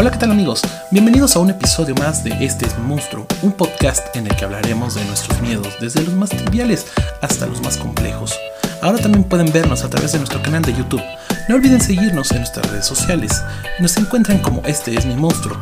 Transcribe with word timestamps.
Hola, 0.00 0.12
¿qué 0.12 0.18
tal 0.18 0.30
amigos? 0.30 0.62
Bienvenidos 0.92 1.34
a 1.34 1.40
un 1.40 1.50
episodio 1.50 1.92
más 1.96 2.22
de 2.22 2.30
Este 2.38 2.64
es 2.64 2.78
monstruo, 2.78 3.26
un 3.42 3.50
podcast 3.50 4.14
en 4.14 4.28
el 4.28 4.36
que 4.36 4.44
hablaremos 4.44 4.94
de 4.94 5.04
nuestros 5.04 5.40
miedos, 5.40 5.74
desde 5.80 6.04
los 6.04 6.14
más 6.14 6.30
triviales 6.30 6.86
hasta 7.20 7.46
los 7.46 7.60
más 7.62 7.76
complejos. 7.78 8.38
Ahora 8.80 8.98
también 8.98 9.24
pueden 9.24 9.52
vernos 9.52 9.82
a 9.82 9.90
través 9.90 10.12
de 10.12 10.18
nuestro 10.18 10.40
canal 10.40 10.62
de 10.62 10.72
YouTube. 10.72 11.02
No 11.48 11.56
olviden 11.56 11.80
seguirnos 11.80 12.30
en 12.30 12.38
nuestras 12.38 12.70
redes 12.70 12.86
sociales. 12.86 13.42
Nos 13.80 13.96
encuentran 13.96 14.38
como 14.38 14.62
Este 14.66 14.94
es 14.94 15.04
mi 15.04 15.16
monstruo. 15.16 15.58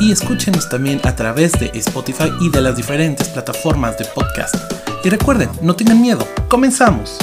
Y 0.00 0.12
escúchenos 0.12 0.68
también 0.68 1.00
a 1.04 1.16
través 1.16 1.52
de 1.52 1.70
Spotify 1.72 2.30
y 2.42 2.50
de 2.50 2.60
las 2.60 2.76
diferentes 2.76 3.28
plataformas 3.28 3.96
de 3.96 4.04
podcast. 4.04 4.54
Y 5.02 5.08
recuerden, 5.08 5.48
no 5.62 5.74
tengan 5.74 6.02
miedo. 6.02 6.28
Comenzamos. 6.50 7.16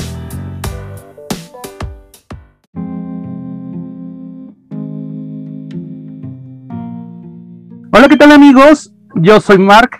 Hola, 7.97 8.09
¿qué 8.09 8.17
tal 8.17 8.33
amigos? 8.33 8.93
Yo 9.15 9.39
soy 9.39 9.57
Mark 9.57 9.91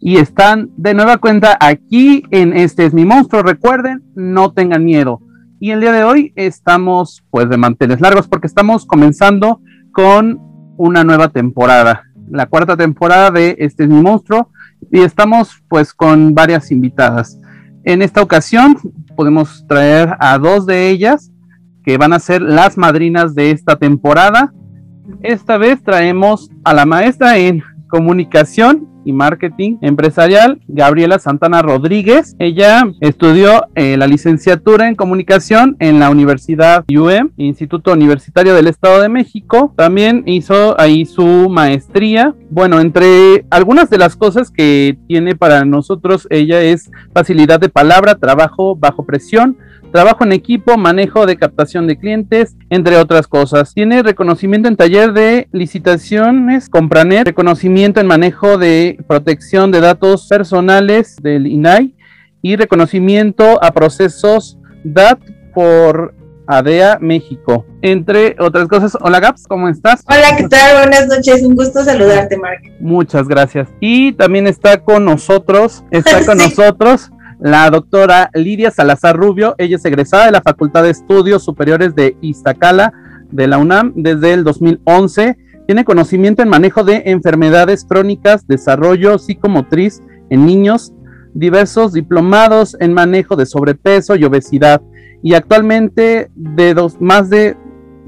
y 0.00 0.16
están 0.16 0.70
de 0.78 0.94
nueva 0.94 1.18
cuenta 1.18 1.58
aquí 1.60 2.22
en 2.30 2.54
Este 2.54 2.86
es 2.86 2.94
mi 2.94 3.04
monstruo. 3.04 3.42
Recuerden, 3.42 4.02
no 4.14 4.54
tengan 4.54 4.86
miedo. 4.86 5.20
Y 5.60 5.70
el 5.70 5.82
día 5.82 5.92
de 5.92 6.02
hoy 6.02 6.32
estamos 6.34 7.22
pues 7.28 7.50
de 7.50 7.58
manteles 7.58 8.00
largos 8.00 8.26
porque 8.26 8.46
estamos 8.46 8.86
comenzando 8.86 9.60
con 9.92 10.40
una 10.78 11.04
nueva 11.04 11.28
temporada, 11.28 12.04
la 12.30 12.46
cuarta 12.46 12.74
temporada 12.74 13.30
de 13.30 13.56
Este 13.58 13.82
es 13.82 13.90
mi 13.90 14.00
monstruo 14.00 14.48
y 14.90 15.00
estamos 15.00 15.62
pues 15.68 15.92
con 15.92 16.34
varias 16.34 16.70
invitadas. 16.72 17.38
En 17.84 18.00
esta 18.00 18.22
ocasión 18.22 18.78
podemos 19.14 19.66
traer 19.68 20.16
a 20.20 20.38
dos 20.38 20.64
de 20.64 20.88
ellas 20.88 21.30
que 21.84 21.98
van 21.98 22.14
a 22.14 22.18
ser 22.18 22.40
las 22.40 22.78
madrinas 22.78 23.34
de 23.34 23.50
esta 23.50 23.76
temporada 23.76 24.54
esta 25.22 25.58
vez 25.58 25.82
traemos 25.82 26.50
a 26.64 26.74
la 26.74 26.86
maestra 26.86 27.38
en 27.38 27.62
comunicación 27.88 28.88
y 29.04 29.12
marketing 29.12 29.78
empresarial, 29.82 30.60
Gabriela 30.68 31.18
Santana 31.18 31.62
Rodríguez. 31.62 32.36
Ella 32.38 32.84
estudió 33.00 33.66
eh, 33.74 33.96
la 33.96 34.06
licenciatura 34.06 34.88
en 34.88 34.94
comunicación 34.94 35.76
en 35.80 35.98
la 35.98 36.10
Universidad 36.10 36.84
UM, 36.88 37.30
Instituto 37.36 37.92
Universitario 37.92 38.54
del 38.54 38.68
Estado 38.68 39.00
de 39.00 39.08
México. 39.08 39.74
También 39.76 40.22
hizo 40.26 40.80
ahí 40.80 41.04
su 41.04 41.48
maestría. 41.50 42.34
Bueno, 42.50 42.80
entre 42.80 43.44
algunas 43.50 43.90
de 43.90 43.98
las 43.98 44.16
cosas 44.16 44.50
que 44.50 44.98
tiene 45.08 45.34
para 45.34 45.64
nosotros 45.64 46.26
ella 46.30 46.60
es 46.62 46.90
facilidad 47.12 47.60
de 47.60 47.68
palabra, 47.68 48.14
trabajo 48.14 48.76
bajo 48.76 49.04
presión, 49.04 49.56
trabajo 49.92 50.24
en 50.24 50.32
equipo, 50.32 50.76
manejo 50.76 51.26
de 51.26 51.36
captación 51.36 51.86
de 51.86 51.98
clientes, 51.98 52.56
entre 52.70 52.96
otras 52.96 53.28
cosas. 53.28 53.74
Tiene 53.74 54.02
reconocimiento 54.02 54.68
en 54.68 54.76
taller 54.76 55.12
de 55.12 55.48
licitaciones, 55.52 56.68
Compranet, 56.68 57.26
reconocimiento 57.26 58.00
en 58.00 58.06
manejo 58.06 58.58
de 58.58 58.98
protección 59.06 59.70
de 59.70 59.80
datos 59.80 60.26
personales 60.26 61.16
del 61.22 61.46
INAI 61.46 61.94
y 62.40 62.56
reconocimiento 62.56 63.62
a 63.62 63.70
procesos 63.70 64.58
DAT 64.82 65.20
por 65.54 66.14
ADEA 66.46 66.98
México, 67.00 67.66
entre 67.82 68.34
otras 68.40 68.66
cosas. 68.66 68.96
Hola 69.00 69.20
Gaps, 69.20 69.46
¿cómo 69.46 69.68
estás? 69.68 70.02
Hola, 70.08 70.36
¿qué 70.36 70.48
tal? 70.48 70.88
Buenas 70.88 71.06
noches, 71.06 71.44
un 71.44 71.54
gusto 71.54 71.84
saludarte, 71.84 72.36
Mark. 72.36 72.62
Muchas 72.80 73.28
gracias. 73.28 73.68
Y 73.78 74.12
también 74.12 74.46
está 74.46 74.78
con 74.78 75.04
nosotros, 75.04 75.84
está 75.90 76.24
con 76.26 76.38
nosotros 76.38 77.10
la 77.42 77.68
doctora 77.70 78.30
Lidia 78.34 78.70
Salazar 78.70 79.16
Rubio. 79.16 79.56
Ella 79.58 79.76
es 79.76 79.84
egresada 79.84 80.26
de 80.26 80.32
la 80.32 80.42
Facultad 80.42 80.84
de 80.84 80.90
Estudios 80.90 81.42
Superiores 81.42 81.94
de 81.94 82.16
Iztacala 82.20 82.92
de 83.32 83.48
la 83.48 83.58
UNAM 83.58 83.92
desde 83.96 84.32
el 84.32 84.44
2011. 84.44 85.36
Tiene 85.66 85.84
conocimiento 85.84 86.42
en 86.42 86.48
manejo 86.48 86.84
de 86.84 87.02
enfermedades 87.06 87.84
crónicas, 87.84 88.46
desarrollo 88.46 89.18
psicomotriz 89.18 90.02
en 90.30 90.46
niños, 90.46 90.92
diversos 91.34 91.92
diplomados 91.92 92.76
en 92.78 92.94
manejo 92.94 93.34
de 93.34 93.46
sobrepeso 93.46 94.14
y 94.14 94.24
obesidad. 94.24 94.80
Y 95.22 95.34
actualmente 95.34 96.30
de 96.36 96.74
dos, 96.74 97.00
más 97.00 97.28
de 97.28 97.56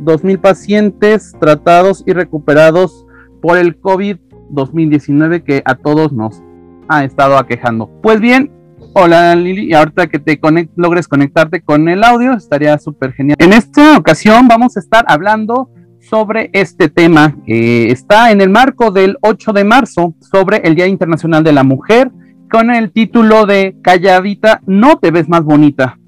2.000 0.01 0.41
pacientes 0.41 1.33
tratados 1.41 2.05
y 2.07 2.13
recuperados 2.13 3.05
por 3.43 3.59
el 3.59 3.81
COVID-2019 3.81 5.43
que 5.43 5.63
a 5.65 5.75
todos 5.75 6.13
nos 6.13 6.41
ha 6.89 7.05
estado 7.05 7.37
aquejando. 7.37 7.89
Pues 8.03 8.21
bien, 8.21 8.54
Hola 8.97 9.35
Lili, 9.35 9.71
y 9.71 9.75
ahorita 9.75 10.07
que 10.07 10.21
te 10.21 10.39
logres 10.77 11.09
conectarte 11.09 11.61
con 11.61 11.89
el 11.89 12.05
audio, 12.05 12.35
estaría 12.35 12.79
súper 12.79 13.13
genial. 13.13 13.37
En 13.41 13.53
esta 13.53 13.99
ocasión 13.99 14.47
vamos 14.47 14.77
a 14.77 14.81
estar 14.81 15.05
hablando 15.09 15.69
sobre 15.99 16.49
este 16.53 16.89
tema 16.89 17.35
que 17.45 17.91
está 17.91 18.31
en 18.31 18.41
el 18.41 18.51
marco 18.51 18.93
del 18.93 19.19
8 19.21 19.53
de 19.53 19.65
marzo 19.65 20.15
sobre 20.21 20.59
el 20.59 20.77
Día 20.77 20.87
Internacional 20.87 21.43
de 21.43 21.53
la 21.53 21.65
Mujer 21.65 22.13
con 22.49 22.71
el 22.71 22.93
título 22.93 23.47
de 23.47 23.77
Calladita, 23.83 24.61
no 24.65 24.97
te 24.99 25.11
ves 25.11 25.29
más 25.29 25.43
bonita. 25.43 25.99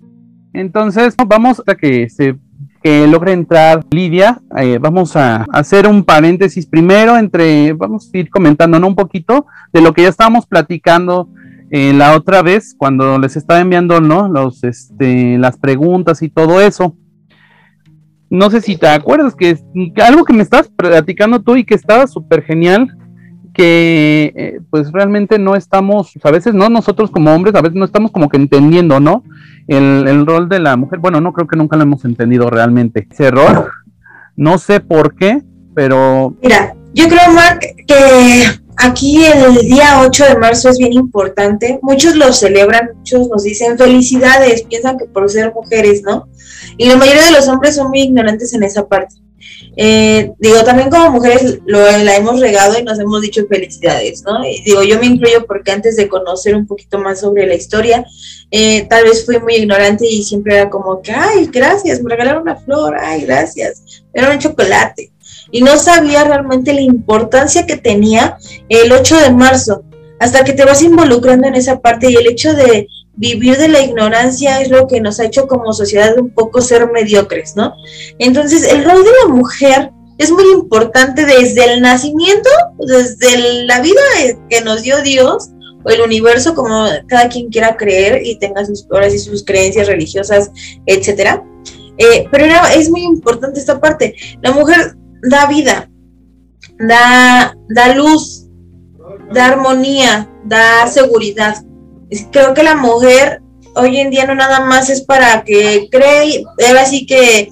Entonces, 0.53 1.17
vamos 1.27 1.65
a 1.67 1.75
que 1.75 2.09
se 2.09 2.37
que 2.85 3.09
logre 3.09 3.33
entrar 3.33 3.85
Lidia. 3.91 4.41
Eh, 4.57 4.79
vamos 4.81 5.17
a 5.17 5.45
hacer 5.53 5.89
un 5.89 6.05
paréntesis 6.05 6.67
primero 6.67 7.19
entre, 7.19 7.73
vamos 7.73 8.09
a 8.15 8.17
ir 8.17 8.31
comentando 8.31 8.79
un 8.87 8.95
poquito 8.95 9.47
de 9.73 9.81
lo 9.81 9.93
que 9.93 10.03
ya 10.03 10.09
estábamos 10.09 10.47
platicando 10.47 11.29
eh, 11.71 11.93
la 11.93 12.15
otra 12.15 12.43
vez 12.43 12.75
cuando 12.77 13.19
les 13.19 13.37
estaba 13.37 13.61
enviando, 13.61 14.01
¿no? 14.01 14.29
Los, 14.29 14.63
este, 14.65 15.39
las 15.39 15.59
preguntas 15.59 16.23
y 16.23 16.29
todo 16.29 16.61
eso. 16.61 16.97
No 18.31 18.51
sé 18.51 18.61
si 18.61 18.77
te 18.77 18.89
acuerdas 18.89 19.35
que, 19.35 19.59
algo 20.03 20.25
que 20.25 20.33
me 20.33 20.43
estás 20.43 20.69
platicando 20.69 21.43
tú 21.43 21.57
y 21.57 21.65
que 21.65 21.75
estaba 21.75 22.07
súper 22.07 22.43
genial, 22.43 22.97
que 23.55 24.33
eh, 24.37 24.61
pues 24.71 24.93
realmente 24.93 25.39
no 25.39 25.55
estamos, 25.55 26.13
a 26.23 26.31
veces 26.31 26.53
no 26.53 26.69
nosotros 26.69 27.11
como 27.11 27.33
hombres, 27.33 27.55
a 27.55 27.63
veces 27.63 27.77
no 27.77 27.85
estamos 27.85 28.11
como 28.11 28.29
que 28.29 28.37
entendiendo, 28.37 29.01
¿no? 29.01 29.23
El, 29.67 30.07
el 30.07 30.27
rol 30.27 30.49
de 30.49 30.59
la 30.59 30.77
mujer. 30.77 30.99
Bueno, 30.99 31.21
no 31.21 31.33
creo 31.33 31.47
que 31.47 31.57
nunca 31.57 31.77
lo 31.77 31.85
hemos 31.85 32.05
entendido 32.05 32.51
realmente. 32.51 33.07
Ese 33.11 33.27
error, 33.27 33.71
no 34.37 34.59
sé 34.59 34.81
por 34.81 35.15
qué, 35.15 35.43
pero... 35.75 36.35
Mira, 36.43 36.75
yo 36.95 37.09
creo, 37.09 37.33
Mark, 37.33 37.61
que 37.87 38.66
Aquí 38.77 39.25
el 39.25 39.67
día 39.67 40.03
8 40.03 40.25
de 40.25 40.39
marzo 40.39 40.69
es 40.69 40.79
bien 40.79 40.93
importante. 40.93 41.79
Muchos 41.83 42.15
lo 42.15 42.33
celebran, 42.33 42.91
muchos 42.95 43.29
nos 43.29 43.43
dicen 43.43 43.79
felicidades, 43.79 44.63
piensan 44.65 44.99
que 44.99 45.07
por 45.07 45.31
ser 45.31 45.53
mujeres, 45.55 46.03
¿no? 46.03 46.29
Y 46.77 46.87
la 46.87 46.97
mayoría 46.97 47.25
de 47.25 47.33
los 47.33 47.49
hombres 47.49 47.77
son 47.77 47.89
muy 47.89 48.03
ignorantes 48.03 48.53
en 48.53 48.63
esa 48.63 48.87
parte. 48.87 49.17
Eh, 49.79 50.33
digo, 50.39 50.63
también 50.65 50.91
como 50.91 51.11
mujeres 51.11 51.59
lo, 51.67 51.81
la 51.81 52.17
hemos 52.17 52.41
regado 52.41 52.79
y 52.79 52.83
nos 52.83 52.99
hemos 52.99 53.21
dicho 53.21 53.47
felicidades, 53.47 54.23
¿no? 54.23 54.41
digo, 54.65 54.83
yo 54.83 54.99
me 54.99 55.07
incluyo 55.07 55.47
porque 55.47 55.71
antes 55.71 55.97
de 55.97 56.09
conocer 56.09 56.57
un 56.57 56.67
poquito 56.67 56.99
más 56.99 57.21
sobre 57.21 57.47
la 57.47 57.55
historia, 57.55 58.05
eh, 58.51 58.87
tal 58.89 59.05
vez 59.05 59.27
fui 59.27 59.39
muy 59.39 59.57
ignorante 59.57 60.07
y 60.07 60.23
siempre 60.23 60.57
era 60.57 60.71
como 60.71 61.03
que, 61.03 61.13
ay, 61.13 61.51
gracias, 61.53 62.03
me 62.03 62.11
regalaron 62.11 62.43
una 62.43 62.57
flor, 62.57 62.97
ay, 62.99 63.27
gracias, 63.27 64.03
era 64.15 64.31
un 64.31 64.39
chocolate 64.39 65.13
y 65.57 65.63
no 65.63 65.79
sabía 65.79 66.23
realmente 66.23 66.75
la 66.75 66.83
importancia 66.83 67.65
que 67.65 67.79
tenía 67.79 68.37
el 68.69 68.93
8 68.93 69.17
de 69.21 69.31
marzo, 69.31 69.85
hasta 70.21 70.45
que 70.45 70.53
te 70.53 70.67
vas 70.67 70.83
involucrando 70.83 71.49
en 71.49 71.55
esa 71.55 71.81
parte 71.81 72.11
y 72.11 72.15
el 72.15 72.27
hecho 72.27 72.53
de 72.53 72.87
vivir 73.15 73.57
de 73.57 73.69
la 73.69 73.81
ignorancia 73.81 74.61
es 74.61 74.69
lo 74.69 74.87
que 74.87 75.01
nos 75.01 75.19
ha 75.19 75.25
hecho 75.25 75.47
como 75.47 75.73
sociedad 75.73 76.19
un 76.19 76.29
poco 76.29 76.61
ser 76.61 76.91
mediocres, 76.93 77.57
¿no? 77.57 77.73
Entonces, 78.19 78.71
el 78.71 78.85
rol 78.85 79.03
de 79.03 79.11
la 79.25 79.35
mujer 79.35 79.93
es 80.19 80.31
muy 80.31 80.45
importante 80.53 81.25
desde 81.25 81.73
el 81.73 81.81
nacimiento, 81.81 82.51
desde 82.87 83.65
la 83.65 83.81
vida 83.81 84.03
que 84.51 84.61
nos 84.61 84.83
dio 84.83 85.01
Dios 85.01 85.49
o 85.85 85.89
el 85.89 86.03
universo, 86.03 86.55
como 86.55 86.87
cada 87.09 87.31
quien 87.31 87.49
quiera 87.49 87.79
creer 87.79 88.27
y 88.27 88.39
tenga 88.39 88.63
sus 88.67 88.87
horas 88.91 89.15
y 89.15 89.19
sus 89.19 89.43
creencias 89.43 89.87
religiosas, 89.87 90.51
etcétera. 90.85 91.43
Eh, 91.97 92.29
pero 92.31 92.45
es 92.75 92.91
muy 92.91 93.05
importante 93.05 93.59
esta 93.59 93.81
parte. 93.81 94.15
La 94.43 94.53
mujer 94.53 94.97
da 95.23 95.47
vida, 95.47 95.91
da, 96.79 97.57
da 97.69 97.95
luz, 97.95 98.47
da 99.33 99.47
armonía, 99.47 100.31
da 100.45 100.87
seguridad. 100.87 101.57
Creo 102.31 102.55
que 102.55 102.63
la 102.63 102.77
mujer 102.77 103.43
hoy 103.75 103.99
en 103.99 104.11
día 104.11 104.27
no 104.27 104.35
nada 104.35 104.61
más 104.61 104.91
es 104.91 105.03
para 105.03 105.45
que 105.45 105.89
cree, 105.91 106.45
ahora 106.67 106.85
sí 106.87 107.07
que 107.07 107.51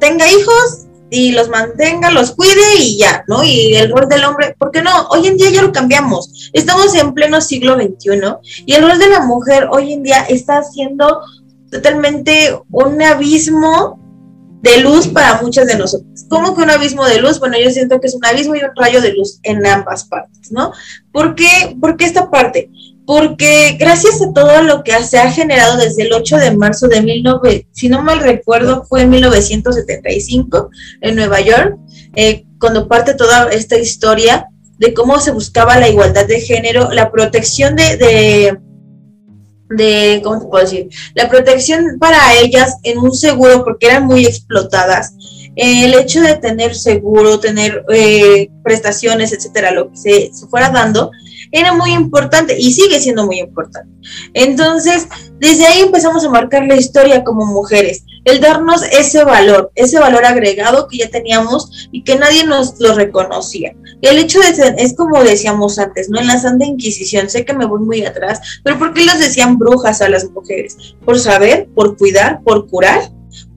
tenga 0.00 0.26
hijos 0.26 0.86
y 1.10 1.32
los 1.32 1.48
mantenga, 1.48 2.10
los 2.10 2.32
cuide 2.32 2.76
y 2.78 2.98
ya, 2.98 3.24
¿no? 3.28 3.42
Y 3.44 3.74
el 3.74 3.90
rol 3.90 4.08
del 4.08 4.24
hombre, 4.24 4.54
¿por 4.58 4.70
qué 4.70 4.82
no? 4.82 5.08
Hoy 5.10 5.26
en 5.26 5.36
día 5.36 5.50
ya 5.50 5.62
lo 5.62 5.72
cambiamos. 5.72 6.50
Estamos 6.52 6.94
en 6.94 7.12
pleno 7.14 7.40
siglo 7.40 7.74
XXI 7.74 8.64
y 8.64 8.74
el 8.74 8.82
rol 8.82 8.98
de 8.98 9.08
la 9.08 9.20
mujer 9.20 9.68
hoy 9.70 9.92
en 9.92 10.02
día 10.02 10.22
está 10.28 10.62
siendo 10.62 11.20
totalmente 11.70 12.58
un 12.70 13.02
abismo 13.02 13.99
de 14.62 14.80
luz 14.80 15.08
para 15.08 15.40
muchas 15.40 15.66
de 15.66 15.76
nosotros. 15.76 16.26
¿Cómo 16.28 16.54
que 16.54 16.62
un 16.62 16.70
abismo 16.70 17.06
de 17.06 17.20
luz? 17.20 17.38
Bueno, 17.38 17.56
yo 17.62 17.70
siento 17.70 18.00
que 18.00 18.08
es 18.08 18.14
un 18.14 18.24
abismo 18.24 18.54
y 18.54 18.58
un 18.58 18.70
rayo 18.76 19.00
de 19.00 19.12
luz 19.12 19.40
en 19.42 19.66
ambas 19.66 20.04
partes, 20.04 20.52
¿no? 20.52 20.72
¿Por 21.12 21.34
qué, 21.34 21.76
¿Por 21.80 21.96
qué 21.96 22.04
esta 22.04 22.30
parte? 22.30 22.70
Porque 23.06 23.76
gracias 23.78 24.20
a 24.22 24.32
todo 24.32 24.62
lo 24.62 24.84
que 24.84 24.92
se 25.02 25.18
ha 25.18 25.30
generado 25.30 25.76
desde 25.76 26.02
el 26.02 26.12
8 26.12 26.36
de 26.36 26.56
marzo 26.56 26.88
de 26.88 27.00
19, 27.00 27.66
si 27.72 27.88
no 27.88 28.02
mal 28.02 28.20
recuerdo, 28.20 28.84
fue 28.84 29.02
en 29.02 29.10
1975 29.10 30.70
en 31.00 31.16
Nueva 31.16 31.40
York, 31.40 31.76
eh, 32.14 32.44
cuando 32.60 32.86
parte 32.86 33.14
toda 33.14 33.48
esta 33.50 33.78
historia 33.78 34.46
de 34.78 34.94
cómo 34.94 35.18
se 35.20 35.32
buscaba 35.32 35.78
la 35.78 35.88
igualdad 35.88 36.26
de 36.26 36.40
género, 36.40 36.90
la 36.92 37.10
protección 37.10 37.76
de, 37.76 38.58
de 39.70 40.20
¿cómo 40.22 40.40
te 40.40 40.46
puedo 40.46 40.64
decir? 40.64 40.88
La 41.14 41.28
protección 41.28 41.98
para 41.98 42.34
ellas 42.34 42.76
en 42.82 42.98
un 42.98 43.14
seguro 43.14 43.64
porque 43.64 43.86
eran 43.86 44.06
muy 44.06 44.26
explotadas. 44.26 45.14
El 45.56 45.94
hecho 45.94 46.20
de 46.20 46.36
tener 46.36 46.74
seguro, 46.74 47.40
tener 47.40 47.84
eh, 47.92 48.50
prestaciones, 48.62 49.32
etcétera, 49.32 49.72
lo 49.72 49.90
que 49.90 49.96
se, 49.96 50.30
se 50.32 50.46
fuera 50.46 50.70
dando, 50.70 51.10
era 51.52 51.72
muy 51.72 51.92
importante 51.92 52.56
y 52.58 52.72
sigue 52.72 53.00
siendo 53.00 53.26
muy 53.26 53.38
importante. 53.38 53.90
Entonces, 54.34 55.08
desde 55.38 55.66
ahí 55.66 55.80
empezamos 55.80 56.24
a 56.24 56.30
marcar 56.30 56.66
la 56.66 56.76
historia 56.76 57.24
como 57.24 57.46
mujeres, 57.46 58.04
el 58.24 58.40
darnos 58.40 58.82
ese 58.82 59.24
valor, 59.24 59.70
ese 59.74 59.98
valor 59.98 60.24
agregado 60.24 60.88
que 60.88 60.98
ya 60.98 61.08
teníamos 61.08 61.88
y 61.92 62.02
que 62.02 62.16
nadie 62.16 62.44
nos 62.44 62.78
lo 62.80 62.94
reconocía. 62.94 63.74
El 64.02 64.18
hecho 64.18 64.40
de 64.40 64.54
ser, 64.54 64.74
es 64.78 64.96
como 64.96 65.22
decíamos 65.22 65.78
antes, 65.78 66.08
¿no? 66.08 66.20
En 66.20 66.26
la 66.26 66.38
Santa 66.38 66.64
Inquisición, 66.64 67.28
sé 67.28 67.44
que 67.44 67.52
me 67.52 67.66
voy 67.66 67.80
muy 67.80 68.04
atrás, 68.04 68.40
pero 68.64 68.78
¿por 68.78 68.94
qué 68.94 69.04
les 69.04 69.18
decían 69.18 69.58
brujas 69.58 70.00
a 70.00 70.08
las 70.08 70.30
mujeres? 70.30 70.94
¿Por 71.04 71.18
saber? 71.18 71.68
¿Por 71.74 71.96
cuidar? 71.96 72.40
¿Por 72.42 72.68
curar? 72.68 73.10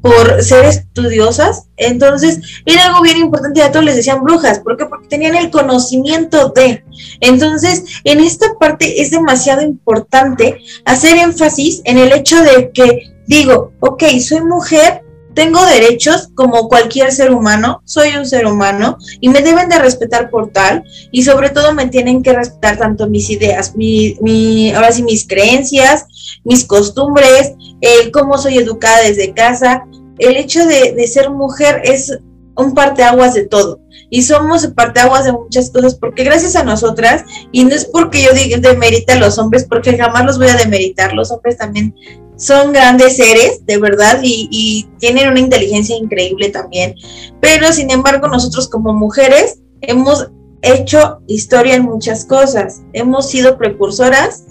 Por 0.03 0.43
ser 0.43 0.65
estudiosas. 0.65 1.69
Entonces, 1.77 2.39
era 2.65 2.87
algo 2.87 3.01
bien 3.01 3.17
importante 3.17 3.63
a 3.63 3.71
todos 3.71 3.85
les 3.85 3.95
decían 3.95 4.21
brujas. 4.21 4.59
¿Por 4.59 4.75
qué? 4.77 4.85
Porque 4.85 5.07
tenían 5.07 5.35
el 5.35 5.49
conocimiento 5.49 6.49
de. 6.49 6.83
Entonces, 7.21 7.85
en 8.03 8.19
esta 8.19 8.53
parte 8.59 9.01
es 9.01 9.11
demasiado 9.11 9.61
importante 9.61 10.57
hacer 10.83 11.17
énfasis 11.17 11.81
en 11.85 11.97
el 11.97 12.11
hecho 12.11 12.43
de 12.43 12.71
que 12.71 13.13
digo, 13.27 13.71
ok, 13.79 14.03
soy 14.19 14.41
mujer, 14.41 15.02
tengo 15.33 15.65
derechos 15.65 16.29
como 16.35 16.67
cualquier 16.67 17.11
ser 17.11 17.31
humano, 17.31 17.81
soy 17.85 18.15
un 18.15 18.25
ser 18.25 18.45
humano 18.45 18.97
y 19.19 19.29
me 19.29 19.41
deben 19.41 19.69
de 19.69 19.79
respetar 19.79 20.29
por 20.29 20.51
tal 20.51 20.83
y 21.11 21.23
sobre 21.23 21.49
todo 21.49 21.73
me 21.73 21.87
tienen 21.87 22.21
que 22.23 22.33
respetar 22.33 22.77
tanto 22.77 23.07
mis 23.07 23.29
ideas, 23.29 23.75
mi, 23.75 24.17
mi 24.21 24.71
ahora 24.71 24.91
sí 24.91 25.03
mis 25.03 25.27
creencias, 25.27 26.05
mis 26.43 26.65
costumbres, 26.65 27.53
el 27.81 28.11
cómo 28.11 28.37
soy 28.37 28.57
educada 28.57 29.01
desde 29.01 29.33
casa. 29.33 29.85
El 30.19 30.37
hecho 30.37 30.65
de, 30.67 30.93
de 30.93 31.07
ser 31.07 31.31
mujer 31.31 31.81
es 31.83 32.17
un 32.55 32.73
parteaguas 32.73 33.33
de 33.33 33.47
todo 33.47 33.79
y 34.09 34.21
somos 34.21 34.67
parteaguas 34.67 35.25
de 35.25 35.31
muchas 35.31 35.71
cosas 35.71 35.95
porque 35.95 36.23
gracias 36.23 36.55
a 36.55 36.63
nosotras 36.63 37.23
y 37.51 37.63
no 37.63 37.73
es 37.73 37.85
porque 37.85 38.21
yo 38.21 38.31
diga 38.33 38.57
demerita 38.59 39.13
a 39.13 39.19
los 39.19 39.39
hombres 39.39 39.65
porque 39.67 39.97
jamás 39.97 40.25
los 40.25 40.37
voy 40.37 40.49
a 40.49 40.55
demeritar 40.55 41.13
los 41.13 41.31
hombres 41.31 41.57
también 41.57 41.95
son 42.35 42.73
grandes 42.73 43.17
seres, 43.17 43.65
de 43.65 43.77
verdad, 43.77 44.19
y, 44.23 44.87
tienen 44.99 45.29
una 45.29 45.39
inteligencia 45.39 45.95
increíble 45.95 46.49
también. 46.49 46.95
Pero, 47.39 47.71
sin 47.71 47.91
embargo, 47.91 48.27
nosotros 48.27 48.69
como 48.69 48.93
mujeres 48.93 49.59
hemos 49.81 50.29
hecho 50.61 51.19
historia 51.27 51.75
en 51.75 51.83
muchas 51.83 52.25
cosas. 52.25 52.81
Hemos 52.93 53.29
sido 53.29 53.57
precursoras 53.57 54.45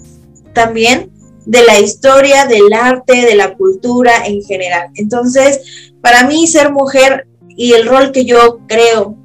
también 0.53 1.11
de 1.45 1.63
la 1.63 1.79
historia, 1.79 2.45
del 2.45 2.71
arte, 2.71 3.25
de 3.25 3.35
la 3.35 3.55
cultura 3.55 4.25
en 4.25 4.43
general. 4.43 4.89
Entonces, 4.95 5.91
para 6.01 6.25
mí 6.25 6.47
ser 6.47 6.71
mujer 6.71 7.27
y 7.49 7.73
el 7.73 7.87
rol 7.87 8.11
que 8.11 8.25
yo 8.25 8.59
creo 8.67 9.17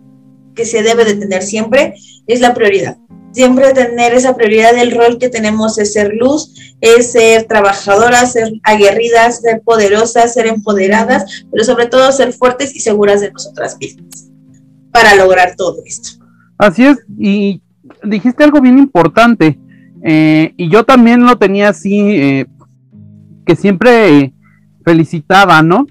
que 0.55 0.65
se 0.65 0.83
debe 0.83 1.05
de 1.05 1.15
tener 1.15 1.43
siempre 1.43 1.95
es 2.27 2.41
la 2.41 2.55
prioridad 2.55 2.97
siempre 3.33 3.73
tener 3.73 4.15
esa 4.15 4.35
prioridad 4.37 4.75
del 4.75 4.97
rol 4.97 5.19
que 5.19 5.29
tenemos 5.29 5.79
es 5.79 5.93
ser 5.93 6.15
luz, 6.15 6.77
es 6.81 7.13
ser 7.13 7.45
trabajadoras, 7.45 8.33
ser 8.33 8.53
aguerridas, 8.63 9.41
ser 9.41 9.63
poderosas, 9.63 10.35
ser 10.35 10.47
empoderadas, 10.47 11.45
pero 11.51 11.65
sobre 11.65 11.87
todo 11.87 12.11
ser 12.13 12.33
fuertes 12.33 12.75
y 12.75 12.81
seguras 12.81 13.21
de 13.21 13.33
nosotras 13.33 13.77
mismas 13.81 14.29
para 14.91 15.15
lograr 15.15 15.55
todo 15.57 15.83
esto. 15.85 16.25
Así 16.57 16.85
es, 16.85 16.99
y 17.19 17.63
dijiste 18.03 18.45
algo 18.45 18.61
bien 18.61 18.79
importante, 18.79 19.59
eh, 20.03 20.55
y 20.57 20.69
yo 20.71 20.85
también 20.85 21.25
lo 21.25 21.37
tenía 21.39 21.69
así, 21.69 22.01
eh, 22.01 22.47
que 23.45 23.57
siempre 23.57 24.33
felicitaba, 24.85 25.63
¿no? 25.63 25.87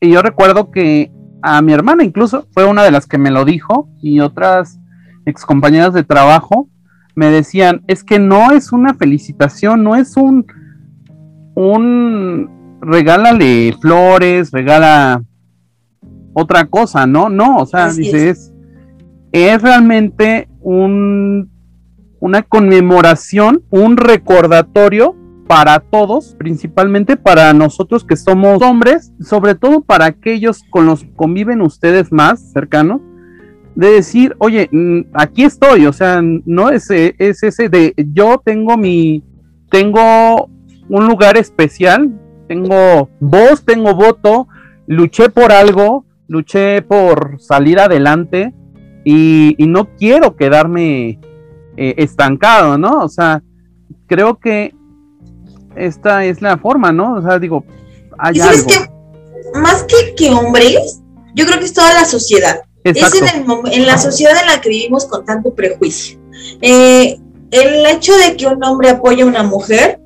Y 0.00 0.12
yo 0.12 0.22
recuerdo 0.22 0.70
que 0.70 1.10
a 1.42 1.62
mi 1.62 1.72
hermana 1.72 2.04
incluso 2.04 2.46
fue 2.52 2.64
una 2.64 2.82
de 2.82 2.90
las 2.90 3.06
que 3.06 3.18
me 3.18 3.30
lo 3.30 3.44
dijo 3.44 3.88
y 4.02 4.20
otras 4.20 4.78
excompañeras 5.26 5.92
de 5.92 6.04
trabajo 6.04 6.68
me 7.14 7.30
decían, 7.30 7.82
es 7.86 8.04
que 8.04 8.18
no 8.18 8.52
es 8.52 8.72
una 8.72 8.94
felicitación, 8.94 9.82
no 9.82 9.96
es 9.96 10.16
un, 10.16 10.46
un, 11.54 12.78
regálale 12.80 13.74
flores, 13.80 14.50
regala 14.52 15.22
otra 16.34 16.66
cosa, 16.66 17.06
¿no? 17.06 17.30
No, 17.30 17.56
o 17.56 17.66
sea, 17.66 17.90
dices, 17.90 18.52
es. 19.32 19.62
realmente 19.62 20.48
un, 20.60 21.50
una 22.20 22.42
conmemoración, 22.42 23.62
un 23.70 23.96
recordatorio 23.96 25.16
para 25.46 25.80
todos, 25.80 26.34
principalmente 26.38 27.16
para 27.16 27.52
nosotros 27.54 28.04
que 28.04 28.16
somos 28.16 28.60
hombres, 28.62 29.12
sobre 29.20 29.54
todo 29.54 29.80
para 29.80 30.04
aquellos 30.04 30.62
con 30.70 30.84
los 30.84 31.02
que 31.04 31.14
conviven 31.14 31.62
ustedes 31.62 32.12
más 32.12 32.52
cercanos, 32.52 33.00
de 33.76 33.92
decir, 33.92 34.34
oye, 34.38 34.68
mm, 34.72 35.00
aquí 35.12 35.44
estoy, 35.44 35.86
o 35.86 35.92
sea, 35.92 36.20
no 36.22 36.70
es, 36.70 36.90
es 36.90 37.42
ese 37.42 37.68
de 37.68 37.94
yo 38.12 38.40
tengo 38.44 38.76
mi, 38.76 39.22
tengo 39.70 40.48
un 40.88 41.06
lugar 41.06 41.36
especial, 41.36 42.10
tengo 42.48 43.10
voz, 43.20 43.64
tengo 43.64 43.94
voto, 43.94 44.48
luché 44.86 45.28
por 45.28 45.52
algo, 45.52 46.06
luché 46.26 46.80
por 46.82 47.36
salir 47.38 47.78
adelante 47.78 48.54
y, 49.04 49.54
no 49.58 49.94
quiero 49.96 50.36
quedarme 50.36 51.20
eh, 51.76 51.94
estancado, 51.98 52.78
¿no? 52.78 53.02
O 53.04 53.08
sea, 53.08 53.42
creo 54.06 54.38
que 54.38 54.74
esta 55.76 56.24
es 56.24 56.40
la 56.40 56.56
forma, 56.56 56.92
¿no? 56.92 57.14
O 57.14 57.22
sea, 57.22 57.38
digo, 57.38 57.64
hay 58.18 58.40
algo. 58.40 58.66
Que, 58.66 59.58
más 59.60 59.84
que, 59.84 60.14
que 60.16 60.30
hombres, 60.30 61.02
yo 61.34 61.44
creo 61.46 61.58
que 61.58 61.66
es 61.66 61.74
toda 61.74 61.92
la 61.92 62.04
sociedad. 62.06 62.65
Es 62.94 63.12
en, 63.72 63.86
la 63.86 63.98
sociedad 63.98 64.34
en 64.40 64.46
la 64.46 64.60
que 64.60 64.68
vivimos 64.68 65.06
con 65.06 65.24
tanto 65.24 65.54
prejuicio. 65.54 66.18
Eh, 66.60 67.18
el 67.50 67.86
hecho 67.86 68.16
de 68.16 68.36
que 68.36 68.46
un 68.46 68.62
hombre 68.64 68.90
apoye 68.90 69.22
a 69.22 69.26
una 69.26 69.42
mujer, 69.42 70.00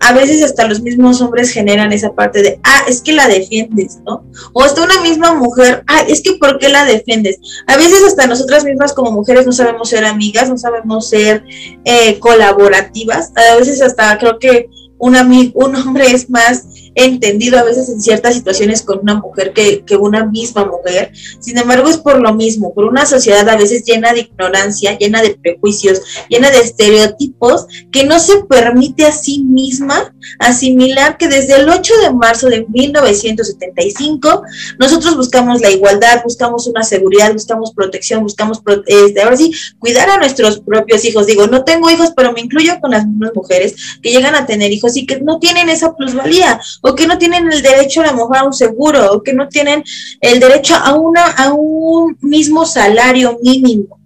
a 0.00 0.12
veces 0.12 0.42
hasta 0.42 0.66
los 0.68 0.82
mismos 0.82 1.20
hombres 1.22 1.50
generan 1.50 1.92
esa 1.92 2.12
parte 2.12 2.42
de, 2.42 2.60
ah, 2.62 2.82
es 2.88 3.00
que 3.00 3.12
la 3.12 3.26
defiendes, 3.26 3.98
¿no? 4.04 4.24
O 4.52 4.62
hasta 4.62 4.82
una 4.82 5.00
misma 5.00 5.34
mujer, 5.34 5.82
ah, 5.86 6.02
es 6.06 6.20
que 6.20 6.34
¿por 6.34 6.58
qué 6.58 6.68
la 6.68 6.84
defiendes? 6.84 7.38
A 7.66 7.76
veces 7.76 8.02
hasta 8.06 8.26
nosotras 8.26 8.64
mismas 8.64 8.92
como 8.92 9.12
mujeres 9.12 9.46
no 9.46 9.52
sabemos 9.52 9.88
ser 9.88 10.04
amigas, 10.04 10.50
no 10.50 10.58
sabemos 10.58 11.08
ser 11.08 11.44
eh, 11.84 12.18
colaborativas, 12.18 13.32
a 13.34 13.56
veces 13.56 13.80
hasta 13.80 14.18
creo 14.18 14.38
que 14.38 14.68
un, 14.98 15.16
un 15.54 15.76
hombre 15.76 16.10
es 16.10 16.28
más 16.28 16.66
entendido 16.94 17.58
a 17.58 17.62
veces 17.62 17.88
en 17.88 18.00
ciertas 18.00 18.34
situaciones 18.34 18.82
con 18.82 19.00
una 19.00 19.14
mujer 19.14 19.52
que, 19.52 19.84
que, 19.84 19.96
una 19.96 20.26
misma 20.26 20.64
mujer. 20.64 21.12
Sin 21.40 21.58
embargo, 21.58 21.88
es 21.88 21.98
por 21.98 22.20
lo 22.20 22.34
mismo, 22.34 22.74
por 22.74 22.84
una 22.84 23.06
sociedad 23.06 23.48
a 23.48 23.56
veces 23.56 23.84
llena 23.84 24.12
de 24.12 24.20
ignorancia, 24.20 24.96
llena 24.98 25.22
de 25.22 25.36
prejuicios, 25.36 26.00
llena 26.28 26.50
de 26.50 26.58
estereotipos, 26.58 27.66
que 27.90 28.04
no 28.04 28.18
se 28.18 28.44
permite 28.44 29.04
a 29.06 29.12
sí 29.12 29.42
misma 29.44 30.14
asimilar 30.38 31.16
que 31.16 31.28
desde 31.28 31.56
el 31.56 31.68
8 31.68 31.94
de 32.02 32.12
marzo 32.12 32.48
de 32.48 32.66
1975 32.68 34.42
nosotros 34.78 35.16
buscamos 35.16 35.60
la 35.60 35.70
igualdad, 35.70 36.22
buscamos 36.22 36.66
una 36.66 36.82
seguridad, 36.82 37.32
buscamos 37.32 37.72
protección, 37.72 38.22
buscamos, 38.22 38.62
este, 38.86 39.22
ahora 39.22 39.36
sí, 39.36 39.52
cuidar 39.78 40.10
a 40.10 40.18
nuestros 40.18 40.60
propios 40.60 41.04
hijos. 41.04 41.26
Digo, 41.26 41.46
no 41.46 41.64
tengo 41.64 41.90
hijos, 41.90 42.12
pero 42.16 42.32
me 42.32 42.40
incluyo 42.40 42.80
con 42.80 42.90
las 42.90 43.06
mismas 43.06 43.32
mujeres 43.34 43.74
que 44.02 44.10
llegan 44.10 44.34
a 44.34 44.46
tener 44.46 44.72
hijos 44.72 44.96
y 44.96 45.06
que 45.06 45.20
no 45.20 45.38
tienen 45.38 45.68
esa 45.68 45.94
plusvalía 45.94 46.60
o 46.86 46.94
que 46.94 47.06
no 47.06 47.16
tienen 47.16 47.50
el 47.50 47.62
derecho 47.62 48.02
a 48.02 48.06
lo 48.06 48.12
mejor 48.12 48.36
a 48.36 48.44
un 48.44 48.52
seguro, 48.52 49.10
o 49.12 49.22
que 49.22 49.32
no 49.32 49.48
tienen 49.48 49.82
el 50.20 50.38
derecho 50.38 50.74
a, 50.74 50.94
una, 50.94 51.24
a 51.24 51.52
un 51.54 52.18
mismo 52.20 52.66
salario 52.66 53.38
mínimo. 53.42 53.98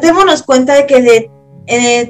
démonos 0.00 0.42
cuenta 0.42 0.74
de 0.74 0.86
que 0.86 1.00
de 1.00 1.30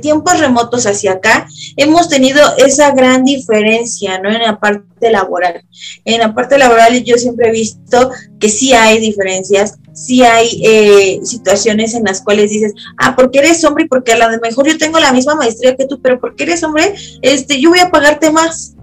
tiempos 0.02 0.40
remotos 0.40 0.86
hacia 0.86 1.12
acá 1.12 1.46
hemos 1.76 2.08
tenido 2.08 2.42
esa 2.56 2.90
gran 2.90 3.24
diferencia, 3.24 4.18
¿no? 4.18 4.28
En 4.28 4.42
la 4.42 4.58
parte 4.58 5.08
laboral. 5.08 5.64
En 6.04 6.18
la 6.18 6.34
parte 6.34 6.58
laboral 6.58 7.04
yo 7.04 7.16
siempre 7.16 7.48
he 7.48 7.52
visto 7.52 8.10
que 8.40 8.48
sí 8.48 8.72
hay 8.72 8.98
diferencias, 8.98 9.78
sí 9.92 10.24
hay 10.24 10.60
eh, 10.64 11.20
situaciones 11.22 11.94
en 11.94 12.02
las 12.02 12.22
cuales 12.22 12.50
dices, 12.50 12.72
ah, 12.98 13.14
porque 13.14 13.38
eres 13.38 13.62
hombre 13.64 13.84
y 13.84 13.88
porque 13.88 14.12
a 14.12 14.18
lo 14.18 14.40
mejor 14.40 14.66
yo 14.66 14.76
tengo 14.76 14.98
la 14.98 15.12
misma 15.12 15.36
maestría 15.36 15.76
que 15.76 15.86
tú, 15.86 16.00
pero 16.02 16.18
porque 16.20 16.42
eres 16.42 16.64
hombre, 16.64 16.92
este, 17.22 17.60
yo 17.60 17.70
voy 17.70 17.78
a 17.78 17.90
pagarte 17.90 18.32
más 18.32 18.73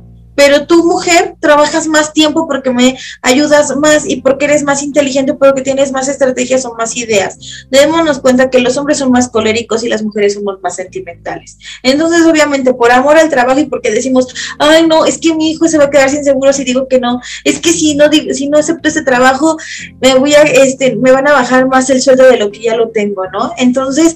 pero 0.43 0.65
tú 0.65 0.83
mujer 0.83 1.35
trabajas 1.39 1.85
más 1.85 2.13
tiempo 2.13 2.47
porque 2.47 2.71
me 2.71 2.97
ayudas 3.21 3.77
más 3.77 4.09
y 4.09 4.21
porque 4.21 4.45
eres 4.45 4.63
más 4.63 4.81
inteligente, 4.81 5.35
porque 5.35 5.61
tienes 5.61 5.91
más 5.91 6.07
estrategias 6.07 6.65
o 6.65 6.73
más 6.73 6.97
ideas. 6.97 7.67
Démonos 7.69 8.17
cuenta 8.17 8.49
que 8.49 8.57
los 8.57 8.75
hombres 8.75 8.97
son 8.97 9.11
más 9.11 9.29
coléricos 9.29 9.83
y 9.83 9.87
las 9.87 10.01
mujeres 10.01 10.33
somos 10.33 10.59
más 10.63 10.77
sentimentales. 10.77 11.59
Entonces, 11.83 12.25
obviamente, 12.25 12.73
por 12.73 12.91
amor 12.91 13.17
al 13.17 13.29
trabajo 13.29 13.59
y 13.59 13.65
porque 13.65 13.91
decimos, 13.91 14.33
ay, 14.57 14.87
no, 14.87 15.05
es 15.05 15.19
que 15.19 15.35
mi 15.35 15.51
hijo 15.51 15.67
se 15.67 15.77
va 15.77 15.83
a 15.83 15.89
quedar 15.91 16.09
sin 16.09 16.23
seguro 16.23 16.51
si 16.53 16.63
digo 16.63 16.87
que 16.87 16.99
no, 16.99 17.21
es 17.43 17.59
que 17.59 17.71
si 17.71 17.93
no, 17.93 18.05
si 18.33 18.49
no 18.49 18.57
acepto 18.57 18.87
este 18.87 19.03
trabajo, 19.03 19.57
me 20.01 20.15
voy 20.15 20.33
a, 20.33 20.41
este, 20.41 20.95
me 20.95 21.11
van 21.11 21.27
a 21.27 21.33
bajar 21.33 21.67
más 21.67 21.87
el 21.91 22.01
sueldo 22.01 22.27
de 22.27 22.37
lo 22.37 22.49
que 22.49 22.63
ya 22.63 22.75
lo 22.75 22.89
tengo, 22.89 23.29
¿no? 23.29 23.51
Entonces, 23.59 24.15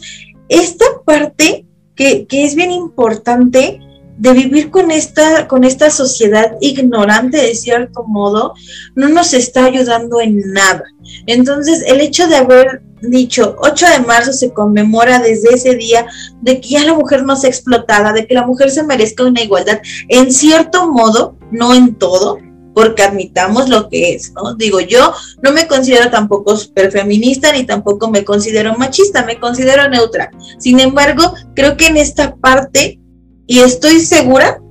esta 0.50 0.86
parte 1.06 1.68
que, 1.96 2.26
que 2.26 2.46
es 2.46 2.56
bien 2.56 2.72
importante, 2.72 3.80
de 4.18 4.34
vivir 4.34 4.72
con 4.72 4.92
esta, 4.92 5.48
con 5.48 5.64
esta 5.64 5.90
sociedad 5.90 6.56
ignorante 6.62 7.38
de 7.38 7.56
cierto 7.56 8.04
modo, 8.06 8.54
no 8.96 9.10
nos 9.10 9.34
está 9.34 9.66
ayudando 9.66 10.22
en 10.22 10.40
nada. 10.54 10.84
Entonces, 11.28 11.84
el 11.86 12.02
hecho 12.02 12.28
de 12.28 12.38
haber 12.38 12.82
dicho 13.02 13.56
8 13.60 13.86
de 13.88 14.00
marzo 14.06 14.34
se 14.34 14.54
conmemora 14.54 15.20
desde 15.20 15.54
ese 15.54 15.76
día 15.76 16.08
de 16.42 16.60
que 16.60 16.70
ya 16.70 16.86
la 16.86 16.94
mujer 16.94 17.24
no 17.24 17.36
sea 17.36 17.50
explotada, 17.50 18.14
de 18.14 18.26
que 18.26 18.34
la 18.34 18.46
mujer 18.46 18.72
se 18.72 18.84
merezca 18.84 19.26
una 19.26 19.44
igualdad, 19.44 19.80
en 20.10 20.32
cierto 20.32 20.92
modo, 20.92 21.38
no 21.52 21.74
en 21.74 21.96
todo, 21.96 22.40
porque 22.74 23.04
admitamos 23.04 23.70
lo 23.70 23.90
que 23.90 24.14
es, 24.14 24.34
¿no? 24.34 24.56
Digo, 24.56 24.80
yo 24.82 25.14
no 25.42 25.52
me 25.52 25.68
considero 25.68 26.10
tampoco 26.10 26.58
super 26.58 26.92
feminista 26.92 27.52
ni 27.54 27.66
tampoco 27.66 28.12
me 28.12 28.26
considero 28.26 28.78
machista, 28.78 29.26
me 29.26 29.40
considero 29.40 29.90
neutra. 29.90 30.30
Sin 30.60 30.80
embargo, 30.80 31.34
creo 31.56 31.78
que 31.78 31.88
en 31.88 31.98
esta 31.98 32.36
parte 32.36 33.00
y 33.48 33.60
estoy 33.60 34.00
segura 34.00 34.62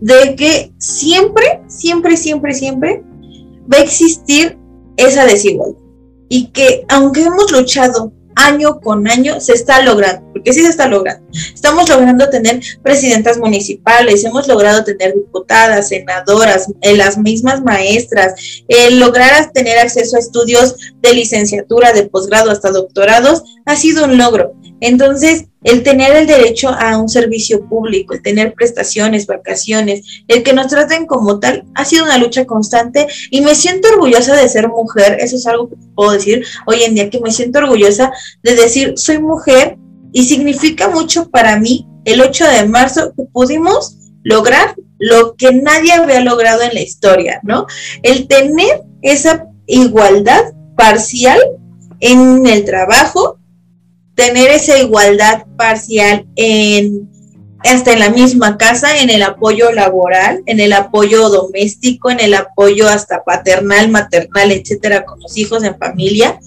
de 0.00 0.36
que 0.36 0.72
siempre, 0.78 1.62
siempre, 1.66 2.16
siempre, 2.16 2.54
siempre 2.54 3.02
va 3.72 3.78
a 3.78 3.82
existir 3.82 4.58
esa 4.96 5.24
desigualdad. 5.24 5.80
Y 6.28 6.48
que 6.48 6.84
aunque 6.88 7.22
hemos 7.22 7.50
luchado 7.52 8.12
año 8.36 8.80
con 8.80 9.06
año, 9.08 9.40
se 9.40 9.52
está 9.52 9.82
logrando, 9.82 10.32
porque 10.32 10.52
sí 10.52 10.62
se 10.62 10.68
está 10.68 10.88
logrando. 10.88 11.26
Estamos 11.32 11.88
logrando 11.88 12.28
tener 12.30 12.60
presidentas 12.82 13.38
municipales, 13.38 14.24
hemos 14.24 14.48
logrado 14.48 14.84
tener 14.84 15.14
diputadas, 15.14 15.88
senadoras, 15.88 16.66
eh, 16.80 16.96
las 16.96 17.16
mismas 17.16 17.62
maestras, 17.62 18.34
lograr 18.92 19.52
tener 19.52 19.78
acceso 19.78 20.16
a 20.16 20.20
estudios 20.20 20.76
de 21.00 21.14
licenciatura, 21.14 21.92
de 21.92 22.08
posgrado 22.08 22.50
hasta 22.50 22.70
doctorados, 22.70 23.44
ha 23.66 23.76
sido 23.76 24.04
un 24.04 24.18
logro. 24.18 24.54
Entonces, 24.80 25.46
el 25.64 25.82
tener 25.82 26.14
el 26.14 26.26
derecho 26.26 26.68
a 26.68 26.96
un 26.98 27.08
servicio 27.08 27.66
público, 27.66 28.14
el 28.14 28.22
tener 28.22 28.54
prestaciones, 28.54 29.26
vacaciones, 29.26 30.24
el 30.28 30.42
que 30.42 30.52
nos 30.52 30.68
traten 30.68 31.06
como 31.06 31.40
tal, 31.40 31.64
ha 31.74 31.84
sido 31.84 32.04
una 32.04 32.18
lucha 32.18 32.46
constante 32.46 33.08
y 33.30 33.40
me 33.40 33.54
siento 33.54 33.88
orgullosa 33.88 34.36
de 34.36 34.48
ser 34.48 34.68
mujer, 34.68 35.18
eso 35.20 35.36
es 35.36 35.46
algo 35.46 35.68
que 35.68 35.76
puedo 35.94 36.12
decir 36.12 36.44
hoy 36.66 36.84
en 36.84 36.94
día, 36.94 37.10
que 37.10 37.20
me 37.20 37.32
siento 37.32 37.58
orgullosa 37.58 38.12
de 38.42 38.54
decir, 38.54 38.94
soy 38.96 39.18
mujer 39.18 39.78
y 40.12 40.24
significa 40.24 40.88
mucho 40.88 41.28
para 41.30 41.58
mí 41.58 41.88
el 42.04 42.20
8 42.20 42.44
de 42.46 42.66
marzo 42.66 43.12
que 43.16 43.24
pudimos 43.32 43.96
lograr 44.22 44.74
lo 44.98 45.34
que 45.36 45.52
nadie 45.52 45.92
había 45.92 46.20
logrado 46.20 46.62
en 46.62 46.74
la 46.74 46.80
historia, 46.80 47.40
¿no? 47.42 47.66
El 48.02 48.26
tener 48.26 48.82
esa 49.02 49.46
igualdad 49.66 50.52
parcial 50.76 51.40
en 52.00 52.46
el 52.46 52.64
trabajo, 52.64 53.38
tener 54.14 54.50
esa 54.50 54.78
igualdad 54.78 55.44
parcial 55.56 56.26
en 56.36 57.10
hasta 57.64 57.94
en 57.94 57.98
la 57.98 58.10
misma 58.10 58.58
casa, 58.58 58.98
en 58.98 59.08
el 59.08 59.22
apoyo 59.22 59.72
laboral, 59.72 60.42
en 60.44 60.60
el 60.60 60.74
apoyo 60.74 61.30
doméstico, 61.30 62.10
en 62.10 62.20
el 62.20 62.34
apoyo 62.34 62.86
hasta 62.86 63.24
paternal, 63.24 63.90
maternal, 63.90 64.52
etcétera, 64.52 65.06
con 65.06 65.18
los 65.20 65.34
hijos 65.38 65.64
en 65.64 65.78
familia, 65.78 66.38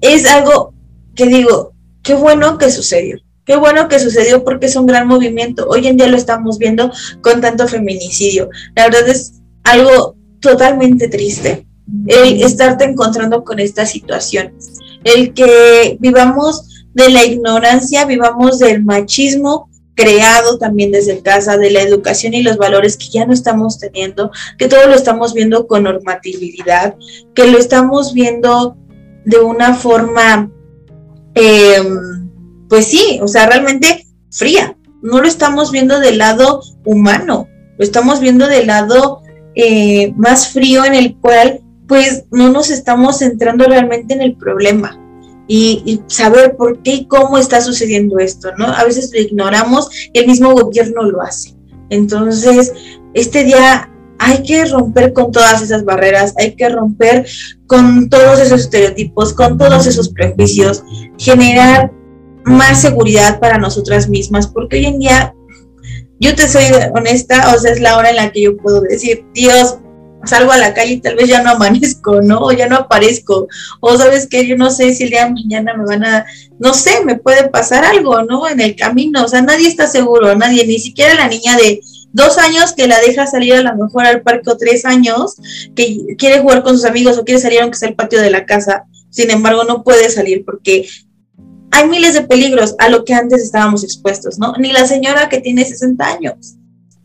es 0.00 0.26
algo 0.26 0.74
que 1.14 1.26
digo, 1.26 1.72
qué 2.02 2.14
bueno 2.14 2.58
que 2.58 2.70
sucedió. 2.70 3.18
Qué 3.44 3.56
bueno 3.56 3.88
que 3.88 3.98
sucedió 3.98 4.44
porque 4.44 4.66
es 4.66 4.76
un 4.76 4.86
gran 4.86 5.06
movimiento. 5.08 5.66
Hoy 5.68 5.86
en 5.86 5.96
día 5.96 6.08
lo 6.08 6.16
estamos 6.16 6.58
viendo 6.58 6.92
con 7.20 7.40
tanto 7.40 7.66
feminicidio. 7.66 8.48
La 8.76 8.84
verdad 8.84 9.08
es 9.08 9.40
algo 9.64 10.16
totalmente 10.40 11.08
triste 11.08 11.66
el 12.06 12.42
estarte 12.42 12.84
encontrando 12.84 13.42
con 13.44 13.58
esta 13.58 13.86
situación. 13.86 14.54
El 15.04 15.32
que 15.34 15.96
vivamos 16.00 16.79
de 16.94 17.10
la 17.10 17.24
ignorancia, 17.24 18.04
vivamos 18.04 18.58
del 18.58 18.84
machismo 18.84 19.70
creado 19.94 20.58
también 20.58 20.92
desde 20.92 21.20
casa, 21.20 21.58
de 21.58 21.70
la 21.70 21.82
educación 21.82 22.32
y 22.32 22.42
los 22.42 22.56
valores 22.56 22.96
que 22.96 23.08
ya 23.10 23.26
no 23.26 23.34
estamos 23.34 23.78
teniendo, 23.78 24.30
que 24.58 24.68
todo 24.68 24.86
lo 24.86 24.94
estamos 24.94 25.34
viendo 25.34 25.66
con 25.66 25.82
normatividad, 25.82 26.94
que 27.34 27.46
lo 27.46 27.58
estamos 27.58 28.14
viendo 28.14 28.76
de 29.24 29.40
una 29.40 29.74
forma, 29.74 30.50
em, 31.34 32.30
pues 32.68 32.86
sí, 32.86 33.20
o 33.22 33.28
sea, 33.28 33.46
realmente 33.46 34.06
fría. 34.30 34.76
No 35.02 35.20
lo 35.20 35.28
estamos 35.28 35.70
viendo 35.70 35.98
del 35.98 36.18
lado 36.18 36.62
humano, 36.84 37.48
lo 37.78 37.84
estamos 37.84 38.20
viendo 38.20 38.46
del 38.46 38.66
lado 38.66 39.22
eh, 39.54 40.12
más 40.16 40.48
frío 40.48 40.84
en 40.84 40.94
el 40.94 41.16
cual 41.16 41.60
pues 41.88 42.24
no 42.30 42.50
nos 42.50 42.70
estamos 42.70 43.18
centrando 43.18 43.64
realmente 43.64 44.14
en 44.14 44.22
el 44.22 44.36
problema 44.36 44.99
y, 45.52 46.00
saber 46.06 46.56
por 46.56 46.80
qué 46.82 46.94
y 46.94 47.06
cómo 47.06 47.36
está 47.36 47.60
sucediendo 47.60 48.20
esto, 48.20 48.50
¿no? 48.56 48.66
A 48.66 48.84
veces 48.84 49.10
lo 49.12 49.20
ignoramos 49.20 49.90
y 50.12 50.20
el 50.20 50.28
mismo 50.28 50.52
gobierno 50.52 51.02
lo 51.02 51.20
hace. 51.22 51.56
Entonces, 51.88 52.72
este 53.14 53.42
día 53.42 53.90
hay 54.20 54.44
que 54.44 54.64
romper 54.66 55.12
con 55.12 55.32
todas 55.32 55.60
esas 55.60 55.84
barreras, 55.84 56.34
hay 56.38 56.54
que 56.54 56.68
romper 56.68 57.26
con 57.66 58.08
todos 58.08 58.38
esos 58.38 58.60
estereotipos, 58.60 59.32
con 59.32 59.58
todos 59.58 59.88
esos 59.88 60.10
prejuicios, 60.10 60.84
generar 61.18 61.90
más 62.44 62.80
seguridad 62.80 63.40
para 63.40 63.58
nosotras 63.58 64.08
mismas, 64.08 64.46
porque 64.46 64.76
hoy 64.76 64.86
en 64.86 65.00
día, 65.00 65.34
yo 66.20 66.32
te 66.36 66.46
soy 66.46 66.66
honesta, 66.94 67.52
o 67.52 67.58
sea, 67.58 67.72
es 67.72 67.80
la 67.80 67.96
hora 67.96 68.10
en 68.10 68.16
la 68.16 68.30
que 68.30 68.42
yo 68.42 68.56
puedo 68.56 68.82
decir, 68.82 69.24
Dios, 69.34 69.78
salgo 70.24 70.52
a 70.52 70.58
la 70.58 70.74
calle 70.74 70.94
y 70.94 71.00
tal 71.00 71.16
vez 71.16 71.28
ya 71.28 71.42
no 71.42 71.50
amanezco, 71.56 72.20
¿no? 72.22 72.40
O 72.40 72.52
ya 72.52 72.68
no 72.68 72.76
aparezco. 72.76 73.48
O 73.80 73.96
sabes 73.96 74.26
que 74.26 74.46
yo 74.46 74.56
no 74.56 74.70
sé 74.70 74.94
si 74.94 75.04
el 75.04 75.10
día 75.10 75.26
de 75.26 75.32
mañana 75.32 75.74
me 75.76 75.84
van 75.84 76.04
a, 76.04 76.26
no 76.58 76.74
sé, 76.74 77.04
me 77.04 77.16
puede 77.16 77.48
pasar 77.48 77.84
algo, 77.84 78.22
¿no? 78.22 78.48
En 78.48 78.60
el 78.60 78.76
camino. 78.76 79.24
O 79.24 79.28
sea, 79.28 79.42
nadie 79.42 79.68
está 79.68 79.86
seguro, 79.86 80.34
nadie, 80.34 80.66
ni 80.66 80.78
siquiera 80.78 81.14
la 81.14 81.28
niña 81.28 81.56
de 81.56 81.80
dos 82.12 82.38
años 82.38 82.72
que 82.72 82.88
la 82.88 82.98
deja 83.00 83.26
salir 83.26 83.54
a 83.54 83.62
lo 83.62 83.76
mejor 83.76 84.04
al 84.04 84.22
parque 84.22 84.50
o 84.50 84.56
tres 84.56 84.84
años, 84.84 85.36
que 85.74 86.16
quiere 86.18 86.40
jugar 86.40 86.62
con 86.62 86.74
sus 86.74 86.84
amigos 86.84 87.18
o 87.18 87.24
quiere 87.24 87.40
salir 87.40 87.60
aunque 87.60 87.78
sea 87.78 87.88
al 87.88 87.94
patio 87.94 88.20
de 88.20 88.30
la 88.30 88.46
casa. 88.46 88.84
Sin 89.10 89.30
embargo, 89.30 89.64
no 89.64 89.82
puede 89.82 90.10
salir 90.10 90.44
porque 90.44 90.88
hay 91.72 91.88
miles 91.88 92.14
de 92.14 92.22
peligros 92.22 92.74
a 92.78 92.88
lo 92.88 93.04
que 93.04 93.14
antes 93.14 93.42
estábamos 93.42 93.84
expuestos, 93.84 94.38
¿no? 94.38 94.54
Ni 94.58 94.72
la 94.72 94.86
señora 94.86 95.28
que 95.28 95.40
tiene 95.40 95.64
60 95.64 96.04
años 96.04 96.56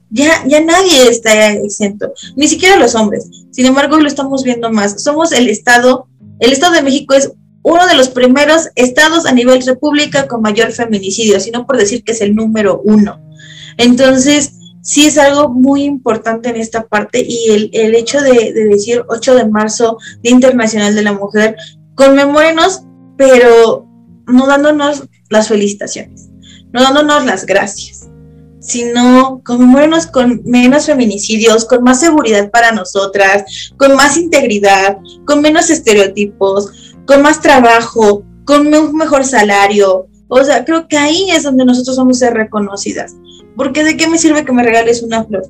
ya, 0.09 0.45
ya 0.47 0.61
nadie 0.61 1.09
está 1.09 1.53
exento, 1.53 2.13
ni 2.35 2.47
siquiera 2.47 2.77
los 2.77 2.95
hombres. 2.95 3.27
Sin 3.51 3.65
embargo, 3.65 3.97
lo 3.97 4.07
estamos 4.07 4.43
viendo 4.43 4.71
más. 4.71 5.01
Somos 5.03 5.31
el 5.31 5.49
Estado, 5.49 6.07
el 6.39 6.51
Estado 6.51 6.73
de 6.73 6.81
México 6.83 7.13
es 7.13 7.31
uno 7.63 7.87
de 7.87 7.95
los 7.95 8.09
primeros 8.09 8.69
estados 8.75 9.25
a 9.25 9.31
nivel 9.31 9.65
república 9.65 10.27
con 10.27 10.41
mayor 10.41 10.71
feminicidio, 10.71 11.39
sino 11.39 11.65
por 11.65 11.77
decir 11.77 12.03
que 12.03 12.11
es 12.11 12.21
el 12.21 12.35
número 12.35 12.81
uno. 12.83 13.19
Entonces, 13.77 14.53
sí 14.81 15.07
es 15.07 15.17
algo 15.17 15.49
muy 15.49 15.83
importante 15.83 16.49
en 16.49 16.57
esta 16.57 16.85
parte 16.85 17.25
y 17.27 17.51
el, 17.51 17.69
el 17.73 17.95
hecho 17.95 18.21
de, 18.21 18.53
de, 18.53 18.65
decir 18.65 19.03
8 19.07 19.35
de 19.35 19.47
marzo, 19.47 19.97
Día 20.21 20.31
Internacional 20.31 20.93
de 20.93 21.01
la 21.01 21.13
Mujer, 21.13 21.55
conmemorenos, 21.95 22.83
pero 23.17 23.87
no 24.27 24.45
dándonos 24.45 25.03
las 25.29 25.47
felicitaciones, 25.47 26.29
no 26.71 26.83
dándonos 26.83 27.25
las 27.25 27.45
gracias 27.47 28.05
sino 28.65 29.41
conmemorenos 29.45 30.07
con 30.07 30.41
menos 30.43 30.87
feminicidios, 30.87 31.65
con 31.65 31.83
más 31.83 31.99
seguridad 31.99 32.49
para 32.49 32.71
nosotras, 32.71 33.73
con 33.77 33.95
más 33.95 34.17
integridad, 34.17 34.97
con 35.25 35.41
menos 35.41 35.69
estereotipos, 35.69 36.95
con 37.05 37.21
más 37.21 37.41
trabajo, 37.41 38.23
con 38.45 38.73
un 38.73 38.95
mejor 38.95 39.23
salario. 39.23 40.07
O 40.27 40.43
sea, 40.43 40.65
creo 40.65 40.87
que 40.87 40.97
ahí 40.97 41.29
es 41.29 41.43
donde 41.43 41.65
nosotros 41.65 41.97
vamos 41.97 42.17
a 42.17 42.25
ser 42.27 42.33
reconocidas. 42.33 43.15
Porque 43.55 43.83
de 43.83 43.95
qué 43.95 44.07
me 44.07 44.17
sirve 44.17 44.43
que 44.43 44.51
me 44.51 44.63
regales 44.63 45.03
una 45.03 45.23
flor? 45.23 45.43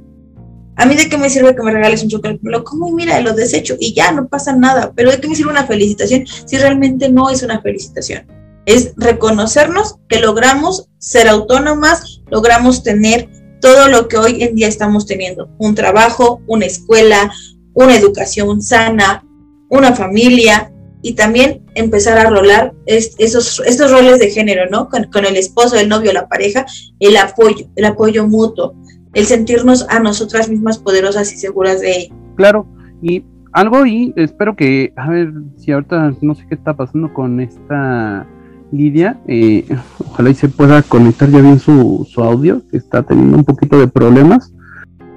A 0.76 0.86
mí 0.86 0.96
de 0.96 1.08
qué 1.08 1.18
me 1.18 1.30
sirve 1.30 1.56
que 1.56 1.64
me 1.64 1.72
regales 1.72 2.04
un 2.04 2.10
chocolate, 2.10 2.40
lo 2.44 2.66
como 2.66 2.90
y 2.90 2.94
mira, 2.94 3.22
lo 3.22 3.34
desecho 3.34 3.78
y 3.80 3.94
ya 3.94 4.12
no 4.12 4.28
pasa 4.28 4.54
nada. 4.54 4.92
Pero 4.94 5.10
de 5.10 5.22
qué 5.22 5.30
me 5.30 5.36
sirve 5.36 5.52
una 5.52 5.66
felicitación 5.66 6.26
si 6.28 6.58
realmente 6.58 7.10
no 7.10 7.30
es 7.30 7.44
una 7.44 7.62
felicitación 7.62 8.28
es 8.66 8.94
reconocernos 8.98 9.98
que 10.10 10.20
logramos 10.20 10.90
ser 10.98 11.28
autónomas, 11.28 12.15
logramos 12.30 12.84
tener 12.84 13.30
todo 13.62 13.88
lo 13.88 14.08
que 14.08 14.18
hoy 14.18 14.44
en 14.44 14.56
día 14.56 14.68
estamos 14.68 15.06
teniendo, 15.06 15.50
un 15.58 15.76
trabajo, 15.76 16.42
una 16.48 16.66
escuela, 16.66 17.32
una 17.74 17.96
educación 17.96 18.62
sana, 18.62 19.24
una 19.70 19.94
familia 19.94 20.72
y 21.02 21.14
también 21.14 21.64
empezar 21.76 22.18
a 22.18 22.30
rolar 22.30 22.74
esos, 22.88 23.62
estos 23.66 23.92
roles 23.92 24.20
de 24.20 24.32
género, 24.32 24.70
¿no? 24.70 24.90
Con, 24.90 25.06
con, 25.06 25.26
el 25.26 25.36
esposo, 25.36 25.78
el 25.78 25.90
novio, 25.90 26.14
la 26.14 26.28
pareja, 26.28 26.66
el 27.00 27.18
apoyo, 27.18 27.68
el 27.76 27.86
apoyo 27.86 28.28
mutuo. 28.28 28.74
el 29.14 29.26
sentirnos 29.26 29.86
a 29.90 30.00
nosotras 30.00 30.50
mismas 30.50 30.78
poderosas 30.78 31.32
y 31.32 31.38
seguras 31.38 31.82
de 31.82 31.92
ello. 31.92 32.16
Claro, 32.36 32.68
y 33.02 33.24
algo 33.54 33.86
y 33.86 34.14
espero 34.18 34.56
que, 34.56 34.92
a 34.98 35.10
ver 35.10 35.32
si 35.58 35.72
ahorita 35.72 36.14
no 36.22 36.36
sé 36.36 36.46
qué 36.50 36.56
está 36.56 36.76
pasando 36.76 37.14
con 37.14 37.40
esta 37.40 38.28
Lidia, 38.72 39.20
eh, 39.28 39.66
ojalá 40.00 40.30
y 40.30 40.36
se 40.36 40.50
pueda 40.50 40.82
conectar 40.82 41.30
ya 41.30 41.42
bien 41.42 41.60
su, 41.60 42.08
su 42.10 42.24
audio, 42.24 42.62
que 42.70 42.78
está 42.78 43.04
teniendo 43.04 43.38
un 43.38 43.44
poquito 43.44 43.80
de 43.80 43.88
problemas, 43.88 44.54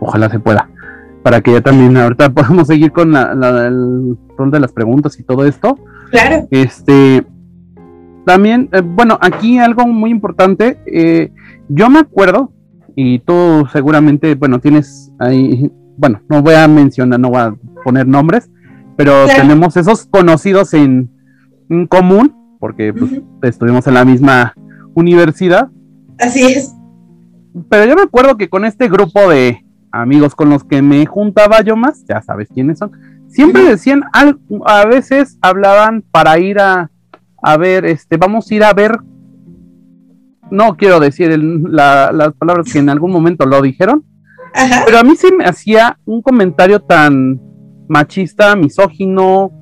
ojalá 0.00 0.28
se 0.31 0.38
pueda, 0.38 0.69
para 1.23 1.40
que 1.40 1.52
ya 1.52 1.61
también 1.61 1.97
ahorita 1.97 2.31
podamos 2.35 2.67
seguir 2.67 2.93
con 2.93 3.12
la, 3.12 3.33
el 3.67 4.17
rol 4.37 4.50
de 4.50 4.61
las 4.61 4.73
preguntas 4.73 5.19
y 5.19 5.23
todo 5.23 5.45
esto. 5.45 5.78
Claro. 6.11 6.47
Este, 6.50 7.25
también, 8.25 8.69
eh, 8.73 8.83
bueno, 8.85 9.19
aquí 9.21 9.59
algo 9.59 9.87
muy 9.87 10.11
importante, 10.11 10.78
eh, 10.87 11.33
yo 11.69 11.90
me 11.90 12.00
acuerdo, 12.00 12.52
y 13.00 13.21
tú 13.21 13.67
seguramente, 13.73 14.35
bueno, 14.35 14.59
tienes 14.59 15.12
ahí, 15.21 15.71
bueno, 15.97 16.21
no 16.28 16.43
voy 16.43 16.55
a 16.55 16.67
mencionar, 16.67 17.21
no 17.21 17.31
voy 17.31 17.40
a 17.40 17.55
poner 17.85 18.09
nombres, 18.09 18.50
pero 18.97 19.26
tenemos 19.26 19.76
esos 19.76 20.07
conocidos 20.07 20.75
en, 20.75 21.09
común, 21.88 22.35
porque 22.59 22.93
pues, 22.93 23.21
estuvimos 23.43 23.87
en 23.87 23.95
la 23.95 24.05
misma 24.05 24.55
universidad. 24.95 25.69
Así 26.19 26.45
es. 26.45 26.75
Pero 27.69 27.87
yo 27.87 27.95
me 27.95 28.03
acuerdo 28.03 28.37
que 28.37 28.49
con 28.49 28.65
este 28.65 28.88
grupo 28.88 29.29
de 29.29 29.65
amigos 29.91 30.35
con 30.35 30.50
los 30.50 30.65
que 30.65 30.83
me 30.83 31.07
juntaba 31.07 31.62
yo 31.62 31.77
más, 31.77 32.05
ya 32.07 32.21
sabes 32.23 32.49
quiénes 32.53 32.79
son, 32.79 32.93
siempre 33.29 33.65
decían, 33.65 34.03
a 34.12 34.85
veces 34.87 35.38
hablaban 35.41 36.03
para 36.11 36.38
ir 36.38 36.61
a, 36.61 36.91
a 37.43 37.57
ver, 37.57 37.85
este, 37.85 38.17
vamos 38.17 38.50
a 38.50 38.55
ir 38.55 38.65
a 38.65 38.73
ver, 38.73 38.99
no 40.50 40.77
quiero 40.77 41.00
decir 41.00 41.38
las 41.38 42.35
palabras 42.35 42.73
que 42.73 42.79
en 42.79 42.88
algún 42.88 43.12
momento 43.12 43.47
lo 43.47 43.61
dijeron, 43.62 44.05
pero 44.85 44.99
a 44.99 45.05
mí 45.05 45.17
se 45.17 45.33
me 45.33 45.45
hacía 45.45 45.99
un 46.05 46.23
comentario 46.23 46.81
tan 46.81 47.41
machista, 47.88 48.57
misógino, 48.57 49.53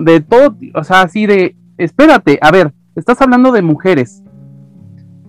de 0.00 0.20
todo, 0.20 0.56
o 0.74 0.84
sea, 0.84 1.02
así 1.02 1.26
de, 1.26 1.56
espérate, 1.84 2.38
a 2.40 2.50
ver, 2.50 2.72
estás 2.94 3.20
hablando 3.20 3.52
de 3.52 3.62
mujeres. 3.62 4.22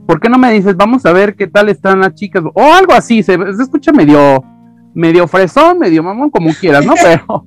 ¿Por 0.06 0.20
qué 0.20 0.30
no 0.30 0.38
me 0.38 0.52
dices, 0.52 0.76
vamos 0.76 1.06
a 1.06 1.14
ver 1.14 1.36
qué 1.36 1.48
tal 1.48 1.70
están 1.70 2.00
las 2.02 2.16
chicas? 2.16 2.44
O 2.54 2.74
algo 2.74 2.94
así, 2.94 3.24
se, 3.24 3.38
escucha 3.60 3.92
medio, 3.92 4.44
medio 4.94 5.28
fresón, 5.28 5.80
medio 5.80 6.04
mamón, 6.04 6.30
como 6.30 6.52
quieras, 6.54 6.86
¿no? 6.86 6.94
Pero, 7.02 7.46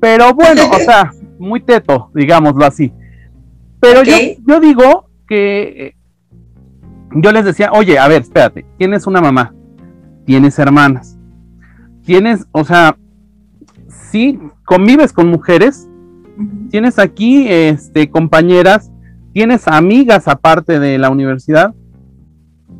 pero 0.00 0.32
bueno, 0.32 0.62
o 0.70 0.78
sea, 0.78 1.12
muy 1.38 1.60
teto, 1.60 2.10
digámoslo 2.14 2.64
así. 2.64 2.90
Pero 3.80 4.02
yo, 4.02 4.16
yo 4.46 4.58
digo 4.58 5.10
que 5.28 5.62
eh, 5.62 5.96
yo 7.14 7.32
les 7.32 7.44
decía, 7.44 7.70
oye, 7.72 7.98
a 7.98 8.08
ver, 8.08 8.22
espérate, 8.22 8.64
tienes 8.78 9.06
una 9.06 9.20
mamá, 9.20 9.54
tienes 10.24 10.58
hermanas, 10.58 11.18
tienes, 12.02 12.46
o 12.52 12.64
sea, 12.64 12.96
sí, 13.88 14.38
convives 14.64 15.12
con 15.12 15.28
mujeres, 15.28 15.89
tienes 16.70 16.98
aquí 16.98 17.46
este, 17.48 18.10
compañeras, 18.10 18.90
tienes 19.32 19.68
amigas 19.68 20.28
aparte 20.28 20.78
de 20.78 20.98
la 20.98 21.10
universidad, 21.10 21.74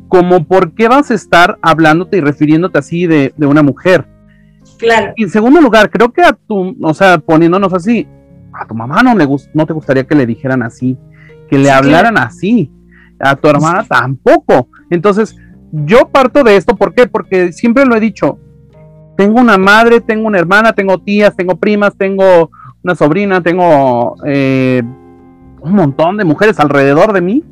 como 0.07 0.45
por 0.45 0.73
qué 0.73 0.87
vas 0.87 1.11
a 1.11 1.13
estar 1.13 1.57
hablándote 1.61 2.17
y 2.17 2.21
refiriéndote 2.21 2.79
así 2.79 3.07
de, 3.07 3.33
una 3.37 3.63
mujer. 3.63 4.07
Claro. 4.77 5.13
Y 5.15 5.23
en 5.23 5.29
segundo 5.29 5.61
lugar, 5.61 5.89
creo 5.89 6.11
que 6.11 6.21
a 6.21 6.33
tu, 6.33 6.75
o 6.81 6.93
sea, 6.93 7.17
poniéndonos 7.19 7.73
así, 7.73 8.07
a 8.53 8.65
tu 8.65 8.75
mamá 8.75 9.01
no 9.03 9.15
le 9.15 9.27
no 9.53 9.65
te 9.65 9.73
gustaría 9.73 10.05
que 10.05 10.15
le 10.15 10.25
dijeran 10.25 10.63
así, 10.63 10.97
que 11.49 11.57
le 11.57 11.71
hablaran 11.71 12.17
así, 12.17 12.71
a 13.19 13.35
tu 13.35 13.47
hermana 13.47 13.85
tampoco. 13.87 14.67
Entonces, 14.89 15.35
yo 15.71 16.09
parto 16.09 16.43
de 16.43 16.57
esto, 16.57 16.75
¿por 16.75 16.93
qué? 16.93 17.07
Porque 17.07 17.53
siempre 17.53 17.85
lo 17.85 17.95
he 17.95 17.99
dicho, 17.99 18.39
tengo 19.15 19.39
una 19.39 19.57
madre, 19.57 20.01
tengo 20.01 20.27
una 20.27 20.39
hermana, 20.39 20.73
tengo 20.73 20.97
tías, 20.97 21.35
tengo 21.35 21.57
primas, 21.57 21.95
tengo 21.95 22.51
una 22.83 22.95
sobrina, 22.95 23.41
tengo 23.41 24.15
eh, 24.25 24.81
un 25.61 25.73
montón 25.73 26.17
de 26.17 26.23
mujeres 26.23 26.59
alrededor 26.59 27.13
de 27.13 27.21
mí. 27.21 27.43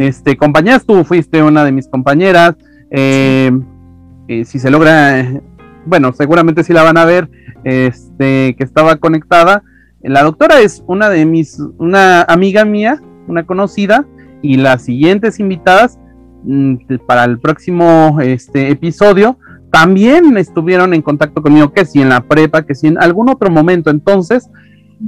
Este, 0.00 0.36
compañeras, 0.36 0.84
tú 0.84 1.04
fuiste 1.04 1.42
una 1.42 1.64
de 1.64 1.72
mis 1.72 1.88
compañeras. 1.88 2.56
Eh, 2.90 3.50
eh, 4.28 4.44
si 4.44 4.58
se 4.58 4.70
logra, 4.70 5.40
bueno, 5.84 6.12
seguramente 6.12 6.64
sí 6.64 6.72
la 6.72 6.82
van 6.82 6.96
a 6.96 7.04
ver, 7.04 7.28
este, 7.64 8.54
que 8.56 8.64
estaba 8.64 8.96
conectada. 8.96 9.62
La 10.02 10.22
doctora 10.22 10.60
es 10.60 10.82
una 10.86 11.10
de 11.10 11.26
mis, 11.26 11.60
una 11.78 12.22
amiga 12.22 12.64
mía, 12.64 13.00
una 13.26 13.44
conocida, 13.44 14.06
y 14.42 14.56
las 14.56 14.82
siguientes 14.82 15.40
invitadas 15.40 15.98
mm, 16.44 16.76
para 17.06 17.24
el 17.24 17.40
próximo 17.40 18.18
este, 18.20 18.70
episodio 18.70 19.38
también 19.70 20.36
estuvieron 20.36 20.94
en 20.94 21.02
contacto 21.02 21.42
conmigo, 21.42 21.72
que 21.72 21.84
si 21.84 22.00
en 22.00 22.08
la 22.08 22.20
prepa, 22.20 22.64
que 22.64 22.74
si 22.74 22.86
en 22.86 22.98
algún 22.98 23.28
otro 23.28 23.50
momento. 23.50 23.90
Entonces, 23.90 24.48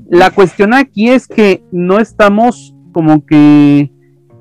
la 0.09 0.31
cuestión 0.31 0.75
aquí 0.75 1.09
es 1.09 1.27
que 1.27 1.63
no 1.73 1.99
estamos 1.99 2.75
como 2.93 3.25
que 3.25 3.91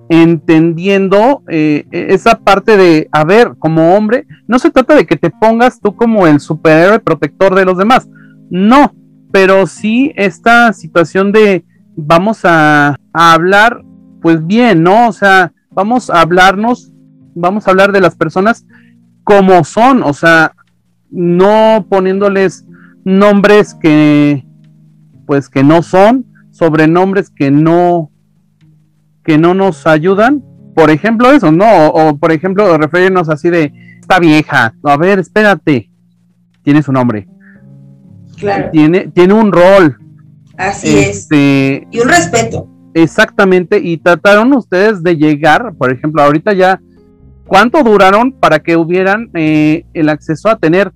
entendiendo 0.09 1.43
eh, 1.47 1.85
esa 1.91 2.39
parte 2.39 2.77
de, 2.77 3.07
a 3.11 3.23
ver, 3.23 3.53
como 3.59 3.95
hombre, 3.95 4.25
no 4.47 4.57
se 4.57 4.71
trata 4.71 4.95
de 4.95 5.05
que 5.05 5.15
te 5.15 5.29
pongas 5.29 5.79
tú 5.79 5.95
como 5.95 6.25
el 6.25 6.39
superhéroe 6.39 6.99
protector 6.99 7.53
de 7.53 7.65
los 7.65 7.77
demás, 7.77 8.09
no, 8.49 8.93
pero 9.31 9.67
sí 9.67 10.11
esta 10.15 10.73
situación 10.73 11.31
de 11.31 11.63
vamos 11.95 12.43
a, 12.43 12.95
a 13.13 13.33
hablar, 13.33 13.83
pues 14.21 14.45
bien, 14.45 14.81
¿no? 14.81 15.07
O 15.07 15.11
sea, 15.11 15.53
vamos 15.69 16.09
a 16.09 16.21
hablarnos, 16.21 16.91
vamos 17.35 17.67
a 17.67 17.71
hablar 17.71 17.91
de 17.91 18.01
las 18.01 18.15
personas 18.15 18.65
como 19.23 19.63
son, 19.63 20.03
o 20.03 20.13
sea, 20.13 20.53
no 21.09 21.85
poniéndoles 21.89 22.65
nombres 23.03 23.75
que 23.75 24.45
pues 25.25 25.49
que 25.49 25.63
no 25.63 25.83
son, 25.83 26.25
sobrenombres 26.51 27.29
que 27.29 27.51
no 27.51 28.11
que 29.23 29.37
no 29.37 29.53
nos 29.53 29.85
ayudan, 29.85 30.43
por 30.75 30.89
ejemplo 30.89 31.31
eso, 31.31 31.51
¿no? 31.51 31.89
O, 31.89 32.17
por 32.17 32.31
ejemplo 32.31 32.77
referirnos 32.77 33.29
así 33.29 33.49
de 33.49 33.71
esta 33.99 34.19
vieja, 34.19 34.73
a 34.83 34.97
ver, 34.97 35.19
espérate, 35.19 35.89
tiene 36.63 36.81
su 36.81 36.91
nombre. 36.91 37.27
Claro. 38.37 38.69
Tiene, 38.71 39.07
tiene 39.13 39.33
un 39.33 39.51
rol. 39.51 39.99
Así 40.57 40.97
este, 40.97 41.83
es. 41.83 41.87
Y 41.91 41.99
un 41.99 42.09
respeto. 42.09 42.67
Exactamente, 42.93 43.79
y 43.79 43.97
trataron 43.97 44.51
ustedes 44.53 45.03
de 45.03 45.15
llegar, 45.15 45.73
por 45.77 45.91
ejemplo, 45.91 46.23
ahorita 46.23 46.53
ya 46.53 46.81
¿Cuánto 47.49 47.81
duraron 47.81 48.31
para 48.31 48.59
que 48.59 48.77
hubieran 48.77 49.31
eh, 49.33 49.83
el 49.95 50.09
acceso 50.09 50.49
a 50.49 50.59
tener 50.59 50.93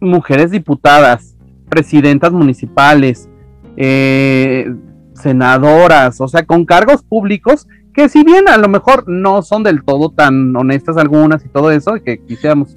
mujeres 0.00 0.52
diputadas, 0.52 1.34
presidentas 1.68 2.30
municipales, 2.30 3.28
eh, 3.76 4.72
senadoras, 5.14 6.20
o 6.20 6.28
sea, 6.28 6.46
con 6.46 6.64
cargos 6.64 7.02
públicos 7.02 7.66
que 7.92 8.08
si 8.08 8.22
bien 8.22 8.48
a 8.48 8.56
lo 8.56 8.68
mejor 8.68 9.08
no 9.08 9.42
son 9.42 9.64
del 9.64 9.82
todo 9.84 10.10
tan 10.10 10.54
honestas 10.54 10.96
algunas 10.96 11.44
y 11.44 11.48
todo 11.48 11.72
eso, 11.72 11.94
que 12.04 12.24
quisiéramos. 12.24 12.76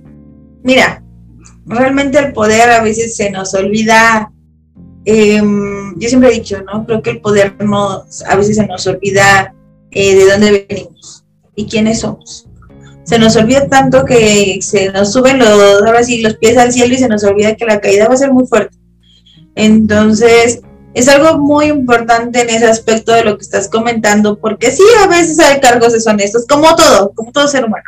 Mira, 0.63 1.03
realmente 1.67 2.17
el 2.17 2.33
poder 2.33 2.67
a 2.71 2.81
veces 2.81 3.15
se 3.15 3.29
nos 3.29 3.53
olvida, 3.53 4.31
em, 5.05 5.93
yo 5.99 6.09
siempre 6.09 6.31
he 6.31 6.33
dicho, 6.33 6.63
¿no? 6.63 6.83
Creo 6.87 7.03
que 7.03 7.11
el 7.11 7.21
poder 7.21 7.63
no, 7.63 8.05
a 8.27 8.35
veces 8.35 8.55
se 8.55 8.65
nos 8.65 8.87
olvida 8.87 9.53
eh, 9.91 10.15
de 10.15 10.31
dónde 10.31 10.65
venimos 10.67 11.25
y 11.55 11.67
quiénes 11.67 11.99
somos 11.99 12.46
se 13.07 13.17
nos 13.17 13.37
olvida 13.37 13.69
tanto 13.69 14.03
que 14.03 14.59
se 14.61 14.91
nos 14.91 15.13
suben 15.13 15.39
los, 15.39 15.81
ahora 15.81 16.03
sí, 16.03 16.21
los 16.21 16.35
pies 16.35 16.57
al 16.57 16.73
cielo 16.73 16.93
y 16.93 16.97
se 16.97 17.07
nos 17.07 17.23
olvida 17.23 17.55
que 17.55 17.65
la 17.65 17.79
caída 17.79 18.05
va 18.05 18.15
a 18.15 18.17
ser 18.17 18.33
muy 18.33 18.45
fuerte. 18.45 18.77
Entonces, 19.55 20.59
es 20.93 21.07
algo 21.07 21.37
muy 21.37 21.67
importante 21.67 22.41
en 22.41 22.49
ese 22.49 22.65
aspecto 22.65 23.13
de 23.13 23.23
lo 23.23 23.37
que 23.37 23.43
estás 23.43 23.69
comentando, 23.69 24.37
porque 24.37 24.71
sí, 24.71 24.83
a 25.01 25.07
veces 25.07 25.39
hay 25.39 25.61
cargos 25.61 25.93
deshonestos, 25.93 26.45
como 26.47 26.75
todo, 26.75 27.13
como 27.15 27.31
todo 27.31 27.47
ser 27.47 27.63
humano, 27.63 27.83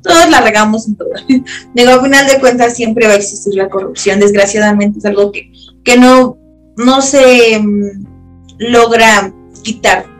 Todos 0.00 0.30
la 0.30 0.40
regamos 0.40 0.86
en 0.86 0.94
todo. 0.94 1.08
Digo, 1.74 1.90
al 1.90 2.00
final 2.00 2.28
de 2.28 2.38
cuentas 2.38 2.76
siempre 2.76 3.08
va 3.08 3.14
a 3.14 3.16
existir 3.16 3.56
la 3.56 3.68
corrupción, 3.68 4.20
desgraciadamente 4.20 5.00
es 5.00 5.04
algo 5.04 5.32
que, 5.32 5.50
que 5.82 5.96
no, 5.96 6.38
no 6.76 7.02
se 7.02 7.58
mm, 7.58 8.04
logra 8.60 9.34
quitar 9.64 10.11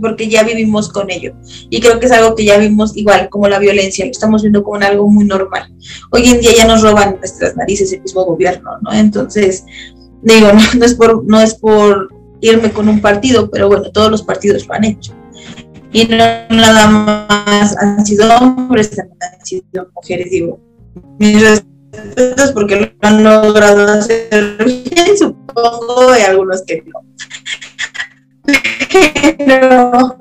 porque 0.00 0.28
ya 0.28 0.42
vivimos 0.42 0.88
con 0.88 1.10
ello. 1.10 1.34
Y 1.68 1.80
creo 1.80 1.98
que 2.00 2.06
es 2.06 2.12
algo 2.12 2.34
que 2.34 2.44
ya 2.44 2.58
vimos 2.58 2.96
igual 2.96 3.28
como 3.28 3.48
la 3.48 3.58
violencia, 3.58 4.04
lo 4.04 4.10
estamos 4.10 4.42
viendo 4.42 4.62
como 4.62 4.76
algo 4.84 5.08
muy 5.08 5.24
normal. 5.24 5.72
Hoy 6.10 6.28
en 6.28 6.40
día 6.40 6.52
ya 6.56 6.66
nos 6.66 6.82
roban 6.82 7.16
nuestras 7.18 7.56
narices 7.56 7.92
el 7.92 8.02
mismo 8.02 8.24
gobierno, 8.24 8.70
¿no? 8.82 8.92
Entonces, 8.92 9.64
digo, 10.22 10.48
no, 10.78 10.84
es, 10.84 10.94
por, 10.94 11.24
no 11.24 11.40
es 11.40 11.54
por 11.54 12.08
irme 12.40 12.72
con 12.72 12.88
un 12.88 13.00
partido, 13.00 13.50
pero 13.50 13.68
bueno, 13.68 13.90
todos 13.90 14.10
los 14.10 14.22
partidos 14.22 14.66
lo 14.66 14.74
han 14.74 14.84
hecho. 14.84 15.14
Y 15.92 16.04
no 16.04 16.16
nada 16.16 16.88
más 16.88 17.76
han 17.78 18.06
sido 18.06 18.32
hombres, 18.36 18.90
también 18.90 19.18
han 19.20 19.44
sido 19.44 19.90
mujeres, 19.94 20.30
digo. 20.30 20.60
Mis 21.18 21.40
respetos 21.42 22.52
porque 22.52 22.76
lo 22.76 23.08
han 23.08 23.24
logrado 23.24 23.86
hacer 23.92 24.56
bien, 24.64 25.18
supongo, 25.18 26.16
y 26.16 26.22
algunos 26.22 26.62
que 26.62 26.82
no 26.86 27.00
pero 29.38 30.20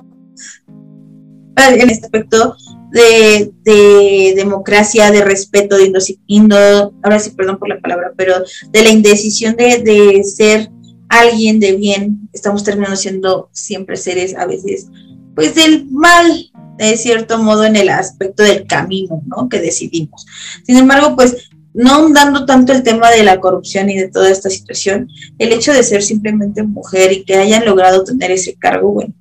en 1.67 1.89
este 1.89 2.05
aspecto 2.05 2.55
de, 2.91 3.51
de 3.63 4.33
democracia, 4.35 5.11
de 5.11 5.23
respeto, 5.23 5.77
de 5.77 5.91
indo, 6.27 6.93
ahora 7.03 7.19
sí, 7.19 7.31
perdón 7.31 7.59
por 7.59 7.69
la 7.69 7.79
palabra, 7.79 8.13
pero 8.15 8.43
de 8.71 8.83
la 8.83 8.89
indecisión 8.89 9.55
de, 9.55 9.79
de 9.79 10.23
ser 10.23 10.69
alguien 11.09 11.59
de 11.59 11.75
bien, 11.75 12.29
estamos 12.33 12.63
terminando 12.63 12.95
siendo 12.95 13.49
siempre 13.51 13.97
seres 13.97 14.35
a 14.35 14.45
veces, 14.45 14.87
pues 15.35 15.55
del 15.55 15.87
mal, 15.89 16.51
de 16.77 16.97
cierto 16.97 17.37
modo, 17.39 17.65
en 17.65 17.75
el 17.75 17.89
aspecto 17.89 18.43
del 18.43 18.65
camino, 18.65 19.21
¿no? 19.25 19.49
Que 19.49 19.59
decidimos. 19.59 20.25
Sin 20.65 20.77
embargo, 20.77 21.15
pues 21.15 21.48
no 21.79 22.09
dando 22.09 22.45
tanto 22.45 22.73
el 22.73 22.83
tema 22.83 23.09
de 23.09 23.23
la 23.23 23.39
corrupción 23.39 23.89
y 23.89 23.97
de 23.97 24.09
toda 24.09 24.29
esta 24.29 24.49
situación, 24.49 25.07
el 25.37 25.53
hecho 25.53 25.71
de 25.71 25.81
ser 25.81 26.03
simplemente 26.03 26.61
mujer 26.61 27.13
y 27.13 27.23
que 27.23 27.35
hayan 27.35 27.63
logrado 27.63 28.03
tener 28.03 28.31
ese 28.31 28.55
cargo, 28.55 28.91
bueno, 28.91 29.13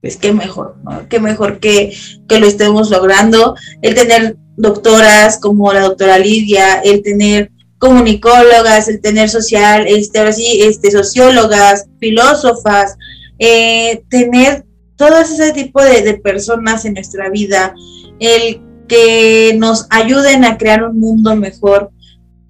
pues 0.00 0.16
qué 0.16 0.32
mejor, 0.32 0.78
¿no? 0.82 1.08
Qué 1.08 1.20
mejor 1.20 1.60
que, 1.60 1.96
que 2.28 2.40
lo 2.40 2.48
estemos 2.48 2.90
logrando, 2.90 3.54
el 3.82 3.94
tener 3.94 4.36
doctoras 4.56 5.38
como 5.38 5.72
la 5.72 5.82
doctora 5.82 6.18
Lidia, 6.18 6.80
el 6.80 7.02
tener 7.02 7.52
comunicólogas, 7.78 8.88
el 8.88 9.00
tener 9.00 9.30
social, 9.30 9.84
este, 9.86 10.18
ahora 10.18 10.32
sí, 10.32 10.60
este, 10.60 10.90
sociólogas, 10.90 11.86
filósofas, 12.00 12.96
eh, 13.38 14.02
tener 14.08 14.64
todo 14.96 15.20
ese 15.20 15.52
tipo 15.52 15.80
de, 15.80 16.02
de 16.02 16.14
personas 16.14 16.84
en 16.84 16.94
nuestra 16.94 17.30
vida, 17.30 17.72
el 18.18 18.60
que 18.88 19.54
nos 19.58 19.86
ayuden 19.90 20.44
a 20.44 20.58
crear 20.58 20.84
un 20.84 20.98
mundo 20.98 21.34
mejor, 21.36 21.90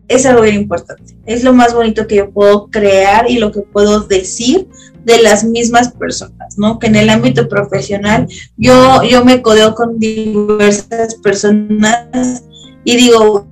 es 0.08 0.26
algo 0.26 0.42
bien 0.42 0.56
importante. 0.56 1.16
Es 1.24 1.44
lo 1.44 1.52
más 1.52 1.74
bonito 1.74 2.06
que 2.06 2.16
yo 2.16 2.30
puedo 2.30 2.68
crear 2.68 3.30
y 3.30 3.38
lo 3.38 3.52
que 3.52 3.60
puedo 3.60 4.00
decir 4.00 4.68
de 5.04 5.22
las 5.22 5.44
mismas 5.44 5.92
personas, 5.92 6.58
¿no? 6.58 6.78
Que 6.78 6.86
en 6.88 6.96
el 6.96 7.10
ámbito 7.10 7.48
profesional 7.48 8.28
yo, 8.56 9.02
yo 9.02 9.24
me 9.24 9.42
codeo 9.42 9.74
con 9.74 9.98
diversas 9.98 11.16
personas 11.16 12.44
y 12.84 12.96
digo, 12.96 13.46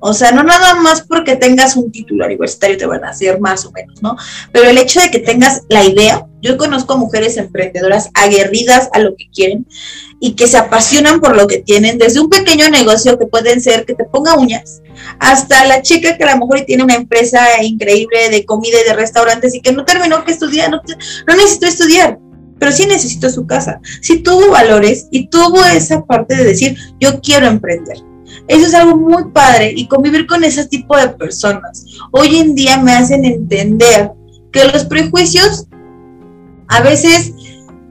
o 0.00 0.12
sea, 0.12 0.32
no 0.32 0.42
nada 0.42 0.74
más 0.74 1.02
porque 1.02 1.36
tengas 1.36 1.76
un 1.76 1.90
título 1.90 2.26
universitario 2.26 2.76
te 2.76 2.86
van 2.86 3.04
a 3.04 3.10
hacer 3.10 3.40
más 3.40 3.64
o 3.64 3.72
menos, 3.72 4.02
¿no? 4.02 4.16
Pero 4.52 4.68
el 4.68 4.78
hecho 4.78 5.00
de 5.00 5.10
que 5.10 5.18
tengas 5.18 5.62
la 5.68 5.84
idea, 5.84 6.26
yo 6.42 6.58
conozco 6.58 6.98
mujeres 6.98 7.36
emprendedoras 7.38 8.10
aguerridas 8.14 8.88
a 8.92 8.98
lo 8.98 9.16
que 9.16 9.28
quieren 9.32 9.66
y 10.20 10.34
que 10.34 10.46
se 10.46 10.58
apasionan 10.58 11.20
por 11.20 11.34
lo 11.36 11.46
que 11.46 11.58
tienen, 11.58 11.98
desde 11.98 12.20
un 12.20 12.28
pequeño 12.28 12.68
negocio 12.68 13.18
que 13.18 13.26
pueden 13.26 13.60
ser 13.60 13.84
que 13.84 13.94
te 13.94 14.04
ponga 14.04 14.36
uñas, 14.36 14.82
hasta 15.18 15.64
la 15.64 15.82
chica 15.82 16.16
que 16.16 16.24
a 16.24 16.34
lo 16.34 16.40
mejor 16.40 16.62
tiene 16.66 16.84
una 16.84 16.94
empresa 16.94 17.40
increíble 17.62 18.28
de 18.30 18.44
comida 18.44 18.78
y 18.80 18.88
de 18.88 18.94
restaurantes 18.94 19.54
y 19.54 19.60
que 19.60 19.72
no 19.72 19.84
terminó 19.84 20.24
que 20.24 20.32
estudiar, 20.32 20.70
no, 20.70 20.80
no 21.26 21.34
necesitó 21.34 21.66
estudiar, 21.66 22.18
pero 22.58 22.70
sí 22.70 22.86
necesitó 22.86 23.30
su 23.30 23.46
casa, 23.46 23.80
sí 24.00 24.20
tuvo 24.20 24.50
valores 24.50 25.08
y 25.10 25.28
tuvo 25.28 25.64
esa 25.64 26.04
parte 26.04 26.36
de 26.36 26.44
decir, 26.44 26.76
yo 27.00 27.20
quiero 27.20 27.46
emprender. 27.46 27.96
Eso 28.48 28.66
es 28.66 28.74
algo 28.74 28.96
muy 28.96 29.30
padre 29.32 29.72
y 29.76 29.88
convivir 29.88 30.26
con 30.26 30.44
ese 30.44 30.66
tipo 30.66 30.96
de 30.96 31.08
personas. 31.10 31.84
Hoy 32.12 32.36
en 32.36 32.54
día 32.54 32.78
me 32.78 32.92
hacen 32.92 33.24
entender 33.24 34.10
que 34.52 34.64
los 34.64 34.84
prejuicios 34.84 35.66
a 36.68 36.80
veces 36.80 37.32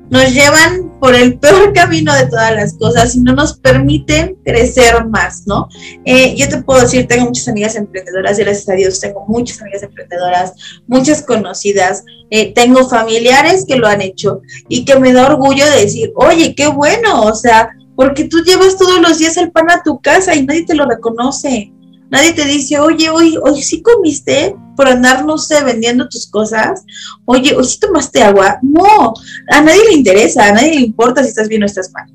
nos 0.10 0.34
llevan 0.34 0.91
por 0.99 1.15
el 1.15 1.39
peor 1.39 1.73
camino 1.73 2.13
de 2.13 2.27
todas 2.27 2.53
las 2.55 2.73
cosas 2.73 3.15
y 3.15 3.21
no 3.21 3.34
nos 3.34 3.58
permiten 3.58 4.38
crecer 4.43 5.05
más, 5.05 5.45
¿no? 5.45 5.67
Eh, 6.05 6.36
yo 6.36 6.47
te 6.47 6.62
puedo 6.62 6.81
decir, 6.81 7.08
tengo 7.08 7.25
muchas 7.25 7.47
amigas 7.47 7.75
emprendedoras, 7.75 8.38
gracias 8.38 8.69
a 8.69 8.73
Dios 8.73 8.99
tengo 8.99 9.25
muchas 9.27 9.62
amigas 9.62 9.84
emprendedoras, 9.84 10.53
muchas 10.88 11.21
conocidas, 11.21 12.03
eh, 12.29 12.53
tengo 12.53 12.88
familiares 12.88 13.65
que 13.67 13.77
lo 13.77 13.88
han 13.88 14.01
hecho 14.01 14.41
y 14.69 14.86
que 14.86 14.99
me 14.99 15.13
da 15.13 15.27
orgullo 15.27 15.65
de 15.65 15.81
decir, 15.81 16.12
oye, 16.15 16.55
qué 16.55 16.67
bueno, 16.67 17.23
o 17.23 17.36
sea, 17.36 17.69
porque 17.95 18.25
tú 18.25 18.43
llevas 18.43 18.77
todos 18.77 18.99
los 19.01 19.17
días 19.17 19.38
el 19.38 19.51
pan 19.51 19.69
a 19.71 19.81
tu 19.84 19.99
casa 19.99 20.36
y 20.36 20.45
nadie 20.45 20.65
te 20.65 20.75
lo 20.75 20.86
reconoce. 20.86 21.71
Nadie 22.10 22.34
te 22.34 22.45
dice, 22.45 22.79
oye, 22.79 23.10
hoy, 23.10 23.38
hoy 23.41 23.62
sí 23.62 23.81
comiste 23.81 24.55
por 24.75 24.88
andar, 24.88 25.25
no 25.25 25.38
sé, 25.38 25.63
vendiendo 25.63 26.08
tus 26.08 26.27
cosas. 26.27 26.84
Oye, 27.25 27.55
hoy 27.55 27.65
sí 27.65 27.79
tomaste 27.79 28.21
agua. 28.21 28.60
No, 28.62 29.13
a 29.49 29.62
nadie 29.62 29.81
le 29.89 29.93
interesa, 29.93 30.47
a 30.47 30.51
nadie 30.51 30.75
le 30.75 30.81
importa 30.81 31.23
si 31.23 31.29
estás 31.29 31.47
bien 31.47 31.63
o 31.63 31.65
estás 31.65 31.91
mal. 31.93 32.05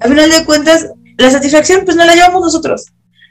A 0.00 0.08
final 0.08 0.30
de 0.30 0.44
cuentas, 0.44 0.88
la 1.16 1.30
satisfacción 1.30 1.82
pues 1.84 1.96
no 1.96 2.04
la 2.04 2.14
llevamos 2.14 2.42
nosotros. 2.42 2.86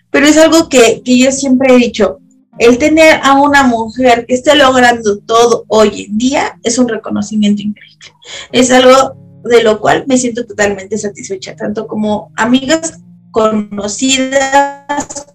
Pero 0.10 0.26
es 0.26 0.38
algo 0.38 0.70
que, 0.70 1.02
que 1.04 1.20
yo 1.20 1.32
siempre 1.32 1.74
he 1.74 1.78
dicho, 1.78 2.20
el 2.60 2.78
tener 2.78 3.20
a 3.24 3.40
una 3.40 3.64
mujer 3.64 4.26
que 4.26 4.34
esté 4.34 4.56
logrando 4.56 5.20
todo 5.20 5.66
hoy 5.68 6.06
en 6.10 6.18
día 6.18 6.60
es 6.64 6.80
un 6.80 6.88
reconocimiento 6.88 7.62
increíble. 7.62 8.08
Es 8.52 8.72
algo 8.72 9.16
de 9.48 9.64
lo 9.64 9.80
cual 9.80 10.06
me 10.08 10.18
siento 10.18 10.46
totalmente 10.46 10.98
satisfecha, 10.98 11.56
tanto 11.56 11.88
como 11.88 12.32
amigas 12.36 13.00
conocidas, 13.32 15.28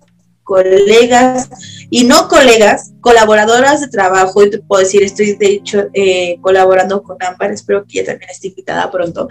colegas 0.42 1.48
y 1.90 2.04
no 2.04 2.28
colegas, 2.28 2.92
colaboradoras 3.00 3.80
de 3.80 3.88
trabajo, 3.88 4.44
y 4.44 4.50
te 4.50 4.58
puedo 4.58 4.82
decir, 4.82 5.02
estoy 5.02 5.34
de 5.34 5.46
hecho 5.46 5.84
eh, 5.94 6.38
colaborando 6.40 7.02
con 7.02 7.16
Ámbar, 7.20 7.52
espero 7.52 7.84
que 7.86 8.00
ella 8.00 8.12
también 8.12 8.30
esté 8.30 8.48
invitada 8.48 8.90
pronto, 8.90 9.28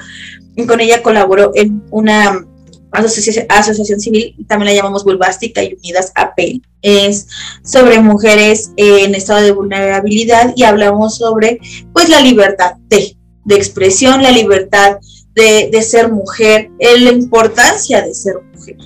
y 0.55 0.65
con 0.65 0.79
ella 0.79 1.01
colaboro 1.01 1.51
en 1.55 1.83
una 1.91 2.45
asociación, 2.91 3.45
asociación 3.49 3.99
civil, 3.99 4.35
también 4.47 4.73
la 4.73 4.75
llamamos 4.75 5.03
Bulbástica 5.03 5.63
y 5.63 5.73
Unidas 5.73 6.11
AP, 6.15 6.61
es 6.81 7.27
sobre 7.63 7.99
mujeres 7.99 8.71
en 8.75 9.15
estado 9.15 9.41
de 9.41 9.51
vulnerabilidad 9.51 10.53
y 10.55 10.63
hablamos 10.63 11.17
sobre 11.17 11.59
pues 11.93 12.09
la 12.09 12.21
libertad 12.21 12.73
de, 12.87 13.15
de 13.45 13.55
expresión, 13.55 14.21
la 14.21 14.31
libertad 14.31 14.97
de, 15.33 15.69
de 15.71 15.81
ser 15.81 16.11
mujer, 16.11 16.69
la 16.79 17.11
importancia 17.11 18.01
de 18.01 18.13
ser 18.13 18.35
mujer. 18.53 18.77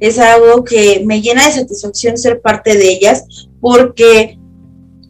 Es 0.00 0.18
algo 0.18 0.64
que 0.64 1.02
me 1.06 1.20
llena 1.20 1.46
de 1.46 1.52
satisfacción 1.52 2.16
ser 2.16 2.40
parte 2.40 2.76
de 2.76 2.90
ellas 2.90 3.24
porque 3.60 4.38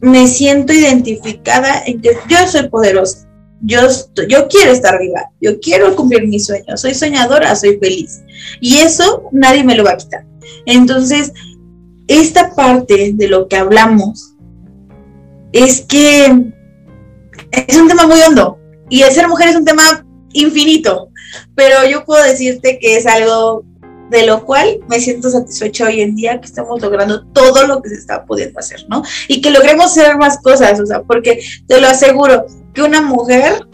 me 0.01 0.27
siento 0.27 0.73
identificada 0.73 1.81
en 1.85 2.01
que 2.01 2.11
yo 2.29 2.37
soy 2.47 2.67
poderosa, 2.69 3.27
yo, 3.61 3.79
yo 4.27 4.47
quiero 4.49 4.71
estar 4.71 4.99
viva, 4.99 5.31
yo 5.39 5.59
quiero 5.61 5.95
cumplir 5.95 6.27
mis 6.27 6.45
sueños, 6.45 6.81
soy 6.81 6.93
soñadora, 6.93 7.55
soy 7.55 7.77
feliz. 7.77 8.21
Y 8.59 8.79
eso 8.79 9.29
nadie 9.31 9.63
me 9.63 9.75
lo 9.75 9.85
va 9.85 9.91
a 9.91 9.97
quitar. 9.97 10.25
Entonces, 10.65 11.31
esta 12.07 12.53
parte 12.53 13.13
de 13.15 13.27
lo 13.29 13.47
que 13.47 13.55
hablamos 13.55 14.35
es 15.53 15.81
que 15.81 16.25
es 17.51 17.77
un 17.77 17.87
tema 17.87 18.05
muy 18.05 18.19
hondo, 18.27 18.59
y 18.93 19.01
el 19.01 19.11
ser 19.11 19.27
mujer 19.27 19.49
es 19.49 19.55
un 19.55 19.65
tema 19.65 20.05
infinito, 20.33 21.09
pero 21.55 21.83
yo 21.89 22.05
puedo 22.05 22.23
decirte 22.23 22.77
que 22.77 22.95
es 22.95 23.07
algo 23.07 23.65
de 24.11 24.27
lo 24.27 24.45
cual 24.45 24.81
me 24.87 24.99
siento 24.99 25.31
satisfecha 25.31 25.87
hoy 25.87 26.01
en 26.01 26.15
día 26.15 26.39
que 26.39 26.45
estamos 26.45 26.79
logrando 26.79 27.25
todo 27.33 27.65
lo 27.65 27.81
que 27.81 27.89
se 27.89 27.95
está 27.95 28.23
pudiendo 28.23 28.59
hacer, 28.59 28.85
¿no? 28.89 29.01
Y 29.27 29.41
que 29.41 29.49
logremos 29.49 29.87
hacer 29.87 30.15
más 30.17 30.37
cosas, 30.43 30.79
o 30.79 30.85
sea, 30.85 31.01
porque 31.01 31.41
te 31.65 31.81
lo 31.81 31.87
aseguro, 31.87 32.45
que 32.75 32.83
una 32.83 33.01
mujer 33.01 33.67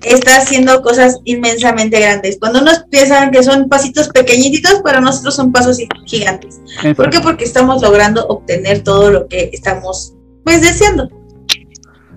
está 0.00 0.38
haciendo 0.38 0.80
cosas 0.80 1.18
inmensamente 1.26 2.00
grandes. 2.00 2.38
Cuando 2.40 2.62
nos 2.62 2.84
piensan 2.84 3.32
que 3.32 3.42
son 3.42 3.68
pasitos 3.68 4.08
pequeñitos, 4.08 4.80
para 4.80 5.02
nosotros 5.02 5.34
son 5.34 5.52
pasos 5.52 5.76
gigantes. 6.06 6.62
¿Por 6.96 7.10
qué? 7.10 7.20
Porque 7.20 7.44
estamos 7.44 7.82
logrando 7.82 8.26
obtener 8.28 8.82
todo 8.84 9.10
lo 9.10 9.28
que 9.28 9.50
estamos, 9.52 10.14
pues, 10.44 10.62
deseando. 10.62 11.10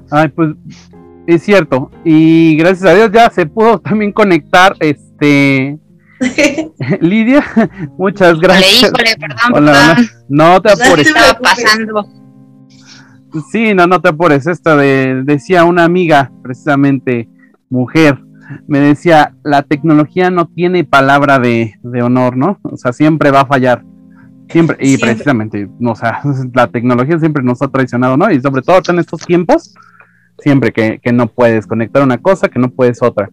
Ay, 0.09 0.29
pues 0.29 0.51
es 1.27 1.43
cierto. 1.43 1.91
Y 2.03 2.55
gracias 2.57 2.85
a 2.89 2.95
Dios 2.95 3.11
ya 3.11 3.29
se 3.29 3.45
pudo 3.45 3.79
también 3.79 4.11
conectar 4.11 4.75
este 4.79 5.79
Lidia, 7.01 7.43
muchas 7.97 8.39
gracias. 8.39 8.91
perdón, 8.91 9.65
No 10.29 10.61
te 10.61 10.71
apures. 10.71 11.07
estaba 11.07 11.39
pasando. 11.39 12.05
Sí, 13.51 13.73
no, 13.73 13.87
no 13.87 14.01
te 14.01 14.09
apures. 14.09 14.47
Esta 14.47 14.75
de, 14.75 15.23
decía 15.23 15.65
una 15.65 15.83
amiga, 15.83 16.31
precisamente 16.43 17.29
mujer, 17.69 18.19
me 18.67 18.79
decía, 18.79 19.33
la 19.43 19.63
tecnología 19.63 20.29
no 20.29 20.47
tiene 20.47 20.83
palabra 20.83 21.39
de, 21.39 21.73
honor, 22.03 22.37
¿no? 22.37 22.59
O 22.63 22.77
sea, 22.77 22.93
siempre 22.93 23.31
va 23.31 23.41
a 23.41 23.45
fallar. 23.45 23.83
Siempre, 24.49 24.77
y 24.81 24.97
precisamente, 24.97 25.69
o 25.83 25.95
sea, 25.95 26.21
la 26.53 26.67
tecnología 26.67 27.17
siempre 27.17 27.43
nos 27.43 27.61
ha 27.61 27.69
traicionado, 27.69 28.17
¿no? 28.17 28.29
Y 28.29 28.39
sobre 28.39 28.61
todo 28.61 28.81
en 28.87 28.99
estos 28.99 29.21
tiempos, 29.21 29.73
siempre 30.39 30.71
que, 30.71 30.99
no 31.13 31.27
puedes 31.27 31.67
conectar 31.67 32.03
una 32.03 32.17
cosa, 32.17 32.49
que 32.49 32.59
no 32.59 32.69
puedes 32.69 33.01
otra. 33.01 33.29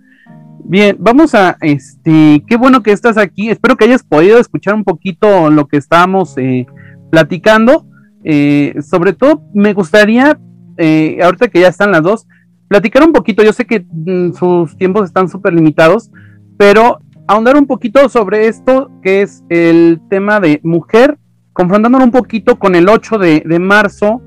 Bien, 0.65 0.97
vamos 0.99 1.35
a, 1.35 1.57
este, 1.61 2.45
qué 2.47 2.57
bueno 2.57 2.83
que 2.83 2.93
estás 2.93 3.17
aquí. 3.17 3.51
Espero 3.51 3.77
que 3.77 3.85
hayas 3.85 4.03
podido 4.03 4.39
escuchar 4.39 4.75
un 4.75 4.85
poquito 4.85 5.51
lo 5.51 5.67
que 5.67 5.79
estábamos 5.79 6.37
eh, 6.37 6.67
platicando. 7.11 7.87
Eh, 8.25 8.75
sobre 8.83 9.13
todo, 9.13 9.43
me 9.55 9.73
gustaría, 9.73 10.39
eh, 10.77 11.19
ahorita 11.23 11.49
que 11.49 11.61
ya 11.61 11.69
están 11.69 11.93
las 11.93 12.03
dos, 12.03 12.27
platicar 12.69 13.03
un 13.03 13.13
poquito. 13.13 13.43
Yo 13.43 13.53
sé 13.53 13.67
que 13.67 13.85
mm, 13.91 14.35
sus 14.35 14.77
tiempos 14.77 15.07
están 15.07 15.29
súper 15.29 15.55
limitados, 15.55 16.11
pero 16.57 17.01
ahondar 17.27 17.57
un 17.57 17.67
poquito 17.67 18.09
sobre 18.09 18.47
esto, 18.47 18.91
que 19.03 19.23
es 19.23 19.43
el 19.49 20.01
tema 20.11 20.41
de 20.41 20.61
mujer, 20.63 21.19
confrontándolo 21.53 22.05
un 22.05 22.11
poquito 22.11 22.59
con 22.59 22.75
el 22.75 22.89
8 22.89 23.19
de, 23.19 23.43
de 23.47 23.59
marzo 23.59 24.23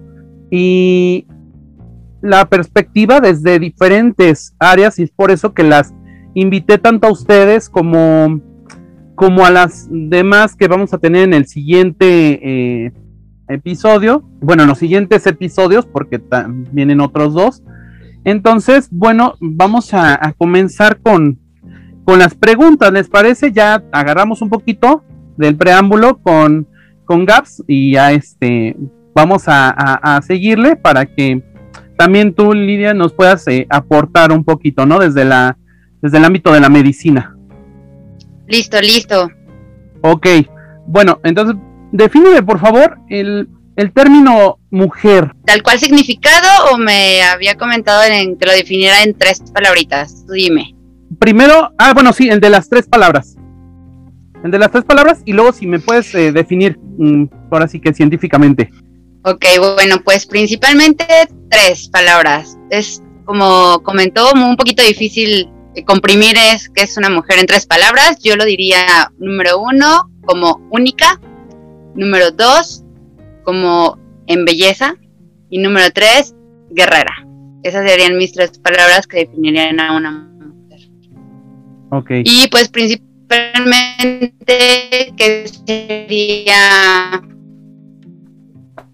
y 0.49 1.27
la 2.23 2.45
perspectiva 2.45 3.19
desde 3.19 3.59
diferentes 3.59 4.55
áreas 4.57 4.97
y 4.97 5.03
es 5.03 5.11
por 5.11 5.29
eso 5.29 5.53
que 5.53 5.63
las 5.63 5.93
invité 6.33 6.77
tanto 6.77 7.07
a 7.07 7.11
ustedes 7.11 7.69
como, 7.69 8.39
como 9.13 9.45
a 9.45 9.51
las 9.51 9.89
demás 9.91 10.55
que 10.55 10.69
vamos 10.69 10.93
a 10.93 10.99
tener 10.99 11.23
en 11.23 11.33
el 11.33 11.47
siguiente 11.47 12.39
eh, 12.41 12.93
episodio, 13.49 14.23
bueno, 14.39 14.63
en 14.63 14.69
los 14.69 14.77
siguientes 14.77 15.27
episodios, 15.27 15.85
porque 15.85 16.21
vienen 16.71 17.01
otros 17.01 17.33
dos. 17.33 17.61
Entonces, 18.23 18.87
bueno, 18.89 19.35
vamos 19.41 19.93
a, 19.93 20.33
comenzar 20.37 21.01
con, 21.01 21.37
con 22.05 22.19
las 22.19 22.35
preguntas, 22.35 22.93
¿les 22.93 23.09
parece? 23.09 23.51
Ya 23.51 23.83
agarramos 23.91 24.41
un 24.41 24.49
poquito 24.49 25.03
del 25.35 25.57
preámbulo 25.57 26.19
con, 26.19 26.69
con 27.03 27.25
Gaps 27.25 27.65
y 27.67 27.91
ya 27.91 28.13
este, 28.13 28.77
vamos 29.13 29.43
a, 29.47 30.21
seguirle 30.25 30.77
para 30.77 31.05
que 31.05 31.43
también 31.97 32.33
tú, 32.33 32.53
Lidia, 32.53 32.93
nos 32.93 33.13
puedas 33.13 33.47
eh, 33.47 33.67
aportar 33.69 34.31
un 34.31 34.43
poquito, 34.43 34.85
¿no? 34.85 34.99
Desde, 34.99 35.25
la, 35.25 35.57
desde 36.01 36.17
el 36.17 36.25
ámbito 36.25 36.51
de 36.51 36.59
la 36.59 36.69
medicina. 36.69 37.35
Listo, 38.47 38.81
listo. 38.81 39.29
Ok, 40.01 40.27
bueno, 40.85 41.19
entonces 41.23 41.55
defíneme 41.91 42.43
por 42.43 42.59
favor 42.59 42.97
el, 43.09 43.47
término 43.93 44.59
mujer. 44.69 45.33
¿Tal 45.45 45.63
cual 45.63 45.79
significado 45.79 46.73
o 46.73 46.77
me 46.77 47.21
había 47.21 47.55
comentado 47.55 48.03
en 48.03 48.37
que 48.37 48.45
lo 48.45 48.51
definiera 48.51 49.01
en 49.03 49.13
tres 49.17 49.41
palabritas? 49.53 50.25
Tú 50.27 50.33
dime. 50.33 50.75
Primero, 51.19 51.71
ah, 51.77 51.93
bueno, 51.93 52.11
sí, 52.11 52.27
el 52.27 52.39
de 52.39 52.49
las 52.49 52.69
tres 52.69 52.87
palabras. 52.87 53.37
El 54.43 54.51
de 54.51 54.59
las 54.59 54.71
tres 54.71 54.83
palabras 54.83 55.21
y 55.25 55.31
luego 55.31 55.53
si 55.53 55.65
me 55.67 55.79
puedes 55.79 56.13
eh, 56.15 56.31
definir, 56.31 56.77
mm, 56.97 57.25
ahora 57.49 57.67
sí 57.67 57.79
que 57.79 57.93
científicamente. 57.93 58.69
Ok, 59.25 59.45
bueno, 59.75 60.01
pues 60.03 60.25
principalmente 60.25 61.05
tres 61.49 61.87
palabras. 61.89 62.57
Es 62.69 63.01
como 63.25 63.81
comentó, 63.83 64.31
un 64.33 64.57
poquito 64.57 64.83
difícil 64.83 65.49
comprimir 65.85 66.35
es 66.37 66.69
que 66.69 66.83
es 66.83 66.97
una 66.97 67.09
mujer 67.09 67.39
en 67.39 67.45
tres 67.45 67.65
palabras. 67.65 68.19
Yo 68.21 68.35
lo 68.35 68.43
diría 68.45 69.11
número 69.17 69.59
uno 69.59 70.09
como 70.25 70.67
única, 70.71 71.19
número 71.95 72.31
dos 72.31 72.83
como 73.43 73.97
en 74.27 74.45
belleza 74.45 74.95
y 75.49 75.57
número 75.57 75.89
tres 75.91 76.35
guerrera. 76.69 77.25
Esas 77.63 77.89
serían 77.89 78.17
mis 78.17 78.33
tres 78.33 78.59
palabras 78.59 79.07
que 79.07 79.19
definirían 79.19 79.79
a 79.79 79.95
una 79.95 80.11
mujer. 80.11 80.81
Ok. 81.91 82.11
Y 82.25 82.49
pues 82.49 82.67
principalmente 82.67 85.13
que 85.15 85.47
sería 85.65 87.21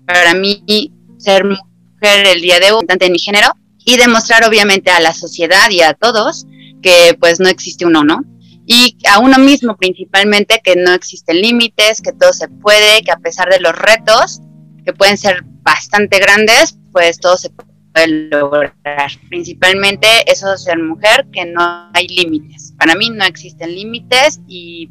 para 0.10 0.34
mí 0.34 0.91
ser 1.19 1.45
mujer 1.45 2.26
el 2.26 2.41
día 2.41 2.60
de 2.60 2.72
hoy, 2.72 2.84
de 2.88 3.10
mi 3.12 3.19
género, 3.19 3.54
y 3.86 3.95
demostrar 3.95 4.43
obviamente 4.43 4.89
a 4.89 5.00
la 5.00 5.13
sociedad 5.13 5.69
y 5.69 5.82
a 5.82 5.93
todos 5.93 6.48
que 6.82 7.15
pues 7.19 7.39
no 7.39 7.48
existe 7.48 7.86
uno, 7.86 8.04
¿no? 8.04 8.24
Y 8.65 8.98
a 9.08 9.19
uno 9.19 9.38
mismo 9.38 9.78
principalmente 9.78 10.62
que 10.63 10.76
no 10.76 10.93
existen 10.93 11.39
límites, 11.39 12.02
que 12.02 12.12
todo 12.12 12.34
se 12.34 12.48
puede, 12.48 13.04
que 13.04 13.12
a 13.12 13.17
pesar 13.17 13.50
de 13.50 13.60
los 13.60 13.74
retos, 13.74 14.41
que 14.84 14.93
pueden 14.93 15.15
ser 15.15 15.43
bastante 15.62 16.17
grandes, 16.17 16.80
pues 16.91 17.19
todo 17.19 17.38
se 17.38 17.52
puede 17.52 18.08
lograr. 18.32 19.12
Principalmente 19.30 20.08
eso 20.26 20.50
de 20.50 20.58
ser 20.58 20.80
mujer, 20.80 21.28
que 21.32 21.45
no 21.45 21.91
hay 21.93 22.08
límites. 22.08 22.74
Para 22.80 22.95
mí 22.95 23.12
no 23.12 23.26
existen 23.26 23.76
límites 23.76 24.39
y 24.48 24.89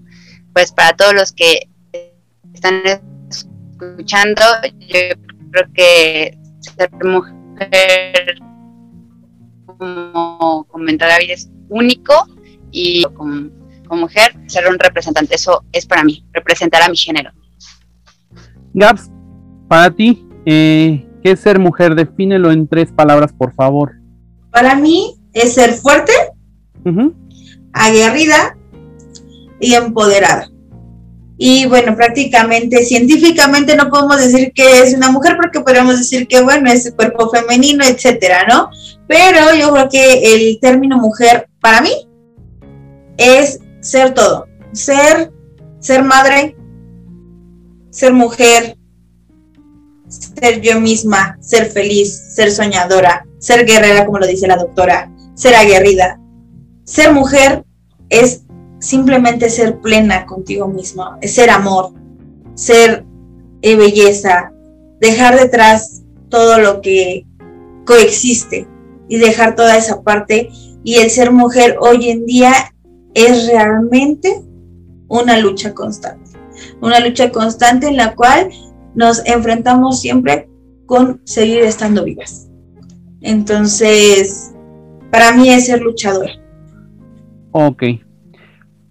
pues 0.52 0.70
para 0.70 0.92
todos 0.92 1.14
los 1.14 1.32
que 1.32 1.68
están 2.54 2.82
escuchando, 3.86 4.42
yo 4.80 4.98
creo 5.50 5.72
que 5.74 6.38
ser 6.60 6.90
mujer, 7.04 8.38
como 9.66 10.64
comentar 10.68 11.08
David, 11.08 11.30
es 11.30 11.50
único 11.68 12.14
y 12.70 13.04
como, 13.14 13.50
mujer, 13.90 14.34
ser 14.46 14.68
un 14.68 14.78
representante, 14.78 15.34
eso 15.34 15.64
es 15.72 15.86
para 15.86 16.04
mí, 16.04 16.24
representar 16.32 16.82
a 16.82 16.88
mi 16.88 16.96
género. 16.96 17.30
Gaps, 18.74 19.10
para 19.68 19.90
ti, 19.90 20.26
eh, 20.44 21.06
¿qué 21.22 21.32
es 21.32 21.40
ser 21.40 21.58
mujer? 21.58 21.94
Defínelo 21.94 22.52
en 22.52 22.68
tres 22.68 22.92
palabras, 22.92 23.32
por 23.32 23.54
favor. 23.54 23.94
Para 24.50 24.74
mí 24.74 25.16
es 25.32 25.54
ser 25.54 25.72
fuerte, 25.72 26.12
aguerrida 27.72 28.56
y 29.60 29.74
empoderada. 29.74 30.50
Y 31.38 31.66
bueno, 31.66 31.94
prácticamente 31.94 32.84
científicamente 32.84 33.76
no 33.76 33.88
podemos 33.88 34.18
decir 34.20 34.52
que 34.52 34.80
es 34.80 34.92
una 34.92 35.10
mujer 35.10 35.36
porque 35.36 35.60
podríamos 35.60 35.98
decir 35.98 36.26
que 36.26 36.40
bueno, 36.40 36.70
es 36.70 36.92
cuerpo 36.92 37.30
femenino, 37.30 37.84
etcétera, 37.84 38.44
¿no? 38.48 38.70
Pero 39.06 39.54
yo 39.54 39.72
creo 39.72 39.88
que 39.88 40.34
el 40.34 40.58
término 40.60 40.98
mujer 40.98 41.48
para 41.60 41.80
mí 41.80 41.92
es 43.16 43.60
ser 43.80 44.14
todo, 44.14 44.46
ser 44.72 45.30
ser 45.80 46.02
madre, 46.02 46.56
ser 47.90 48.12
mujer, 48.12 48.76
ser 50.08 50.60
yo 50.60 50.80
misma, 50.80 51.38
ser 51.40 51.70
feliz, 51.70 52.34
ser 52.34 52.50
soñadora, 52.50 53.26
ser 53.38 53.64
guerrera 53.64 54.04
como 54.06 54.18
lo 54.18 54.26
dice 54.26 54.46
la 54.46 54.56
doctora, 54.56 55.10
ser 55.34 55.54
aguerrida. 55.54 56.20
Ser 56.84 57.12
mujer 57.12 57.64
es 58.08 58.42
simplemente 58.78 59.50
ser 59.50 59.80
plena 59.80 60.26
contigo 60.26 60.68
mismo, 60.68 61.04
ser 61.22 61.50
amor, 61.50 61.92
ser 62.54 63.04
eh, 63.62 63.76
belleza, 63.76 64.52
dejar 65.00 65.38
detrás 65.38 66.02
todo 66.28 66.58
lo 66.58 66.80
que 66.80 67.26
coexiste 67.84 68.68
y 69.08 69.18
dejar 69.18 69.54
toda 69.54 69.76
esa 69.76 70.02
parte. 70.02 70.50
Y 70.84 70.96
el 70.96 71.10
ser 71.10 71.32
mujer 71.32 71.76
hoy 71.80 72.10
en 72.10 72.24
día 72.26 72.52
es 73.14 73.48
realmente 73.48 74.42
una 75.08 75.38
lucha 75.38 75.74
constante, 75.74 76.30
una 76.80 77.00
lucha 77.00 77.30
constante 77.30 77.88
en 77.88 77.96
la 77.96 78.14
cual 78.14 78.50
nos 78.94 79.24
enfrentamos 79.26 80.00
siempre 80.00 80.48
con 80.86 81.20
seguir 81.24 81.62
estando 81.62 82.04
vivas. 82.04 82.48
Entonces, 83.20 84.52
para 85.10 85.32
mí 85.32 85.50
es 85.50 85.66
ser 85.66 85.80
luchadora. 85.80 86.32
Ok, 87.52 87.82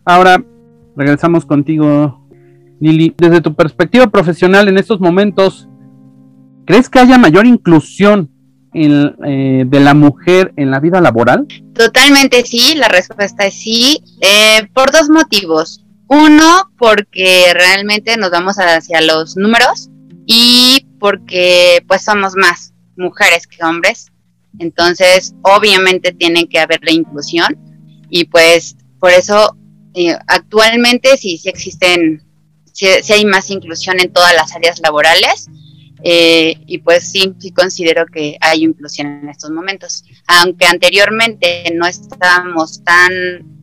Ahora 0.07 0.41
regresamos 0.95 1.45
contigo, 1.45 2.25
Lili. 2.79 3.13
Desde 3.17 3.41
tu 3.41 3.53
perspectiva 3.53 4.07
profesional 4.07 4.69
en 4.69 4.77
estos 4.77 5.01
momentos, 5.01 5.67
¿crees 6.65 6.89
que 6.89 6.99
haya 6.99 7.17
mayor 7.17 7.45
inclusión 7.45 8.31
eh, 8.73 9.65
de 9.67 9.79
la 9.81 9.93
mujer 9.93 10.53
en 10.55 10.71
la 10.71 10.79
vida 10.79 11.01
laboral? 11.01 11.45
Totalmente 11.73 12.45
sí, 12.45 12.75
la 12.75 12.87
respuesta 12.87 13.47
es 13.47 13.55
sí, 13.55 14.01
eh, 14.21 14.69
por 14.73 14.93
dos 14.93 15.09
motivos. 15.09 15.83
Uno, 16.07 16.71
porque 16.77 17.51
realmente 17.53 18.15
nos 18.15 18.31
vamos 18.31 18.55
hacia 18.59 19.01
los 19.01 19.35
números 19.35 19.89
y 20.25 20.87
porque 21.01 21.83
pues 21.85 22.05
somos 22.05 22.37
más 22.37 22.73
mujeres 22.95 23.45
que 23.45 23.61
hombres. 23.61 24.07
Entonces, 24.59 25.35
obviamente 25.41 26.13
tiene 26.13 26.47
que 26.47 26.59
haber 26.59 26.79
la 26.81 26.93
inclusión 26.93 27.57
y 28.09 28.23
pues 28.23 28.77
por 29.01 29.11
eso 29.11 29.56
eh, 29.97 30.15
actualmente 30.27 31.17
sí, 31.17 31.39
sí 31.39 31.49
existen, 31.49 32.21
sí, 32.71 32.85
hay 33.11 33.25
más 33.25 33.49
inclusión 33.49 33.99
en 33.99 34.13
todas 34.13 34.35
las 34.35 34.55
áreas 34.55 34.79
laborales. 34.79 35.47
Eh, 36.03 36.55
y 36.67 36.77
pues 36.77 37.09
sí, 37.09 37.33
sí 37.39 37.51
considero 37.51 38.05
que 38.05 38.37
hay 38.39 38.63
inclusión 38.63 39.07
en 39.07 39.29
estos 39.29 39.49
momentos. 39.49 40.03
Aunque 40.27 40.67
anteriormente 40.67 41.63
no 41.73 41.87
estábamos 41.87 42.83
tan 42.83 43.11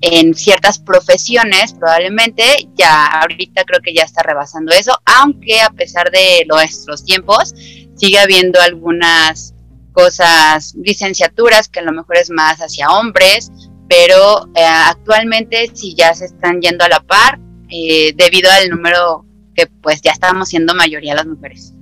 en 0.00 0.34
ciertas 0.34 0.80
profesiones, 0.80 1.74
probablemente 1.74 2.42
ya 2.74 3.06
ahorita 3.06 3.62
creo 3.64 3.80
que 3.80 3.94
ya 3.94 4.02
está 4.02 4.24
rebasando 4.24 4.74
eso, 4.74 5.00
aunque 5.04 5.60
a 5.60 5.70
pesar 5.70 6.10
de 6.10 6.44
nuestros 6.48 7.04
tiempos, 7.04 7.54
sigue 7.94 8.18
habiendo 8.18 8.60
algunas 8.60 9.54
cosas, 9.92 10.74
licenciaturas 10.74 11.68
que 11.68 11.78
a 11.78 11.84
lo 11.84 11.92
mejor 11.92 12.16
es 12.16 12.28
más 12.30 12.58
hacia 12.58 12.88
hombres 12.88 13.52
pero 13.94 14.48
eh, 14.56 14.64
actualmente 14.88 15.70
sí 15.72 15.94
ya 15.96 16.12
se 16.14 16.24
están 16.24 16.60
yendo 16.60 16.84
a 16.84 16.88
la 16.88 17.00
par 17.00 17.38
eh, 17.68 18.12
debido 18.16 18.50
al 18.50 18.68
número 18.68 19.24
que 19.54 19.68
pues 19.82 20.02
ya 20.02 20.10
estamos 20.10 20.48
siendo 20.48 20.74
mayoría 20.74 21.14
las 21.14 21.26
mujeres. 21.26 21.74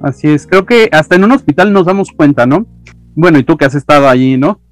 Así 0.00 0.28
es, 0.28 0.46
creo 0.46 0.64
que 0.64 0.88
hasta 0.92 1.16
en 1.16 1.24
un 1.24 1.32
hospital 1.32 1.74
nos 1.74 1.84
damos 1.84 2.10
cuenta, 2.10 2.46
¿no? 2.46 2.66
Bueno, 3.14 3.38
y 3.38 3.44
tú 3.44 3.58
que 3.58 3.66
has 3.66 3.74
estado 3.74 4.08
allí, 4.08 4.38
¿no? 4.38 4.62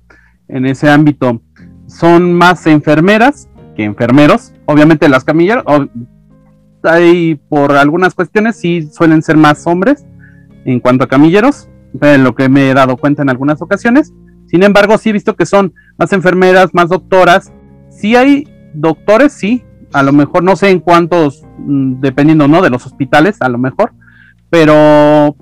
En 0.49 0.65
ese 0.65 0.89
ámbito, 0.89 1.43
son 1.87 2.33
más 2.33 2.67
enfermeras 2.67 3.49
que 3.77 3.85
enfermeros. 3.85 4.55
Obviamente 4.65 5.07
las 5.11 5.25
camilleras, 5.25 5.65
hay 6.83 7.35
por 7.35 7.73
algunas 7.73 8.15
cuestiones 8.15 8.57
sí 8.57 8.89
suelen 8.91 9.23
ser 9.23 9.37
más 9.37 9.67
hombres 9.67 10.07
en 10.65 10.81
cuanto 10.81 11.05
a 11.05 11.09
camilleros, 11.09 11.69
lo 11.93 12.35
que 12.35 12.49
me 12.49 12.71
he 12.71 12.75
dado 12.75 12.97
cuenta 12.97 13.21
en 13.21 13.29
algunas 13.29 13.61
ocasiones. 13.61 14.15
Sin 14.49 14.63
embargo, 14.63 14.99
sí 14.99 15.11
he 15.11 15.13
visto 15.13 15.37
que 15.37 15.47
son 15.47 15.75
más 15.97 16.13
enfermeras, 16.13 16.75
más 16.75 16.89
doctoras. 16.89 17.53
Sí 17.91 18.17
hay 18.17 18.49
doctores, 18.75 19.33
sí, 19.33 19.65
a 19.93 20.03
lo 20.03 20.13
mejor 20.13 20.43
no 20.43 20.57
sé 20.57 20.71
en 20.71 20.81
cuántos, 20.81 21.45
mm, 21.59 22.01
dependiendo, 22.01 22.49
¿no? 22.49 22.63
De 22.63 22.71
los 22.71 22.87
hospitales, 22.87 23.37
a 23.41 23.49
lo 23.49 23.59
mejor, 23.59 23.93
pero, 24.51 25.37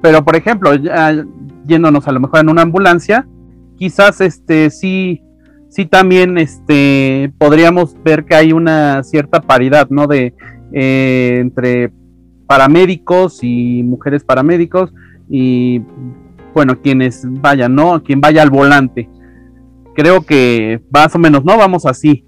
pero 0.00 0.24
por 0.24 0.36
ejemplo, 0.36 0.72
yéndonos 1.66 2.08
a 2.08 2.12
lo 2.12 2.20
mejor 2.20 2.40
en 2.40 2.48
una 2.48 2.62
ambulancia, 2.62 3.26
quizás 3.76 4.20
este 4.20 4.70
sí 4.70 5.22
sí 5.72 5.86
también 5.86 6.36
este, 6.36 7.32
podríamos 7.38 7.96
ver 8.04 8.26
que 8.26 8.34
hay 8.34 8.52
una 8.52 9.02
cierta 9.04 9.40
paridad, 9.40 9.88
¿no? 9.88 10.06
De 10.06 10.34
eh, 10.72 11.38
entre 11.40 11.90
paramédicos 12.46 13.42
y 13.42 13.82
mujeres 13.82 14.22
paramédicos 14.22 14.92
y 15.30 15.80
bueno, 16.54 16.80
quienes 16.80 17.22
vayan, 17.24 17.74
¿no? 17.74 18.02
Quien 18.02 18.20
vaya 18.20 18.42
al 18.42 18.50
volante. 18.50 19.08
Creo 19.94 20.22
que 20.22 20.82
más 20.92 21.14
o 21.14 21.18
menos, 21.18 21.44
¿no? 21.44 21.56
Vamos 21.56 21.86
así. 21.86 22.24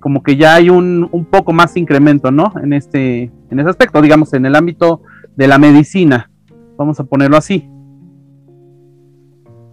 Como 0.00 0.22
que 0.22 0.36
ya 0.36 0.54
hay 0.54 0.70
un, 0.70 1.08
un 1.12 1.24
poco 1.24 1.52
más 1.52 1.76
incremento, 1.76 2.30
¿no? 2.30 2.52
En 2.62 2.72
este, 2.72 3.32
en 3.50 3.60
ese 3.60 3.70
aspecto, 3.70 4.02
digamos, 4.02 4.32
en 4.34 4.46
el 4.46 4.54
ámbito 4.54 5.02
de 5.36 5.48
la 5.48 5.58
medicina. 5.58 6.30
Vamos 6.76 6.98
a 7.00 7.04
ponerlo 7.04 7.36
así. 7.36 7.68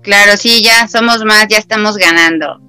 Claro, 0.02 0.32
sí, 0.38 0.64
ya 0.64 0.88
somos 0.88 1.24
más, 1.26 1.48
ya 1.48 1.58
estamos 1.58 1.98
ganando. 1.98 2.60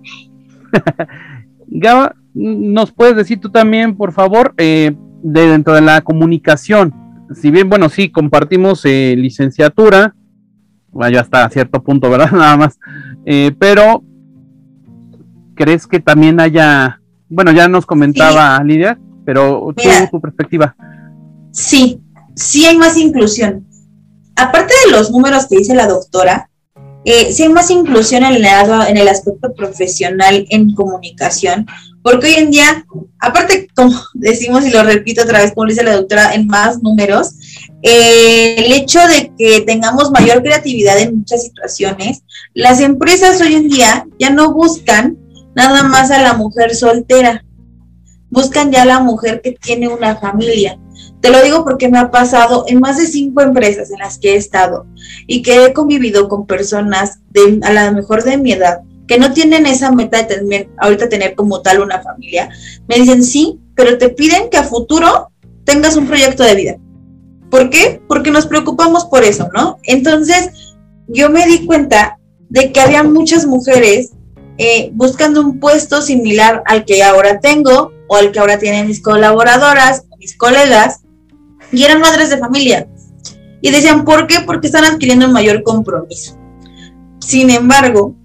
Gaba, 1.69 2.15
¿nos 2.35 2.93
puedes 2.93 3.17
decir 3.17 3.41
tú 3.41 3.51
también, 3.51 3.97
por 3.97 4.13
favor, 4.13 4.55
eh, 4.59 4.95
de 5.23 5.49
dentro 5.49 5.75
de 5.75 5.81
la 5.81 6.03
comunicación? 6.03 6.95
Si 7.35 7.51
bien, 7.51 7.71
bueno, 7.71 7.89
sí, 7.89 8.11
compartimos 8.11 8.85
eh, 8.85 9.15
licenciatura, 9.17 10.15
bueno, 10.93 11.15
ya 11.15 11.21
hasta 11.21 11.49
cierto 11.49 11.83
punto, 11.83 12.09
¿verdad? 12.11 12.31
Nada 12.33 12.57
más. 12.57 12.79
Eh, 13.25 13.53
pero, 13.59 14.05
¿crees 15.55 15.87
que 15.87 16.01
también 16.01 16.39
haya, 16.41 17.01
bueno, 17.29 17.53
ya 17.53 17.69
nos 17.69 17.87
comentaba 17.87 18.63
Lidia, 18.63 18.99
pero 19.25 19.73
tú, 19.77 19.83
tu 20.11 20.21
perspectiva? 20.21 20.77
Sí, 21.51 22.01
sí 22.35 22.65
hay 22.67 22.77
más 22.77 22.97
inclusión. 22.97 23.67
Aparte 24.37 24.73
de 24.87 24.93
los 24.93 25.11
números 25.11 25.47
que 25.47 25.59
dice 25.59 25.75
la 25.75 25.87
doctora, 25.87 26.49
eh, 27.05 27.33
sí 27.33 27.43
hay 27.43 27.49
más 27.49 27.71
inclusión 27.71 28.25
en 28.25 28.35
el, 28.35 28.45
en 28.45 28.97
el 28.97 29.09
aspecto 29.09 29.53
profesional 29.55 30.47
en 30.51 30.73
comunicación, 30.75 31.67
porque 32.03 32.29
hoy 32.29 32.35
en 32.35 32.51
día, 32.51 32.85
aparte, 33.19 33.69
como 33.75 33.93
decimos 34.15 34.67
y 34.67 34.71
lo 34.71 34.83
repito 34.83 35.23
otra 35.23 35.41
vez, 35.41 35.53
como 35.53 35.67
dice 35.67 35.85
la 35.85 35.97
doctora, 35.97 36.35
en 36.35 36.47
más 36.47 36.83
números, 36.83 37.35
eh, 37.83 38.55
el 38.59 38.73
hecho 38.73 39.01
de 39.09 39.33
que 39.37 39.63
tengamos 39.63 40.11
mayor 40.11 40.43
creatividad 40.43 40.99
en 40.99 41.19
muchas 41.19 41.43
situaciones, 41.43 42.23
las 42.55 42.81
empresas 42.81 43.41
hoy 43.41 43.55
en 43.55 43.69
día 43.69 44.07
ya 44.19 44.31
no 44.31 44.53
buscan 44.53 45.19
nada 45.55 45.83
más 45.83 46.11
a 46.11 46.23
la 46.23 46.35
mujer 46.35 46.75
soltera, 46.75 47.45
buscan 48.31 48.73
ya 48.73 48.83
a 48.83 48.87
la 48.87 49.01
mujer 49.01 49.41
que 49.43 49.53
tiene 49.53 49.89
una 49.89 50.17
familia, 50.17 50.79
te 51.21 51.31
lo 51.31 51.43
digo 51.43 51.65
porque 51.65 51.89
me 51.89 51.99
ha 51.99 52.11
pasado 52.11 52.65
en 52.67 52.81
más 52.81 52.99
de 52.99 53.07
cinco 53.07 53.43
empresas 53.43 53.91
en 53.91 53.99
las 54.01 54.19
que 54.19 54.33
he 54.33 54.37
estado 54.37 54.87
y 55.27 55.43
que 55.43 55.65
he 55.65 55.73
convivido 55.73 56.29
con 56.29 56.47
personas 56.47 57.21
de 57.31 57.61
a 57.63 57.73
lo 57.73 57.93
mejor 57.93 58.25
de 58.25 58.39
mi 58.39 58.53
edad 58.53 58.81
que 59.07 59.19
no 59.19 59.33
tienen 59.33 59.67
esa 59.67 59.93
meta 59.93 60.19
de 60.19 60.37
tener, 60.37 60.69
ahorita 60.79 61.09
tener 61.09 61.35
como 61.35 61.61
tal 61.61 61.81
una 61.81 62.01
familia. 62.01 62.49
Me 62.89 62.97
dicen 62.97 63.23
sí, 63.23 63.59
pero 63.75 63.99
te 63.99 64.09
piden 64.09 64.49
que 64.49 64.57
a 64.57 64.65
futuro 64.65 65.31
tengas 65.65 65.97
un 65.97 66.07
proyecto 66.07 66.45
de 66.45 66.55
vida. 66.55 66.77
¿Por 67.53 67.69
qué? 67.69 68.01
Porque 68.09 68.31
nos 68.31 68.47
preocupamos 68.47 69.05
por 69.05 69.25
eso, 69.25 69.51
¿no? 69.53 69.77
Entonces, 69.83 70.73
yo 71.07 71.29
me 71.29 71.45
di 71.45 71.67
cuenta 71.67 72.19
de 72.49 72.73
que 72.73 72.81
había 72.81 73.03
muchas 73.03 73.45
mujeres 73.45 74.13
eh, 74.57 74.89
buscando 74.95 75.43
un 75.43 75.61
puesto 75.61 76.01
similar 76.01 76.63
al 76.65 76.87
que 76.87 77.03
ahora 77.03 77.41
tengo 77.41 77.93
o 78.09 78.17
al 78.17 78.33
que 78.33 78.39
ahora 78.39 78.59
tienen 78.59 78.87
mis 78.87 79.03
colaboradoras, 79.03 80.07
mis 80.19 80.35
colegas, 80.35 81.01
y 81.71 81.85
eran 81.85 82.01
madres 82.01 82.31
de 82.31 82.39
familia. 82.39 82.89
Y 83.61 83.71
decían, 83.71 84.07
¿por 84.07 84.27
qué? 84.27 84.37
Porque 84.47 84.69
están 84.69 84.87
adquiriendo 84.87 85.27
un 85.27 85.35
mayor 85.35 85.63
compromiso. 85.63 86.39
Sin 87.21 87.51
embargo, 87.51 88.17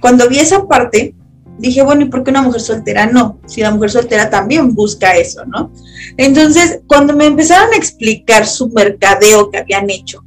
cuando 0.00 0.28
vi 0.28 0.40
esa 0.40 0.66
parte, 0.66 1.14
dije, 1.58 1.82
bueno, 1.82 2.02
¿y 2.02 2.08
por 2.08 2.24
qué 2.24 2.30
una 2.30 2.42
mujer 2.42 2.60
soltera 2.60 3.06
no? 3.06 3.38
Si 3.46 3.60
la 3.60 3.70
mujer 3.70 3.90
soltera 3.90 4.30
también 4.30 4.74
busca 4.74 5.16
eso, 5.16 5.44
¿no? 5.46 5.70
Entonces, 6.16 6.80
cuando 6.86 7.14
me 7.14 7.26
empezaron 7.26 7.72
a 7.72 7.76
explicar 7.76 8.46
su 8.46 8.68
mercadeo 8.68 9.50
que 9.50 9.58
habían 9.58 9.90
hecho, 9.90 10.24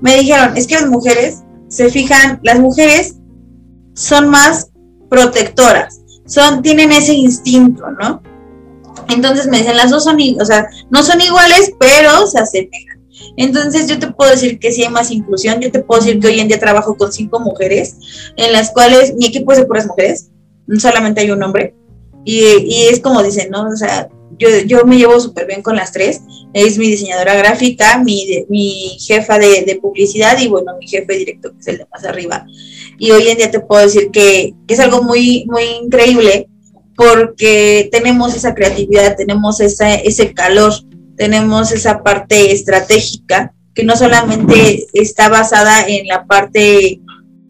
me 0.00 0.16
dijeron, 0.16 0.56
es 0.56 0.66
que 0.66 0.76
las 0.76 0.88
mujeres 0.88 1.42
se 1.68 1.90
fijan, 1.90 2.40
las 2.42 2.58
mujeres 2.58 3.16
son 3.94 4.28
más 4.28 4.70
protectoras, 5.10 6.00
son, 6.26 6.62
tienen 6.62 6.92
ese 6.92 7.14
instinto, 7.14 7.84
¿no? 8.00 8.22
Entonces 9.08 9.46
me 9.46 9.58
dicen, 9.58 9.76
las 9.76 9.90
dos 9.90 10.04
son, 10.04 10.18
o 10.40 10.44
sea, 10.44 10.68
no 10.90 11.02
son 11.02 11.20
iguales, 11.20 11.72
pero 11.78 12.26
se 12.26 12.38
asemejan. 12.38 12.98
Entonces 13.36 13.88
yo 13.88 13.98
te 13.98 14.08
puedo 14.08 14.30
decir 14.30 14.58
que 14.58 14.72
sí 14.72 14.82
hay 14.82 14.90
más 14.90 15.10
inclusión. 15.10 15.60
Yo 15.60 15.70
te 15.70 15.80
puedo 15.80 16.00
decir 16.00 16.20
que 16.20 16.26
hoy 16.26 16.40
en 16.40 16.48
día 16.48 16.58
trabajo 16.58 16.96
con 16.96 17.12
cinco 17.12 17.40
mujeres, 17.40 17.96
en 18.36 18.52
las 18.52 18.70
cuales 18.72 19.14
mi 19.14 19.26
equipo 19.26 19.52
es 19.52 19.58
de 19.58 19.66
puras 19.66 19.86
mujeres, 19.86 20.30
solamente 20.78 21.20
hay 21.20 21.30
un 21.30 21.42
hombre. 21.42 21.74
Y, 22.24 22.88
es 22.90 23.00
como 23.00 23.22
dicen, 23.22 23.50
¿no? 23.50 23.68
O 23.68 23.76
sea, 23.76 24.08
yo, 24.38 24.48
yo 24.66 24.84
me 24.84 24.98
llevo 24.98 25.18
súper 25.18 25.46
bien 25.46 25.62
con 25.62 25.76
las 25.76 25.92
tres. 25.92 26.20
Es 26.52 26.78
mi 26.78 26.88
diseñadora 26.88 27.34
gráfica, 27.34 28.02
mi, 28.02 28.44
mi 28.48 28.98
jefa 29.00 29.38
de, 29.38 29.62
de, 29.62 29.76
publicidad 29.76 30.38
y 30.38 30.48
bueno, 30.48 30.72
mi 30.78 30.86
jefe 30.86 31.16
directo, 31.16 31.52
que 31.52 31.58
es 31.60 31.66
el 31.68 31.78
de 31.78 31.86
más 31.90 32.04
arriba. 32.04 32.46
Y 32.98 33.10
hoy 33.10 33.28
en 33.28 33.38
día 33.38 33.50
te 33.50 33.60
puedo 33.60 33.82
decir 33.82 34.10
que, 34.10 34.54
que 34.66 34.74
es 34.74 34.80
algo 34.80 35.02
muy, 35.02 35.46
muy 35.46 35.64
increíble 35.82 36.48
porque 36.98 37.88
tenemos 37.92 38.34
esa 38.34 38.54
creatividad, 38.54 39.16
tenemos 39.16 39.60
esa, 39.60 39.94
ese 39.94 40.34
calor, 40.34 40.72
tenemos 41.16 41.70
esa 41.70 42.02
parte 42.02 42.52
estratégica 42.52 43.54
que 43.72 43.84
no 43.84 43.96
solamente 43.96 44.88
está 44.92 45.28
basada 45.28 45.86
en 45.86 46.08
la 46.08 46.26
parte 46.26 47.00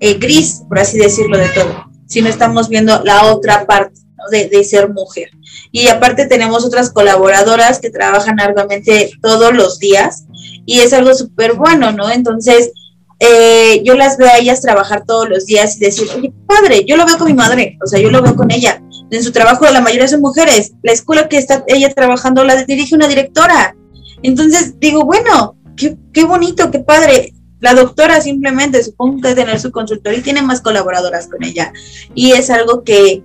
eh, 0.00 0.14
gris, 0.18 0.62
por 0.68 0.78
así 0.78 0.98
decirlo, 0.98 1.38
de 1.38 1.48
todo, 1.48 1.87
sino 2.08 2.28
estamos 2.28 2.68
viendo 2.68 3.02
la 3.04 3.26
otra 3.26 3.66
parte 3.66 4.00
de, 4.32 4.48
de, 4.48 4.64
ser 4.64 4.88
mujer. 4.90 5.30
Y 5.70 5.86
aparte 5.86 6.26
tenemos 6.26 6.64
otras 6.64 6.90
colaboradoras 6.90 7.78
que 7.78 7.90
trabajan 7.90 8.40
arduamente 8.40 9.10
todos 9.22 9.54
los 9.54 9.78
días 9.78 10.24
y 10.66 10.80
es 10.80 10.92
algo 10.92 11.14
súper 11.14 11.54
bueno, 11.54 11.92
¿no? 11.92 12.10
Entonces, 12.10 12.72
eh, 13.20 13.82
yo 13.84 13.94
las 13.94 14.16
veo 14.16 14.28
a 14.28 14.38
ellas 14.38 14.60
trabajar 14.60 15.04
todos 15.06 15.28
los 15.28 15.46
días 15.46 15.76
y 15.76 15.80
decir, 15.80 16.08
oye, 16.16 16.32
padre, 16.46 16.84
yo 16.84 16.96
lo 16.96 17.06
veo 17.06 17.18
con 17.18 17.28
mi 17.28 17.34
madre, 17.34 17.78
o 17.84 17.86
sea, 17.86 18.00
yo 18.00 18.10
lo 18.10 18.22
veo 18.22 18.34
con 18.34 18.50
ella 18.50 18.82
en 19.10 19.22
su 19.22 19.32
trabajo 19.32 19.64
la 19.70 19.80
mayoría 19.80 20.08
son 20.08 20.20
mujeres. 20.20 20.72
La 20.82 20.92
escuela 20.92 21.28
que 21.28 21.38
está 21.38 21.64
ella 21.66 21.92
trabajando 21.92 22.44
la 22.44 22.62
dirige 22.64 22.94
una 22.94 23.08
directora. 23.08 23.74
Entonces 24.22 24.78
digo, 24.78 25.04
bueno, 25.04 25.56
qué, 25.76 25.96
qué 26.12 26.24
bonito, 26.24 26.70
qué 26.70 26.80
padre. 26.80 27.32
La 27.60 27.74
doctora 27.74 28.20
simplemente 28.20 28.82
supongo 28.82 29.20
que 29.20 29.34
tener 29.34 29.58
su 29.58 29.72
consultorio 29.72 30.18
y 30.18 30.22
tiene 30.22 30.42
más 30.42 30.60
colaboradoras 30.60 31.28
con 31.28 31.42
ella. 31.44 31.72
Y 32.14 32.32
es 32.32 32.50
algo 32.50 32.84
que, 32.84 33.22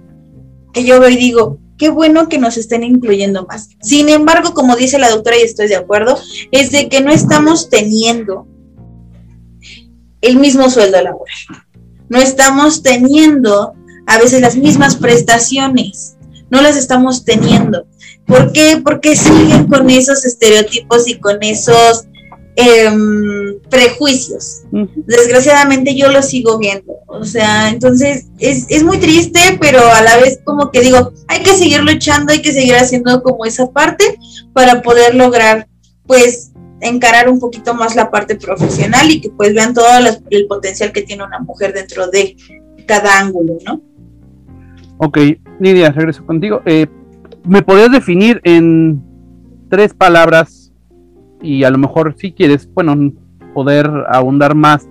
que 0.73 0.83
yo 0.83 0.99
veo 0.99 1.09
y 1.09 1.17
digo, 1.17 1.59
qué 1.77 1.89
bueno 1.89 2.29
que 2.29 2.37
nos 2.37 2.57
estén 2.57 2.83
incluyendo 2.83 3.45
más. 3.45 3.69
Sin 3.81 4.09
embargo, 4.09 4.53
como 4.53 4.75
dice 4.75 4.97
la 4.97 5.09
doctora, 5.09 5.37
y 5.37 5.41
estoy 5.41 5.67
de 5.67 5.75
acuerdo, 5.75 6.17
es 6.51 6.71
de 6.71 6.89
que 6.89 7.01
no 7.01 7.11
estamos 7.11 7.69
teniendo 7.69 8.47
el 10.21 10.37
mismo 10.37 10.69
sueldo 10.69 11.01
laboral. 11.01 11.35
No 12.09 12.19
estamos 12.19 12.81
teniendo 12.81 13.73
a 14.07 14.17
veces 14.17 14.41
las 14.41 14.55
mismas 14.55 14.95
prestaciones, 14.95 16.15
no 16.49 16.61
las 16.61 16.77
estamos 16.77 17.25
teniendo. 17.25 17.85
¿Por 18.25 18.51
qué? 18.53 18.81
Porque 18.83 19.15
siguen 19.15 19.67
con 19.67 19.89
esos 19.89 20.23
estereotipos 20.23 21.07
y 21.07 21.19
con 21.19 21.41
esos 21.41 22.05
em, 22.55 23.42
prejuicios. 23.73 24.61
Desgraciadamente 24.95 25.95
yo 25.95 26.11
lo 26.11 26.21
sigo 26.21 26.59
viendo. 26.59 26.93
O 27.07 27.25
sea, 27.25 27.69
entonces 27.69 28.27
es, 28.37 28.67
es, 28.69 28.83
muy 28.83 28.99
triste, 28.99 29.39
pero 29.59 29.79
a 29.91 30.01
la 30.03 30.17
vez 30.17 30.39
como 30.43 30.69
que 30.69 30.81
digo, 30.81 31.11
hay 31.27 31.41
que 31.41 31.55
seguir 31.55 31.81
luchando, 31.83 32.31
hay 32.31 32.41
que 32.43 32.53
seguir 32.53 32.75
haciendo 32.75 33.23
como 33.23 33.45
esa 33.45 33.71
parte 33.71 34.19
para 34.53 34.83
poder 34.83 35.15
lograr 35.15 35.67
pues 36.05 36.51
encarar 36.81 37.29
un 37.29 37.39
poquito 37.39 37.73
más 37.73 37.95
la 37.95 38.11
parte 38.11 38.35
profesional 38.35 39.09
y 39.09 39.21
que 39.21 39.29
pues 39.31 39.55
vean 39.55 39.73
todo 39.73 39.87
el 40.29 40.47
potencial 40.47 40.91
que 40.91 41.01
tiene 41.01 41.23
una 41.23 41.39
mujer 41.39 41.73
dentro 41.73 42.07
de 42.07 42.35
cada 42.85 43.19
ángulo, 43.19 43.57
¿no? 43.65 43.81
Ok, 44.97 45.17
Nidia, 45.59 45.91
regreso 45.91 46.23
contigo. 46.25 46.61
Eh, 46.65 46.85
¿Me 47.43 47.63
podrías 47.63 47.91
definir 47.91 48.39
en 48.43 49.01
tres 49.69 49.93
palabras 49.93 50.71
y 51.41 51.63
a 51.63 51.69
lo 51.69 51.77
mejor 51.77 52.15
si 52.17 52.31
quieres, 52.31 52.69
bueno, 52.73 53.11
poder 53.53 53.89
abundar 54.09 54.55
más 54.55 54.87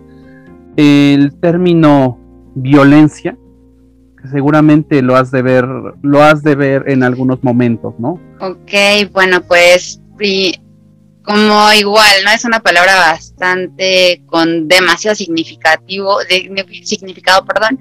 el 0.77 1.35
término 1.41 2.19
violencia? 2.55 3.37
Que 4.21 4.29
seguramente 4.29 5.03
lo 5.03 5.17
has 5.17 5.31
de 5.31 5.43
ver, 5.43 5.67
lo 6.03 6.23
has 6.23 6.43
de 6.43 6.55
ver 6.55 6.85
en 6.87 7.03
algunos 7.03 7.43
momentos, 7.43 7.95
¿no? 7.99 8.21
Ok, 8.41 9.11
bueno, 9.13 9.43
pues 9.43 10.01
como 11.23 11.73
igual, 11.73 12.11
¿no? 12.25 12.31
Es 12.33 12.45
una 12.45 12.61
palabra 12.61 12.97
bastante 12.97 14.23
con 14.27 14.69
demasiado 14.69 15.15
significativo, 15.15 16.19
de, 16.25 16.67
significado, 16.85 17.45
perdón. 17.45 17.81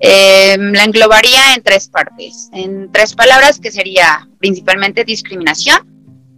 Eh, 0.00 0.56
la 0.58 0.84
englobaría 0.84 1.54
en 1.54 1.62
tres 1.62 1.88
partes, 1.88 2.50
en 2.52 2.90
tres 2.92 3.14
palabras 3.14 3.58
que 3.58 3.70
sería 3.70 4.28
principalmente 4.38 5.04
discriminación, 5.04 5.78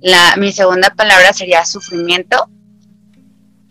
la, 0.00 0.36
mi 0.36 0.52
segunda 0.52 0.90
palabra 0.90 1.32
sería 1.32 1.64
sufrimiento 1.64 2.48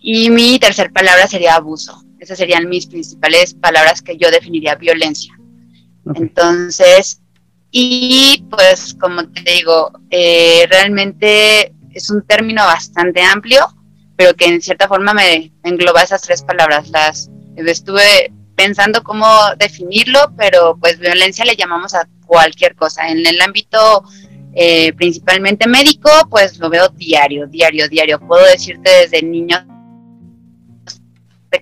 y 0.07 0.29
mi 0.29 0.59
tercera 0.59 0.91
palabra 0.91 1.25
sería 1.25 1.55
abuso. 1.55 2.05
Esas 2.19 2.37
serían 2.37 2.69
mis 2.69 2.85
principales 2.85 3.55
palabras 3.55 4.03
que 4.03 4.15
yo 4.15 4.29
definiría 4.29 4.75
violencia. 4.75 5.33
Entonces, 6.13 7.23
y 7.71 8.45
pues 8.51 8.95
como 8.99 9.27
te 9.27 9.41
digo, 9.41 9.91
eh, 10.11 10.67
realmente 10.69 11.73
es 11.91 12.11
un 12.11 12.21
término 12.27 12.63
bastante 12.63 13.23
amplio, 13.23 13.67
pero 14.15 14.35
que 14.35 14.45
en 14.45 14.61
cierta 14.61 14.87
forma 14.87 15.15
me 15.15 15.51
engloba 15.63 16.03
esas 16.03 16.21
tres 16.21 16.43
palabras. 16.43 16.89
Las 16.89 17.31
estuve 17.55 18.31
pensando 18.55 19.01
cómo 19.01 19.27
definirlo, 19.57 20.31
pero 20.37 20.77
pues 20.79 20.99
violencia 20.99 21.45
le 21.45 21.55
llamamos 21.55 21.95
a 21.95 22.07
cualquier 22.27 22.75
cosa. 22.75 23.09
En 23.09 23.25
el 23.25 23.41
ámbito 23.41 24.03
eh, 24.53 24.93
principalmente 24.93 25.67
médico, 25.67 26.11
pues 26.29 26.59
lo 26.59 26.69
veo 26.69 26.89
diario, 26.89 27.47
diario, 27.47 27.89
diario. 27.89 28.19
Puedo 28.19 28.45
decirte 28.45 28.91
desde 29.01 29.23
niños 29.23 29.63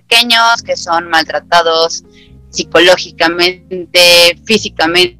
pequeños 0.06 0.62
que 0.64 0.76
son 0.76 1.08
maltratados 1.08 2.04
psicológicamente, 2.50 4.38
físicamente, 4.44 5.18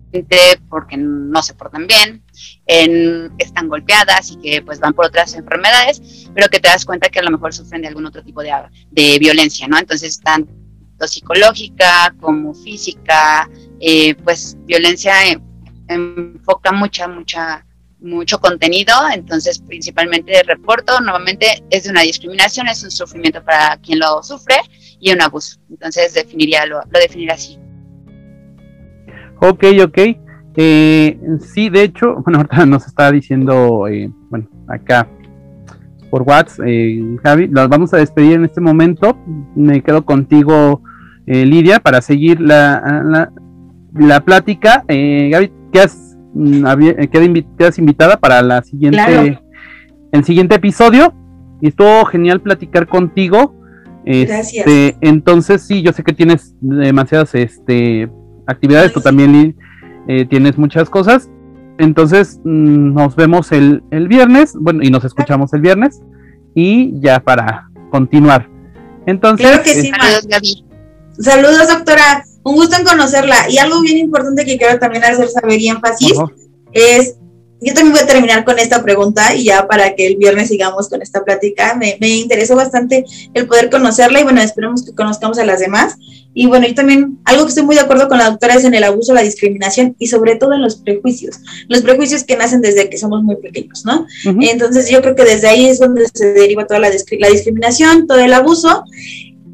porque 0.68 0.96
no 0.96 1.42
se 1.42 1.54
portan 1.54 1.86
bien, 1.86 2.22
en, 2.66 3.32
están 3.38 3.68
golpeadas 3.68 4.30
y 4.30 4.36
que 4.36 4.62
pues 4.62 4.78
van 4.78 4.94
por 4.94 5.06
otras 5.06 5.34
enfermedades, 5.34 6.28
pero 6.32 6.48
que 6.48 6.60
te 6.60 6.68
das 6.68 6.84
cuenta 6.84 7.08
que 7.08 7.18
a 7.18 7.22
lo 7.22 7.32
mejor 7.32 7.52
sufren 7.52 7.82
de 7.82 7.88
algún 7.88 8.06
otro 8.06 8.22
tipo 8.22 8.42
de, 8.42 8.52
de 8.90 9.18
violencia, 9.18 9.66
¿no? 9.66 9.78
Entonces, 9.78 10.20
tanto 10.20 10.52
psicológica 11.06 12.14
como 12.20 12.54
física, 12.54 13.48
eh, 13.80 14.14
pues 14.14 14.56
violencia 14.64 15.12
enfoca 15.88 16.72
mucha, 16.72 17.08
mucha, 17.08 17.66
mucho 18.04 18.38
contenido, 18.38 18.92
entonces 19.12 19.58
principalmente 19.58 20.42
reporto, 20.42 21.00
normalmente 21.00 21.64
es 21.70 21.84
de 21.84 21.90
una 21.90 22.02
discriminación, 22.02 22.68
es 22.68 22.82
un 22.84 22.90
sufrimiento 22.90 23.42
para 23.42 23.76
quien 23.78 23.98
lo 23.98 24.22
sufre 24.22 24.56
y 25.00 25.12
un 25.12 25.20
abuso, 25.22 25.58
entonces 25.70 26.14
definiría, 26.14 26.66
lo, 26.66 26.80
lo 26.80 27.00
definiría 27.00 27.34
así. 27.34 27.58
Ok, 29.40 29.64
ok. 29.82 29.98
Eh, 30.56 31.18
sí, 31.52 31.68
de 31.68 31.82
hecho, 31.82 32.14
bueno, 32.24 32.38
ahorita 32.38 32.66
nos 32.66 32.86
está 32.86 33.10
diciendo, 33.10 33.88
eh, 33.88 34.10
bueno, 34.30 34.48
acá 34.68 35.08
por 36.10 36.22
WhatsApp, 36.22 36.66
eh, 36.66 37.16
Javi, 37.22 37.48
nos 37.48 37.68
vamos 37.68 37.92
a 37.92 37.96
despedir 37.96 38.34
en 38.34 38.44
este 38.44 38.60
momento. 38.60 39.18
Me 39.56 39.82
quedo 39.82 40.04
contigo, 40.04 40.80
eh, 41.26 41.44
Lidia, 41.44 41.80
para 41.80 42.00
seguir 42.00 42.40
la, 42.40 43.30
la, 43.92 44.20
plática. 44.24 44.84
Gaby, 44.86 45.52
¿qué 45.72 45.80
has, 45.80 46.03
quedas 47.58 47.78
invitada 47.78 48.16
para 48.16 48.42
la 48.42 48.62
siguiente, 48.62 49.40
el 50.12 50.24
siguiente 50.24 50.56
episodio. 50.56 51.14
Y 51.60 51.68
estuvo 51.68 52.04
genial 52.06 52.40
platicar 52.40 52.86
contigo. 52.86 53.54
Gracias. 54.04 54.66
Este, 54.66 54.96
entonces, 55.00 55.62
sí, 55.62 55.82
yo 55.82 55.92
sé 55.92 56.02
que 56.02 56.12
tienes 56.12 56.54
demasiadas 56.60 57.34
este, 57.34 58.10
actividades, 58.46 58.92
tú 58.92 59.00
también 59.00 59.56
eh, 60.08 60.26
tienes 60.26 60.58
muchas 60.58 60.90
cosas. 60.90 61.30
Entonces 61.78 62.40
mm, 62.44 62.94
nos 62.94 63.16
vemos 63.16 63.50
el, 63.52 63.82
viernes, 63.90 64.54
bueno, 64.54 64.82
y 64.82 64.90
nos 64.90 65.04
escuchamos 65.04 65.52
el 65.54 65.60
viernes, 65.60 66.00
y 66.54 67.00
ya 67.00 67.20
para 67.20 67.68
continuar. 67.90 68.48
Entonces, 69.06 69.46
claro 69.46 69.62
que 69.62 69.70
sí, 69.70 69.90
Saludos, 69.90 70.26
Gaby. 70.28 70.64
Saludos, 71.18 71.68
doctora. 71.68 72.24
Un 72.44 72.54
gusto 72.54 72.76
en 72.76 72.84
conocerla. 72.84 73.50
Y 73.50 73.58
algo 73.58 73.80
bien 73.80 73.98
importante 73.98 74.44
que 74.44 74.56
quiero 74.58 74.78
también 74.78 75.04
hacer 75.04 75.28
saber 75.28 75.60
y 75.60 75.68
énfasis 75.68 76.18
es 76.72 77.16
yo 77.64 77.72
también 77.72 77.92
voy 77.92 78.02
a 78.02 78.06
terminar 78.06 78.44
con 78.44 78.58
esta 78.58 78.82
pregunta 78.82 79.34
y 79.34 79.44
ya 79.44 79.66
para 79.66 79.94
que 79.94 80.06
el 80.06 80.16
viernes 80.16 80.48
sigamos 80.48 80.88
con 80.90 81.00
esta 81.00 81.24
plática. 81.24 81.74
Me, 81.74 81.96
me, 81.98 82.08
interesó 82.10 82.56
bastante 82.56 83.06
el 83.32 83.46
poder 83.46 83.70
conocerla 83.70 84.20
y 84.20 84.22
bueno, 84.22 84.42
esperemos 84.42 84.84
que 84.84 84.94
conozcamos 84.94 85.38
a 85.38 85.46
las 85.46 85.60
demás. 85.60 85.96
Y 86.34 86.46
bueno, 86.46 86.66
yo 86.66 86.74
también, 86.74 87.18
algo 87.24 87.44
que 87.44 87.50
estoy 87.50 87.64
muy 87.64 87.76
de 87.76 87.82
acuerdo 87.82 88.08
con 88.08 88.18
la 88.18 88.28
doctora 88.28 88.54
es 88.54 88.64
en 88.64 88.74
el 88.74 88.84
abuso, 88.84 89.14
la 89.14 89.22
discriminación 89.22 89.96
y 89.98 90.08
sobre 90.08 90.36
todo 90.36 90.52
en 90.52 90.62
los 90.62 90.76
prejuicios. 90.76 91.38
Los 91.68 91.80
prejuicios 91.82 92.24
que 92.24 92.36
nacen 92.36 92.60
desde 92.60 92.90
que 92.90 92.98
somos 92.98 93.22
muy 93.22 93.36
pequeños, 93.36 93.84
¿no? 93.84 94.06
Entonces 94.24 94.90
yo 94.90 95.00
creo 95.00 95.14
que 95.14 95.24
desde 95.24 95.48
ahí 95.48 95.66
es 95.66 95.78
donde 95.78 96.06
se 96.12 96.34
deriva 96.34 96.66
toda 96.66 96.80
la, 96.80 96.90
la 96.90 97.28
discriminación, 97.28 98.06
todo 98.06 98.18
el 98.18 98.34
abuso. 98.34 98.84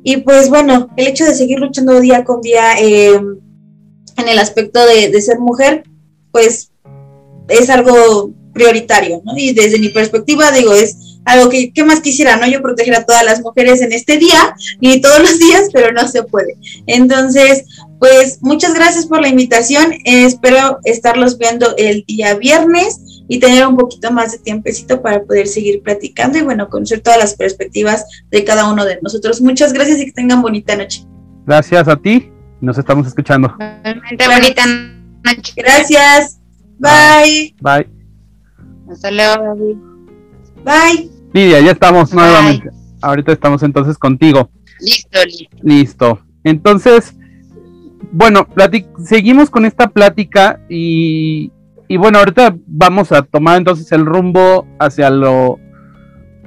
Y 0.02 0.18
pues 0.18 0.48
bueno, 0.48 0.88
el 0.96 1.06
hecho 1.06 1.24
de 1.24 1.34
seguir 1.34 1.58
luchando 1.58 2.00
día 2.00 2.24
con 2.24 2.40
día 2.40 2.74
eh, 2.80 3.14
en 3.14 4.28
el 4.28 4.38
aspecto 4.38 4.84
de, 4.84 5.20
ser 5.20 5.38
mujer, 5.38 5.84
pues 6.32 6.70
es 7.48 7.70
algo 7.70 8.32
prioritario, 8.52 9.22
¿no? 9.24 9.36
Y 9.36 9.52
desde 9.52 9.78
mi 9.78 9.88
perspectiva, 9.88 10.50
digo, 10.52 10.74
es 10.74 11.18
algo 11.24 11.48
que, 11.50 11.72
¿qué 11.72 11.84
más 11.84 12.00
quisiera, 12.00 12.36
no? 12.36 12.46
Yo 12.46 12.62
proteger 12.62 12.94
a 12.94 13.04
todas 13.04 13.24
las 13.24 13.42
mujeres 13.42 13.80
en 13.82 13.92
este 13.92 14.16
día, 14.16 14.54
ni 14.80 15.00
todos 15.00 15.20
los 15.20 15.38
días, 15.38 15.68
pero 15.72 15.92
no 15.92 16.08
se 16.08 16.22
puede. 16.22 16.56
Entonces, 16.86 17.64
pues 17.98 18.38
muchas 18.40 18.74
gracias 18.74 19.06
por 19.06 19.20
la 19.20 19.28
invitación. 19.28 19.92
espero 20.04 20.78
estarlos 20.84 21.38
viendo 21.38 21.76
el 21.76 22.04
día 22.06 22.34
viernes 22.34 23.00
y 23.32 23.38
tener 23.38 23.64
un 23.64 23.76
poquito 23.76 24.10
más 24.10 24.32
de 24.32 24.38
tiempecito 24.38 25.00
para 25.00 25.22
poder 25.22 25.46
seguir 25.46 25.84
platicando 25.84 26.36
y 26.36 26.42
bueno, 26.42 26.68
conocer 26.68 27.00
todas 27.00 27.20
las 27.20 27.36
perspectivas 27.36 28.04
de 28.28 28.42
cada 28.42 28.68
uno 28.68 28.84
de 28.84 28.98
nosotros. 29.00 29.40
Muchas 29.40 29.72
gracias 29.72 30.00
y 30.00 30.06
que 30.06 30.12
tengan 30.12 30.42
bonita 30.42 30.74
noche. 30.74 31.04
Gracias 31.46 31.86
a 31.86 31.94
ti. 31.94 32.28
Nos 32.60 32.76
estamos 32.76 33.06
escuchando. 33.06 33.54
bonita 33.56 34.66
noche. 34.66 35.52
Gracias. 35.56 36.40
Bye. 36.80 37.54
Bye. 37.60 37.88
Hasta 38.90 39.12
luego, 39.12 39.54
Bye. 40.64 41.08
Lidia, 41.32 41.60
ya 41.60 41.70
estamos 41.70 42.12
nuevamente. 42.12 42.68
Ahorita 43.00 43.30
estamos 43.30 43.62
entonces 43.62 43.96
contigo. 43.96 44.50
Listo, 44.80 45.24
listo. 45.24 45.56
Listo. 45.62 46.20
Entonces, 46.42 47.14
bueno, 48.10 48.48
seguimos 49.04 49.50
con 49.50 49.66
esta 49.66 49.88
plática 49.88 50.60
y, 50.68 51.52
y 51.90 51.96
bueno, 51.96 52.20
ahorita 52.20 52.56
vamos 52.68 53.10
a 53.10 53.22
tomar 53.22 53.58
entonces 53.58 53.90
el 53.90 54.06
rumbo 54.06 54.64
hacia 54.78 55.10
lo, 55.10 55.58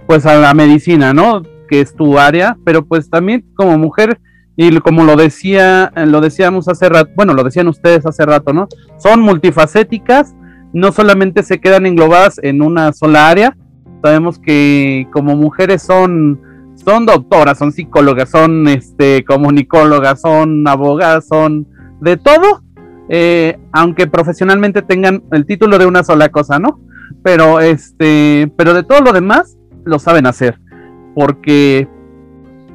pues 0.08 0.26
a 0.26 0.36
la 0.36 0.54
medicina, 0.54 1.14
¿no? 1.14 1.44
Que 1.68 1.82
es 1.82 1.94
tu 1.94 2.18
área, 2.18 2.58
pero 2.64 2.86
pues 2.86 3.10
también 3.10 3.44
como 3.54 3.78
mujer 3.78 4.22
y 4.56 4.80
como 4.80 5.04
lo 5.04 5.18
decía, 5.18 5.92
lo 5.98 6.22
decíamos 6.22 6.70
hace 6.70 6.88
rato, 6.88 7.12
bueno, 7.18 7.34
lo 7.34 7.44
decían 7.44 7.68
ustedes 7.68 8.06
hace 8.06 8.26
rato, 8.26 8.54
¿no? 8.54 8.70
Son 9.00 9.20
multifacéticas, 9.20 10.34
no 10.72 10.94
solamente 10.94 11.44
se 11.44 11.60
quedan 11.60 11.88
englobadas 11.88 12.40
en 12.42 12.62
una 12.62 12.94
sola 12.94 13.28
área. 13.28 13.58
Sabemos 14.02 14.40
que 14.40 15.10
como 15.12 15.36
mujeres 15.36 15.82
son, 15.82 16.40
son 16.76 17.06
doctoras, 17.06 17.58
son 17.58 17.74
psicólogas, 17.74 18.30
son 18.30 18.70
este, 18.70 19.26
comunicólogas, 19.26 20.22
son 20.22 20.66
abogadas, 20.66 21.28
son 21.28 21.68
de 22.00 22.16
todo, 22.16 22.63
eh, 23.10 23.60
aunque 23.72 24.08
profesionalmente 24.08 24.82
tengan 24.82 25.24
el 25.32 25.46
título 25.46 25.78
de 25.78 25.86
una 25.86 26.04
sola 26.04 26.30
cosa, 26.30 26.60
¿no? 26.60 26.80
Pero 27.22 27.60
este, 27.60 28.52
pero 28.58 28.74
de 28.74 28.84
todo 28.84 29.02
lo 29.02 29.14
demás 29.14 29.58
lo 29.86 30.00
saben 30.00 30.26
hacer, 30.26 30.60
porque 31.16 31.88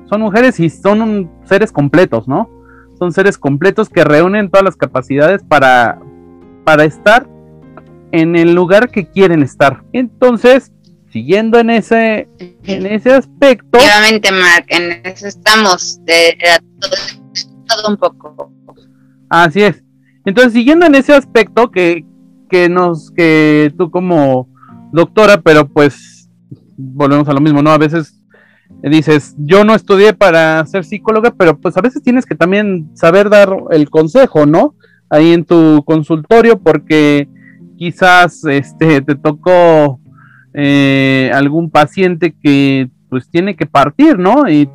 son 0.09 0.21
mujeres 0.21 0.61
y 0.61 0.71
son 0.71 1.31
seres 1.45 1.73
completos, 1.73 2.29
¿no? 2.29 2.51
Son 2.99 3.13
seres 3.13 3.39
completos 3.39 3.89
que 3.89 4.05
reúnen 4.05 4.51
todas 4.51 4.65
las 4.65 4.77
capacidades 4.77 5.43
para, 5.43 6.01
para 6.65 6.85
estar 6.85 7.29
en 8.13 8.37
el 8.37 8.55
lugar 8.55 8.91
que 8.91 9.07
quieren 9.07 9.43
estar. 9.43 9.85
Entonces, 9.93 10.73
siguiendo 11.11 11.59
en 11.59 11.71
ese, 11.71 12.29
en 12.39 12.87
ese 12.87 13.13
aspecto. 13.13 13.79
Efectivamente, 13.79 14.33
Mark, 14.33 14.67
en 14.69 15.01
eso 15.05 15.27
estamos, 15.27 16.05
de, 16.05 16.39
todo, 17.67 17.89
un 17.89 17.97
poco. 17.97 18.53
Así 19.29 19.63
es. 19.63 19.83
Entonces, 20.29 20.53
siguiendo 20.53 20.85
en 20.85 20.95
ese 20.95 21.15
aspecto 21.15 21.71
que, 21.71 22.05
que 22.51 22.69
nos, 22.69 23.11
que 23.13 23.73
tú 23.79 23.91
como 23.91 24.47
doctora, 24.93 25.41
pero 25.41 25.67
pues 25.67 26.29
volvemos 26.77 27.27
a 27.31 27.33
lo 27.33 27.41
mismo, 27.41 27.63
¿no? 27.63 27.71
A 27.71 27.79
veces 27.79 28.23
dices, 28.83 29.35
yo 29.39 29.65
no 29.65 29.75
estudié 29.75 30.13
para 30.13 30.67
ser 30.67 30.85
psicóloga, 30.85 31.31
pero 31.31 31.59
pues 31.59 31.79
a 31.79 31.81
veces 31.81 32.03
tienes 32.03 32.27
que 32.27 32.35
también 32.35 32.91
saber 32.93 33.31
dar 33.31 33.57
el 33.71 33.89
consejo, 33.89 34.45
¿no? 34.45 34.75
Ahí 35.09 35.33
en 35.33 35.47
tu 35.47 35.83
consultorio, 35.87 36.59
porque 36.59 37.27
quizás 37.79 38.45
este 38.45 39.01
te 39.01 39.15
tocó 39.15 39.99
eh, 40.53 41.31
algún 41.33 41.71
paciente 41.71 42.37
que 42.39 42.91
pues 43.09 43.31
tiene 43.31 43.57
que 43.57 43.65
partir, 43.65 44.19
¿no? 44.19 44.47
Y 44.47 44.69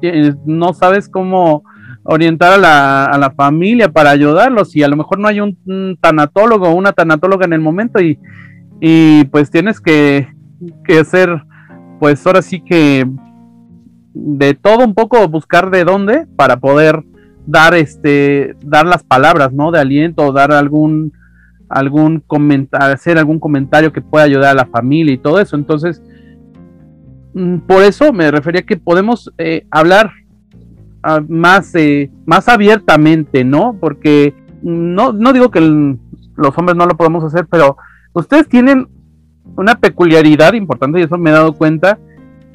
no 0.48 0.74
sabes 0.74 1.10
cómo 1.10 1.64
orientar 2.04 2.54
a 2.54 2.58
la, 2.58 3.06
a 3.06 3.18
la, 3.18 3.32
familia 3.32 3.92
para 3.92 4.12
ayudarlos 4.12 4.76
y 4.76 4.84
a 4.84 4.88
lo 4.88 4.98
mejor 4.98 5.20
no 5.20 5.28
hay 5.28 5.40
un, 5.40 5.98
tanatólogo 6.02 6.68
o 6.68 6.76
una 6.76 6.92
tanatóloga 6.92 7.46
en 7.46 7.54
el 7.54 7.62
momento 7.62 8.02
y, 8.02 8.20
y 8.82 9.24
pues 9.26 9.50
tienes 9.50 9.80
que, 9.80 10.28
que 10.84 11.00
hacer 11.00 11.44
pues 12.00 12.26
ahora 12.28 12.42
sí 12.42 12.60
que 12.60 13.08
de 14.14 14.54
todo 14.54 14.84
un 14.84 14.94
poco 14.94 15.28
buscar 15.28 15.72
de 15.72 15.86
dónde 15.86 16.28
para 16.36 16.58
poder 16.58 17.04
dar 17.46 17.74
este 17.74 18.56
dar 18.62 18.86
las 18.86 19.04
palabras 19.04 19.52
no 19.52 19.72
de 19.72 19.80
aliento 19.80 20.32
dar 20.32 20.52
algún 20.52 21.14
algún 21.70 22.20
comentario 22.20 22.94
hacer 22.94 23.18
algún 23.18 23.40
comentario 23.40 23.92
que 23.92 24.02
pueda 24.02 24.26
ayudar 24.26 24.52
a 24.52 24.54
la 24.54 24.66
familia 24.66 25.14
y 25.14 25.18
todo 25.18 25.40
eso. 25.40 25.56
Entonces 25.56 26.02
mm, 27.34 27.60
por 27.60 27.84
eso 27.84 28.14
me 28.14 28.30
refería 28.30 28.62
que 28.62 28.78
podemos 28.78 29.32
eh, 29.38 29.66
hablar 29.72 30.12
más 31.28 31.76
eh, 31.76 32.10
más 32.26 32.48
abiertamente 32.48 33.44
no 33.44 33.76
porque 33.80 34.34
no, 34.62 35.12
no 35.12 35.34
digo 35.34 35.52
que 35.52 35.60
los 35.60 36.58
hombres 36.58 36.78
no 36.78 36.86
lo 36.86 36.96
podemos 36.96 37.24
hacer, 37.24 37.46
pero 37.50 37.78
ustedes 38.14 38.48
tienen 38.48 38.88
una 39.56 39.76
peculiaridad 39.76 40.54
importante 40.54 41.00
y 41.00 41.04
eso 41.04 41.18
me 41.18 41.30
he 41.30 41.34
dado 41.34 41.54
cuenta 41.54 42.00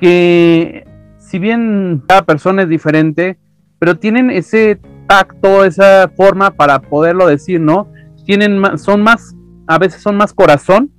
que 0.01 0.86
si 1.18 1.38
bien 1.38 2.03
cada 2.09 2.22
persona 2.22 2.62
es 2.62 2.68
diferente, 2.68 3.38
pero 3.78 3.99
tienen 3.99 4.30
ese 4.30 4.80
tacto, 5.07 5.64
esa 5.64 6.11
forma 6.16 6.51
para 6.51 6.80
poderlo 6.80 7.26
decir, 7.26 7.61
¿no? 7.61 7.88
Tienen 8.24 8.78
son 8.78 9.03
más, 9.03 9.36
a 9.66 9.78
veces 9.78 10.03
son 10.03 10.16
más 10.16 10.32
corazón, 10.32 10.90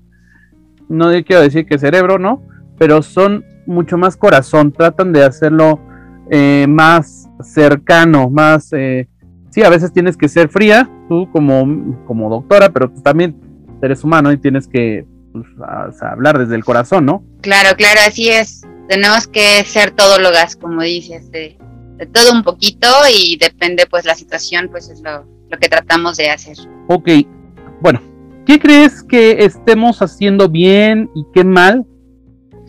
no 0.88 1.10
quiero 1.26 1.42
decir 1.42 1.66
que 1.66 1.78
cerebro, 1.78 2.20
¿no? 2.20 2.44
Pero 2.78 3.02
son 3.02 3.46
mucho 3.66 3.98
más 3.98 4.18
corazón, 4.18 4.72
tratan 4.72 5.14
de 5.14 5.24
hacerlo 5.24 5.80
eh, 6.30 6.66
más 6.68 7.28
cercano, 7.44 8.30
más, 8.30 8.72
eh, 8.74 9.08
sí, 9.50 9.64
a 9.64 9.70
veces 9.70 9.92
tienes 9.92 10.18
que 10.18 10.30
ser 10.30 10.50
fría, 10.50 10.90
tú 11.08 11.30
como, 11.32 11.98
como 12.06 12.30
doctora, 12.30 12.70
pero 12.70 12.92
también 13.04 13.36
eres 13.82 14.04
humano 14.04 14.32
y 14.32 14.38
tienes 14.38 14.68
que 14.68 15.06
pues, 15.32 15.48
hablar 16.02 16.38
desde 16.38 16.56
el 16.56 16.64
corazón, 16.64 17.06
¿no? 17.06 17.24
Claro, 17.42 17.76
claro, 17.78 18.02
así 18.06 18.30
es. 18.30 18.62
Tenemos 18.88 19.28
que 19.28 19.64
ser 19.64 19.92
todólogas, 19.92 20.56
como 20.56 20.82
dices, 20.82 21.32
de, 21.32 21.58
de 21.98 22.06
todo 22.08 22.34
un 22.34 22.44
poquito 22.44 22.88
y 23.14 23.38
depende 23.38 23.86
pues 23.86 24.06
la 24.06 24.16
situación, 24.16 24.70
pues 24.72 24.90
es 24.90 25.02
lo, 25.02 25.26
lo 25.50 25.58
que 25.58 25.70
tratamos 25.70 26.18
de 26.18 26.30
hacer. 26.30 26.58
Ok, 26.88 27.10
bueno, 27.82 28.02
¿qué 28.46 28.60
crees 28.60 29.04
que 29.04 29.44
estemos 29.44 30.02
haciendo 30.02 30.50
bien 30.50 31.10
y 31.16 31.26
qué 31.34 31.44
mal 31.44 31.86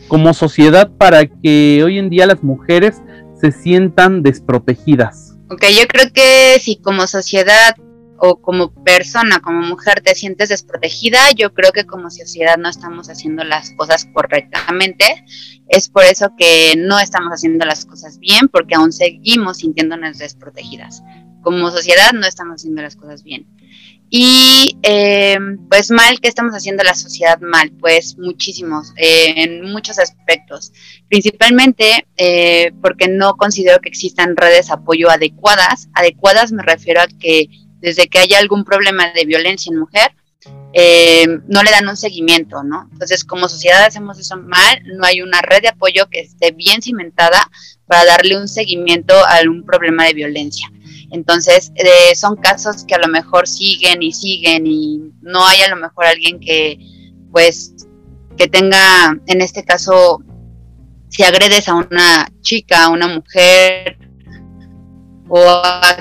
como 0.08 0.34
sociedad 0.34 0.90
para 0.98 1.26
que 1.26 1.82
hoy 1.84 1.98
en 1.98 2.10
día 2.10 2.26
las 2.26 2.42
mujeres 2.42 3.00
se 3.40 3.52
sientan 3.52 4.22
desprotegidas? 4.22 5.36
Ok, 5.48 5.64
yo 5.70 5.86
creo 5.88 6.12
que 6.12 6.58
si 6.60 6.76
como 6.76 7.06
sociedad 7.06 7.74
o 8.18 8.40
como 8.40 8.72
persona, 8.84 9.40
como 9.40 9.62
mujer, 9.62 10.02
te 10.02 10.14
sientes 10.14 10.50
desprotegida, 10.50 11.18
yo 11.36 11.54
creo 11.54 11.72
que 11.72 11.86
como 11.86 12.10
sociedad 12.10 12.58
no 12.58 12.68
estamos 12.68 13.08
haciendo 13.08 13.44
las 13.44 13.70
cosas 13.70 14.06
correctamente. 14.12 15.24
Es 15.68 15.88
por 15.88 16.04
eso 16.04 16.34
que 16.36 16.74
no 16.76 16.98
estamos 16.98 17.32
haciendo 17.32 17.64
las 17.64 17.86
cosas 17.86 18.18
bien, 18.18 18.48
porque 18.48 18.74
aún 18.74 18.92
seguimos 18.92 19.58
sintiéndonos 19.58 20.18
desprotegidas. 20.18 21.02
Como 21.42 21.70
sociedad 21.70 22.12
no 22.12 22.26
estamos 22.26 22.56
haciendo 22.56 22.82
las 22.82 22.96
cosas 22.96 23.22
bien. 23.22 23.46
Y 24.12 24.76
eh, 24.82 25.38
pues 25.70 25.92
mal, 25.92 26.20
¿qué 26.20 26.26
estamos 26.26 26.52
haciendo 26.52 26.82
la 26.82 26.94
sociedad 26.94 27.38
mal? 27.40 27.70
Pues 27.78 28.18
muchísimos, 28.18 28.92
eh, 28.96 29.34
en 29.36 29.70
muchos 29.70 30.00
aspectos. 30.00 30.72
Principalmente 31.08 32.06
eh, 32.16 32.72
porque 32.82 33.06
no 33.06 33.36
considero 33.36 33.78
que 33.80 33.88
existan 33.88 34.36
redes 34.36 34.66
de 34.66 34.74
apoyo 34.74 35.08
adecuadas. 35.10 35.88
Adecuadas 35.94 36.50
me 36.50 36.64
refiero 36.64 37.00
a 37.00 37.06
que 37.06 37.46
desde 37.78 38.08
que 38.08 38.18
haya 38.18 38.38
algún 38.38 38.64
problema 38.64 39.12
de 39.12 39.24
violencia 39.24 39.70
en 39.72 39.78
mujer, 39.78 40.10
eh, 40.72 41.26
no 41.48 41.62
le 41.62 41.70
dan 41.70 41.88
un 41.88 41.96
seguimiento, 41.96 42.62
¿no? 42.62 42.88
Entonces, 42.92 43.24
como 43.24 43.48
sociedad 43.48 43.84
hacemos 43.84 44.18
eso 44.18 44.36
mal, 44.36 44.82
no 44.96 45.04
hay 45.04 45.22
una 45.22 45.40
red 45.42 45.62
de 45.62 45.68
apoyo 45.68 46.08
que 46.08 46.20
esté 46.20 46.52
bien 46.52 46.80
cimentada 46.82 47.50
para 47.86 48.04
darle 48.04 48.36
un 48.36 48.48
seguimiento 48.48 49.14
a 49.14 49.34
algún 49.34 49.64
problema 49.64 50.04
de 50.06 50.14
violencia. 50.14 50.70
Entonces, 51.10 51.72
eh, 51.74 52.14
son 52.14 52.36
casos 52.36 52.84
que 52.84 52.94
a 52.94 52.98
lo 52.98 53.08
mejor 53.08 53.48
siguen 53.48 54.02
y 54.02 54.12
siguen 54.12 54.66
y 54.66 55.00
no 55.22 55.44
hay 55.46 55.60
a 55.62 55.68
lo 55.68 55.76
mejor 55.76 56.06
alguien 56.06 56.38
que, 56.38 56.78
pues, 57.32 57.74
que 58.36 58.46
tenga, 58.46 59.18
en 59.26 59.40
este 59.40 59.64
caso, 59.64 60.22
si 61.08 61.24
agredes 61.24 61.68
a 61.68 61.74
una 61.74 62.30
chica, 62.40 62.84
a 62.84 62.90
una 62.90 63.08
mujer 63.08 63.98
o 65.28 65.40
a 65.48 65.96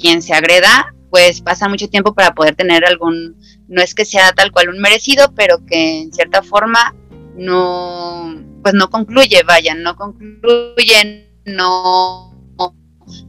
quien 0.00 0.20
se 0.20 0.34
agreda, 0.34 0.94
pues 1.10 1.40
pasa 1.40 1.68
mucho 1.68 1.88
tiempo 1.88 2.12
para 2.12 2.34
poder 2.34 2.56
tener 2.56 2.84
algún, 2.84 3.36
no 3.68 3.80
es 3.80 3.94
que 3.94 4.04
sea 4.04 4.32
tal 4.32 4.50
cual 4.50 4.68
un 4.68 4.80
merecido, 4.80 5.32
pero 5.34 5.64
que 5.64 6.02
en 6.02 6.12
cierta 6.12 6.42
forma 6.42 6.94
no, 7.36 8.34
pues 8.62 8.74
no 8.74 8.90
concluye, 8.90 9.42
vaya, 9.44 9.74
no 9.74 9.96
concluye, 9.96 11.30
no, 11.44 12.33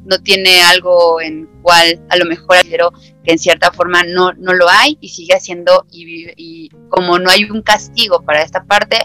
no 0.06 0.20
tiene 0.20 0.62
algo 0.62 1.22
en 1.22 1.48
cual 1.62 2.02
a 2.10 2.18
lo 2.18 2.26
mejor 2.26 2.48
considero 2.48 2.92
que 3.24 3.32
en 3.32 3.40
cierta 3.40 3.72
forma 3.72 4.04
no, 4.04 4.34
no 4.34 4.54
lo 4.54 4.70
hay 4.70 4.98
y 5.02 5.10
sigue 5.10 5.36
haciendo 5.36 5.86
y, 5.92 6.28
y 6.38 6.70
como 6.90 7.20
no 7.20 7.30
hay 7.30 7.46
un 7.46 7.62
castigo 7.62 8.22
para 8.22 8.42
esta 8.42 8.64
parte, 8.64 8.98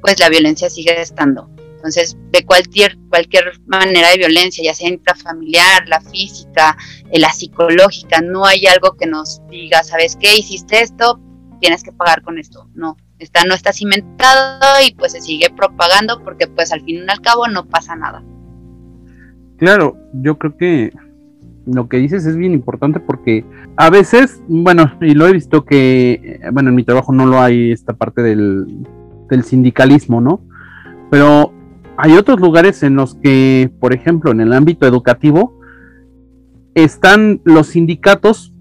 pues 0.00 0.18
la 0.20 0.28
violencia 0.28 0.70
sigue 0.70 1.00
estando. 1.00 1.50
Entonces, 1.86 2.16
de 2.30 2.44
cualquier, 2.44 2.96
cualquier 3.10 3.60
manera 3.66 4.10
de 4.10 4.16
violencia, 4.16 4.64
ya 4.64 4.74
sea 4.74 4.88
intrafamiliar, 4.88 5.86
la 5.86 6.00
física, 6.00 6.76
eh, 7.12 7.20
la 7.20 7.32
psicológica, 7.32 8.20
no 8.22 8.44
hay 8.44 8.66
algo 8.66 8.96
que 8.96 9.06
nos 9.06 9.40
diga, 9.48 9.84
¿sabes 9.84 10.16
qué? 10.16 10.36
Hiciste 10.36 10.80
esto, 10.80 11.20
tienes 11.60 11.82
que 11.82 11.92
pagar 11.92 12.22
con 12.22 12.38
esto. 12.38 12.68
No, 12.74 12.96
está, 13.18 13.44
no 13.44 13.54
está 13.54 13.72
cimentado 13.72 14.80
y 14.84 14.94
pues 14.94 15.12
se 15.12 15.20
sigue 15.20 15.50
propagando 15.50 16.22
porque 16.24 16.48
pues 16.48 16.72
al 16.72 16.82
fin 16.82 17.04
y 17.06 17.10
al 17.10 17.20
cabo 17.20 17.46
no 17.46 17.68
pasa 17.68 17.94
nada. 17.94 18.24
Claro, 19.58 19.96
yo 20.12 20.38
creo 20.38 20.56
que 20.56 20.92
lo 21.66 21.88
que 21.88 21.96
dices 21.96 22.26
es 22.26 22.36
bien 22.36 22.52
importante 22.52 23.00
porque 23.00 23.44
a 23.76 23.90
veces, 23.90 24.40
bueno, 24.48 24.92
y 25.00 25.14
lo 25.14 25.26
he 25.26 25.32
visto 25.32 25.64
que, 25.64 26.40
eh, 26.42 26.50
bueno, 26.52 26.70
en 26.70 26.76
mi 26.76 26.84
trabajo 26.84 27.12
no 27.12 27.26
lo 27.26 27.40
hay 27.40 27.72
esta 27.72 27.92
parte 27.92 28.22
del, 28.22 28.86
del 29.28 29.42
sindicalismo, 29.42 30.20
¿no? 30.20 30.40
Pero 31.10 31.52
hay 31.96 32.12
otros 32.16 32.40
lugares 32.40 32.82
en 32.82 32.94
los 32.94 33.14
que, 33.14 33.70
por 33.80 33.94
ejemplo, 33.94 34.30
en 34.30 34.40
el 34.40 34.52
ámbito 34.52 34.86
educativo, 34.86 35.58
están 36.74 37.40
los 37.44 37.68
sindicatos 37.68 38.52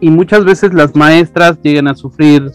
y 0.00 0.10
muchas 0.10 0.44
veces 0.44 0.74
las 0.74 0.94
maestras 0.96 1.60
llegan 1.62 1.88
a 1.88 1.94
sufrir 1.94 2.50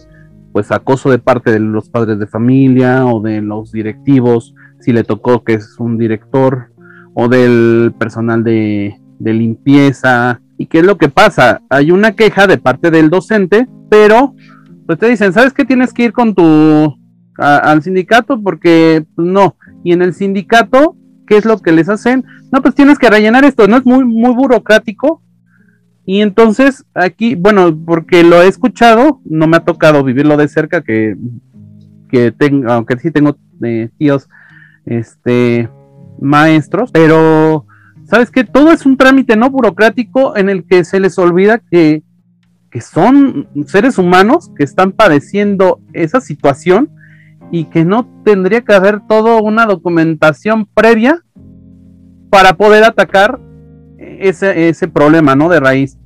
pues 0.52 0.70
acoso 0.70 1.10
de 1.10 1.18
parte 1.18 1.50
de 1.50 1.58
los 1.58 1.88
padres 1.88 2.18
de 2.18 2.26
familia 2.26 3.06
o 3.06 3.20
de 3.20 3.40
los 3.40 3.72
directivos, 3.72 4.54
si 4.78 4.92
le 4.92 5.02
tocó 5.02 5.42
que 5.42 5.54
es 5.54 5.80
un 5.80 5.98
director 5.98 6.70
o 7.14 7.28
del 7.28 7.94
personal 7.98 8.44
de, 8.44 8.96
limpieza. 9.20 10.40
¿Y 10.58 10.66
qué 10.66 10.80
es 10.80 10.84
lo 10.84 10.98
que 10.98 11.08
pasa? 11.08 11.62
Hay 11.70 11.90
una 11.90 12.12
queja 12.12 12.46
de 12.46 12.58
parte 12.58 12.90
del 12.90 13.08
docente, 13.08 13.66
pero 13.88 14.34
pues 14.86 14.98
te 14.98 15.08
dicen, 15.08 15.32
¿sabes 15.32 15.52
qué? 15.52 15.64
Tienes 15.64 15.92
que 15.92 16.04
ir 16.04 16.12
con 16.12 16.34
tu 16.34 16.94
al 17.36 17.82
sindicato 17.82 18.40
porque 18.40 19.04
pues, 19.14 19.26
no, 19.26 19.56
y 19.82 19.92
en 19.92 20.02
el 20.02 20.14
sindicato, 20.14 20.96
¿qué 21.26 21.36
es 21.36 21.44
lo 21.44 21.58
que 21.58 21.72
les 21.72 21.88
hacen? 21.88 22.24
No, 22.52 22.62
pues 22.62 22.74
tienes 22.74 22.98
que 22.98 23.10
rellenar 23.10 23.44
esto, 23.44 23.66
no 23.66 23.76
es 23.76 23.86
muy, 23.86 24.04
muy 24.04 24.34
burocrático. 24.34 25.20
Y 26.06 26.20
entonces 26.20 26.84
aquí, 26.94 27.34
bueno, 27.34 27.76
porque 27.84 28.22
lo 28.24 28.42
he 28.42 28.46
escuchado, 28.46 29.20
no 29.24 29.46
me 29.46 29.56
ha 29.56 29.64
tocado 29.64 30.04
vivirlo 30.04 30.36
de 30.36 30.48
cerca, 30.48 30.82
que, 30.82 31.16
que 32.10 32.30
tengo, 32.30 32.70
aunque 32.70 32.98
sí 32.98 33.10
tengo 33.10 33.36
eh, 33.62 33.88
tíos, 33.96 34.28
este, 34.84 35.70
maestros, 36.20 36.90
pero 36.92 37.66
sabes 38.04 38.30
que 38.30 38.44
todo 38.44 38.72
es 38.72 38.86
un 38.86 38.96
trámite 38.96 39.36
no 39.36 39.50
burocrático 39.50 40.36
en 40.36 40.48
el 40.48 40.64
que 40.64 40.84
se 40.84 41.00
les 41.00 41.18
olvida 41.18 41.58
que, 41.58 42.02
que 42.70 42.80
son 42.80 43.48
seres 43.66 43.98
humanos 43.98 44.50
que 44.56 44.64
están 44.64 44.92
padeciendo 44.92 45.80
esa 45.92 46.20
situación 46.20 46.90
y 47.50 47.66
que 47.66 47.84
no 47.84 48.08
tendría 48.24 48.62
que 48.62 48.74
haber 48.74 49.00
toda 49.06 49.40
una 49.40 49.66
documentación 49.66 50.66
previa 50.66 51.20
para 52.30 52.54
poder 52.54 52.84
atacar 52.84 53.38
ese, 53.98 54.68
ese 54.68 54.88
problema, 54.88 55.36
¿no? 55.36 55.48
De 55.48 55.60
raíz, 55.60 55.98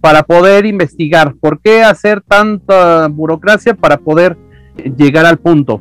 para 0.00 0.22
poder 0.22 0.66
investigar. 0.66 1.34
¿Por 1.40 1.60
qué 1.60 1.82
hacer 1.82 2.22
tanta 2.22 3.08
burocracia 3.08 3.74
para 3.74 3.98
poder 3.98 4.36
llegar 4.96 5.26
al 5.26 5.38
punto? 5.38 5.80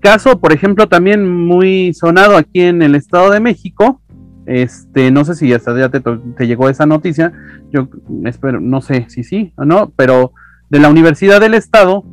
Caso, 0.00 0.40
por 0.40 0.52
ejemplo, 0.52 0.88
también 0.88 1.28
muy 1.28 1.92
sonado 1.92 2.36
aquí 2.36 2.62
en 2.62 2.80
el 2.80 2.94
Estado 2.94 3.30
de 3.30 3.40
México, 3.40 4.00
este, 4.46 5.10
no 5.10 5.24
sé 5.24 5.34
si 5.34 5.52
hasta 5.52 5.78
ya 5.78 5.90
te, 5.90 6.46
llegó 6.46 6.68
esa 6.70 6.86
noticia, 6.86 7.32
yo 7.70 7.88
espero, 8.24 8.60
no 8.60 8.80
sé 8.80 9.06
si 9.08 9.22
sí 9.22 9.52
o 9.56 9.64
no, 9.64 9.92
pero 9.94 10.32
de 10.70 10.80
la 10.80 10.88
Universidad 10.88 11.40
del 11.40 11.54
Estado, 11.54 12.04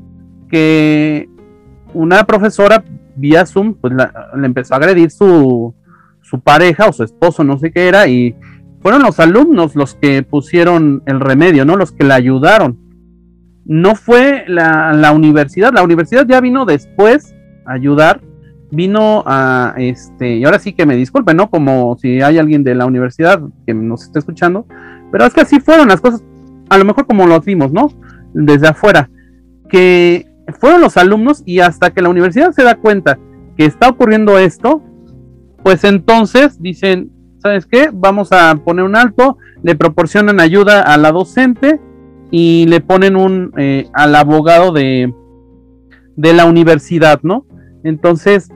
que 0.49 1.29
una 1.93 2.25
profesora 2.25 2.83
vía 3.15 3.45
Zoom, 3.45 3.75
pues 3.75 3.93
le 3.93 4.45
empezó 4.45 4.73
a 4.73 4.77
agredir 4.77 5.09
su, 5.09 5.73
su 6.21 6.41
pareja 6.41 6.87
o 6.87 6.93
su 6.93 7.03
esposo, 7.03 7.45
no 7.45 7.57
sé 7.57 7.71
qué 7.71 7.87
era, 7.87 8.07
y 8.07 8.35
fueron 8.81 9.01
los 9.01 9.19
alumnos 9.21 9.75
los 9.75 9.95
que 9.95 10.23
pusieron 10.23 11.03
el 11.05 11.21
remedio, 11.21 11.63
¿no? 11.63 11.77
Los 11.77 11.93
que 11.93 12.03
la 12.03 12.15
ayudaron. 12.15 12.77
No 13.65 13.95
fue 13.95 14.45
la, 14.47 14.93
la 14.93 15.11
universidad, 15.11 15.73
la 15.73 15.83
universidad 15.83 16.25
ya 16.27 16.39
vino 16.39 16.65
después 16.65 17.33
ayudar, 17.67 18.21
vino 18.71 19.23
a, 19.25 19.73
este, 19.77 20.37
y 20.37 20.45
ahora 20.45 20.59
sí 20.59 20.73
que 20.73 20.85
me 20.85 20.95
disculpen, 20.95 21.37
¿no? 21.37 21.49
Como 21.49 21.97
si 21.97 22.21
hay 22.21 22.37
alguien 22.37 22.63
de 22.63 22.75
la 22.75 22.85
universidad 22.85 23.41
que 23.65 23.73
nos 23.73 24.03
esté 24.03 24.19
escuchando, 24.19 24.65
pero 25.11 25.25
es 25.25 25.33
que 25.33 25.41
así 25.41 25.59
fueron 25.59 25.87
las 25.87 26.01
cosas, 26.01 26.23
a 26.69 26.77
lo 26.77 26.85
mejor 26.85 27.05
como 27.05 27.27
lo 27.27 27.39
vimos, 27.39 27.71
¿no? 27.71 27.91
Desde 28.33 28.67
afuera, 28.67 29.09
que 29.69 30.27
fueron 30.59 30.81
los 30.81 30.97
alumnos 30.97 31.43
y 31.45 31.59
hasta 31.59 31.91
que 31.91 32.01
la 32.01 32.09
universidad 32.09 32.51
se 32.51 32.63
da 32.63 32.75
cuenta 32.75 33.17
que 33.57 33.65
está 33.65 33.89
ocurriendo 33.89 34.37
esto, 34.37 34.83
pues 35.63 35.83
entonces 35.83 36.61
dicen, 36.61 37.11
¿sabes 37.39 37.65
qué? 37.65 37.89
Vamos 37.91 38.31
a 38.31 38.55
poner 38.63 38.85
un 38.85 38.95
alto, 38.95 39.37
le 39.63 39.75
proporcionan 39.75 40.39
ayuda 40.39 40.81
a 40.81 40.97
la 40.97 41.11
docente 41.11 41.79
y 42.31 42.65
le 42.67 42.81
ponen 42.81 43.15
un 43.15 43.51
eh, 43.57 43.89
al 43.93 44.15
abogado 44.15 44.71
de, 44.71 45.13
de 46.15 46.33
la 46.33 46.45
universidad, 46.45 47.21
¿no? 47.23 47.45
Entonces, 47.87 48.49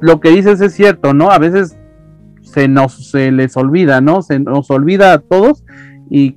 lo 0.00 0.20
que 0.20 0.30
dices 0.30 0.60
es 0.60 0.74
cierto, 0.74 1.14
¿no? 1.14 1.30
A 1.30 1.38
veces 1.38 1.78
se 2.42 2.68
nos 2.68 3.10
se 3.10 3.32
les 3.32 3.56
olvida, 3.56 4.00
¿no? 4.00 4.22
Se 4.22 4.38
nos 4.38 4.70
olvida 4.70 5.12
a 5.12 5.18
todos 5.18 5.64
y, 6.10 6.36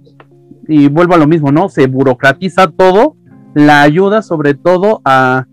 y 0.68 0.88
vuelvo 0.88 1.16
a 1.16 1.18
lo 1.18 1.28
mismo, 1.28 1.52
¿no? 1.52 1.68
Se 1.68 1.88
burocratiza 1.88 2.68
todo, 2.68 3.18
la 3.54 3.82
ayuda 3.82 4.22
sobre 4.22 4.54
todo 4.54 5.02
a, 5.04 5.48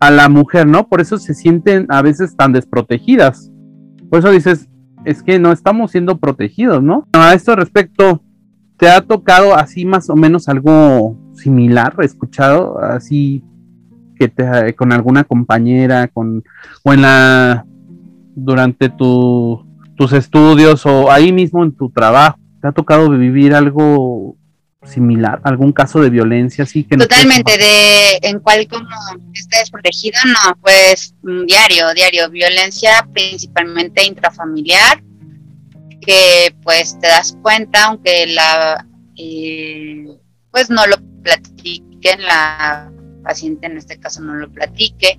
a 0.00 0.10
la 0.10 0.28
mujer, 0.28 0.66
¿no? 0.66 0.88
Por 0.88 1.00
eso 1.00 1.18
se 1.18 1.34
sienten 1.34 1.86
a 1.88 2.02
veces 2.02 2.36
tan 2.36 2.52
desprotegidas. 2.52 3.50
Por 4.10 4.18
eso 4.18 4.30
dices, 4.30 4.68
es 5.04 5.22
que 5.22 5.38
no 5.38 5.52
estamos 5.52 5.92
siendo 5.92 6.18
protegidos, 6.18 6.82
¿no? 6.82 7.08
A 7.12 7.32
esto 7.32 7.56
respecto, 7.56 8.22
¿te 8.76 8.90
ha 8.90 9.00
tocado 9.00 9.54
así 9.54 9.86
más 9.86 10.10
o 10.10 10.16
menos 10.16 10.48
algo 10.48 11.16
similar, 11.32 11.94
escuchado 12.00 12.78
así 12.78 13.42
que 14.18 14.28
te, 14.28 14.74
con 14.74 14.92
alguna 14.92 15.24
compañera, 15.24 16.08
con 16.08 16.44
o 16.82 16.92
en 16.92 17.02
la 17.02 17.64
durante 18.34 18.88
tu, 18.88 19.64
tus 19.96 20.12
estudios 20.12 20.84
o 20.86 21.10
ahí 21.10 21.32
mismo 21.32 21.64
en 21.64 21.72
tu 21.72 21.90
trabajo, 21.90 22.38
te 22.60 22.68
ha 22.68 22.72
tocado 22.72 23.10
vivir 23.10 23.54
algo 23.54 24.36
similar, 24.84 25.40
algún 25.42 25.72
caso 25.72 26.00
de 26.00 26.10
violencia 26.10 26.64
así 26.64 26.84
que 26.84 26.96
totalmente 26.96 27.58
de 27.58 28.18
en 28.22 28.38
cual 28.38 28.68
como 28.68 28.86
estés 29.34 29.70
protegido 29.70 30.18
no 30.26 30.56
pues 30.60 31.14
mm, 31.22 31.44
diario 31.44 31.92
diario 31.92 32.30
violencia 32.30 33.06
principalmente 33.12 34.04
intrafamiliar 34.06 35.02
que 36.00 36.54
pues 36.62 36.98
te 37.00 37.08
das 37.08 37.36
cuenta 37.42 37.86
aunque 37.86 38.28
la 38.28 38.86
eh, 39.16 40.06
pues 40.52 40.70
no 40.70 40.86
lo 40.86 40.96
platiquen 41.22 42.22
la 42.22 42.92
paciente 43.26 43.66
en 43.66 43.76
este 43.76 43.98
caso 43.98 44.20
no 44.22 44.34
lo 44.34 44.48
platique. 44.50 45.18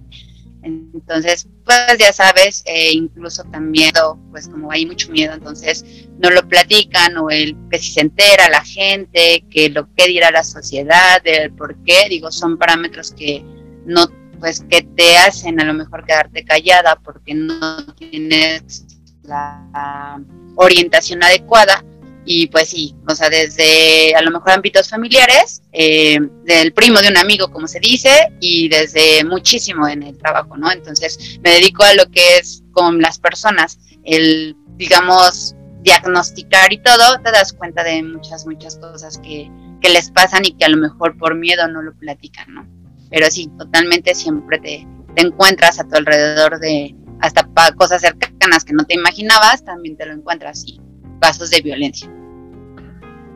Entonces, 0.63 1.47
pues 1.63 1.97
ya 1.99 2.11
sabes, 2.11 2.63
eh, 2.65 2.91
incluso 2.91 3.43
también, 3.45 3.91
pues 4.31 4.47
como 4.47 4.71
hay 4.71 4.85
mucho 4.85 5.11
miedo, 5.11 5.33
entonces 5.33 5.85
no 6.19 6.29
lo 6.29 6.47
platican 6.47 7.15
o 7.17 7.29
el 7.29 7.55
que 7.69 7.77
si 7.77 7.91
se 7.91 8.01
entera 8.01 8.49
la 8.49 8.63
gente, 8.63 9.45
que 9.49 9.69
lo 9.69 9.87
que 9.93 10.07
dirá 10.07 10.31
la 10.31 10.43
sociedad, 10.43 11.21
el 11.25 11.51
por 11.53 11.75
qué, 11.83 12.07
digo, 12.09 12.31
son 12.31 12.57
parámetros 12.57 13.11
que 13.11 13.45
no, 13.85 14.07
pues 14.39 14.65
que 14.69 14.81
te 14.81 15.17
hacen 15.17 15.61
a 15.61 15.65
lo 15.65 15.73
mejor 15.73 16.05
quedarte 16.05 16.43
callada 16.43 16.99
porque 16.99 17.33
no 17.33 17.85
tienes 17.93 18.85
la 19.23 20.19
orientación 20.55 21.23
adecuada 21.23 21.83
y 22.27 22.47
pues 22.47 22.69
sí, 22.69 22.93
o 23.07 23.15
sea, 23.15 23.29
desde 23.29 24.13
a 24.13 24.21
lo 24.21 24.31
mejor 24.31 24.51
ámbitos 24.51 24.89
familiares, 24.89 25.63
eh, 25.71 26.19
del 26.43 26.73
primo 26.73 26.99
de 26.99 27.07
un 27.07 27.15
amigo, 27.15 27.49
como 27.49 27.67
se 27.67 27.79
dice, 27.79 28.09
y 28.41 28.67
desde 28.67 29.23
muchísimo 29.23 29.87
en 29.87 30.03
el 30.03 30.17
trabajo, 30.17 30.57
¿no? 30.57 30.69
Entonces 30.69 31.39
me 31.41 31.51
dedico 31.51 31.83
a 31.83 31.93
lo 31.93 32.11
que 32.11 32.37
es 32.37 32.63
con 32.73 33.01
las 33.01 33.17
personas, 33.17 33.79
el, 34.03 34.57
digamos, 34.75 35.55
diagnosticar 35.83 36.73
y 36.73 36.83
todo, 36.83 37.21
te 37.23 37.31
das 37.31 37.53
cuenta 37.53 37.81
de 37.85 38.03
muchas, 38.03 38.45
muchas 38.45 38.75
cosas 38.75 39.17
que, 39.19 39.49
que 39.81 39.89
les 39.89 40.11
pasan 40.11 40.43
y 40.43 40.51
que 40.51 40.65
a 40.65 40.69
lo 40.69 40.77
mejor 40.77 41.17
por 41.17 41.33
miedo 41.33 41.65
no 41.69 41.81
lo 41.81 41.93
platican, 41.95 42.53
¿no? 42.53 42.67
Pero 43.09 43.31
sí, 43.31 43.49
totalmente 43.57 44.13
siempre 44.13 44.59
te, 44.59 44.85
te 45.15 45.21
encuentras 45.21 45.79
a 45.79 45.87
tu 45.87 45.95
alrededor 45.95 46.59
de 46.59 46.93
hasta 47.21 47.47
cosas 47.77 48.01
cercanas 48.01 48.65
que 48.65 48.73
no 48.73 48.83
te 48.83 48.95
imaginabas, 48.95 49.63
también 49.63 49.95
te 49.95 50.05
lo 50.05 50.13
encuentras 50.13 50.63
y 50.65 50.81
casos 51.19 51.49
de 51.49 51.61
violencia. 51.61 52.09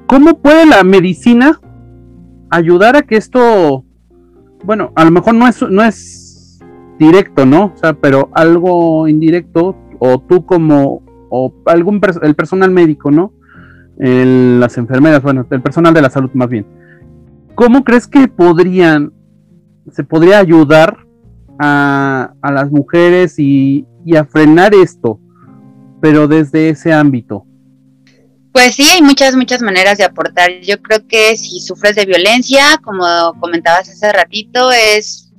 ¿Cómo 0.08 0.40
puede 0.42 0.66
la 0.66 0.84
medicina 0.84 1.60
ayudar 2.50 2.98
a 2.98 3.02
que 3.04 3.16
esto, 3.16 3.86
bueno, 4.64 4.92
a 4.96 5.06
lo 5.06 5.12
mejor 5.12 5.36
no 5.36 5.48
es, 5.48 5.62
no 5.62 5.82
es 5.84 6.60
directo, 7.00 7.46
¿no? 7.46 7.72
O 7.74 7.78
sea, 7.78 7.94
pero 7.94 8.30
algo 8.34 9.08
indirecto, 9.08 9.78
o 10.00 10.20
tú 10.20 10.46
como, 10.46 11.02
o 11.30 11.54
algún, 11.66 12.02
el 12.22 12.36
personal 12.36 12.72
médico, 12.72 13.10
¿no? 13.10 13.34
las 13.98 14.80
enfermeras, 14.80 15.22
bueno, 15.22 15.46
el 15.48 15.62
personal 15.62 15.94
de 15.94 16.02
la 16.02 16.10
salud 16.10 16.32
más 16.34 16.50
bien. 16.50 16.66
¿Cómo 17.54 17.84
crees 17.84 18.08
que 18.08 18.28
podrían, 18.28 19.14
se 19.92 20.04
podría 20.04 20.40
ayudar 20.40 20.98
a, 21.60 22.34
a 22.42 22.52
las 22.52 22.72
mujeres 22.72 23.36
y 23.38 23.86
a 24.18 24.26
frenar 24.26 24.74
esto, 24.74 25.20
pero 26.02 26.28
desde 26.28 26.70
ese 26.70 26.92
ámbito? 26.92 27.46
Pues 28.52 28.76
sí, 28.76 28.84
hay 28.84 29.02
muchas, 29.02 29.36
muchas 29.36 29.62
maneras 29.62 29.98
de 29.98 30.04
aportar. 30.04 30.60
Yo 30.62 30.82
creo 30.82 31.08
que 31.08 31.38
si 31.38 31.62
sufres 31.62 31.96
de 31.96 32.06
violencia, 32.06 32.80
como 32.84 33.34
comentabas 33.40 33.88
hace 33.90 34.12
ratito, 34.12 34.72
es 34.72 35.32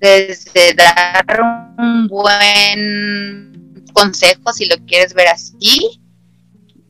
desde 0.00 0.74
dar 0.74 1.40
un 1.78 2.08
buen 2.08 3.84
consejo, 3.92 4.52
si 4.52 4.66
lo 4.66 4.76
quieres 4.86 5.14
ver 5.14 5.28
así, 5.28 6.00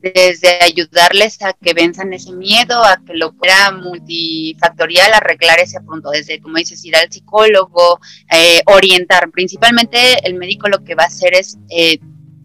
desde 0.01 0.63
ayudarles 0.63 1.41
a 1.41 1.53
que 1.53 1.73
venzan 1.73 2.13
ese 2.13 2.31
miedo, 2.31 2.83
a 2.83 3.01
que 3.05 3.13
lo 3.15 3.33
pueda 3.33 3.71
multifactorial 3.71 5.13
arreglar 5.13 5.59
ese 5.59 5.81
punto, 5.81 6.09
desde, 6.09 6.39
como 6.41 6.57
dices, 6.57 6.83
ir 6.85 6.95
al 6.95 7.11
psicólogo, 7.11 7.99
eh, 8.31 8.61
orientar. 8.65 9.29
Principalmente 9.31 10.25
el 10.25 10.35
médico 10.35 10.67
lo 10.69 10.83
que 10.83 10.95
va 10.95 11.03
a 11.03 11.07
hacer 11.07 11.33
es 11.33 11.57
eh, 11.69 11.99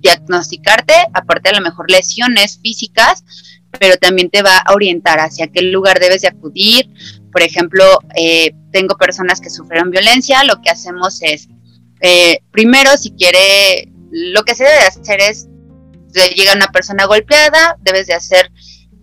diagnosticarte, 0.04 0.94
aparte 1.14 1.48
a 1.48 1.54
lo 1.54 1.62
mejor 1.62 1.90
lesiones 1.90 2.60
físicas, 2.62 3.24
pero 3.80 3.96
también 3.96 4.30
te 4.30 4.42
va 4.42 4.58
a 4.58 4.74
orientar 4.74 5.18
hacia 5.18 5.48
qué 5.48 5.62
lugar 5.62 5.98
debes 5.98 6.22
de 6.22 6.28
acudir. 6.28 6.88
Por 7.32 7.42
ejemplo, 7.42 7.84
eh, 8.14 8.54
tengo 8.70 8.96
personas 8.96 9.40
que 9.40 9.50
sufrieron 9.50 9.90
violencia, 9.90 10.44
lo 10.44 10.60
que 10.60 10.70
hacemos 10.70 11.22
es, 11.22 11.48
eh, 12.00 12.38
primero, 12.52 12.96
si 12.98 13.12
quiere, 13.12 13.90
lo 14.10 14.44
que 14.44 14.54
se 14.54 14.64
debe 14.64 14.78
hacer 14.78 15.20
es, 15.20 15.48
llega 16.36 16.52
una 16.54 16.68
persona 16.68 17.06
golpeada, 17.06 17.76
debes 17.80 18.06
de 18.06 18.14
hacer 18.14 18.52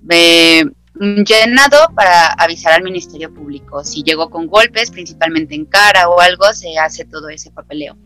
eh, 0.09 0.63
un 0.99 1.25
llenado 1.25 1.77
para 1.95 2.27
avisar 2.33 2.73
al 2.73 2.83
Ministerio 2.83 3.33
Público. 3.33 3.83
Si 3.83 4.03
llegó 4.03 4.29
con 4.29 4.45
golpes, 4.47 4.91
principalmente 4.91 5.55
en 5.55 5.65
cara 5.65 6.07
o 6.09 6.21
algo, 6.21 6.53
se 6.53 6.77
hace 6.77 7.05
todo 7.05 7.27
ese 7.29 7.49
papeleo. 7.51 7.97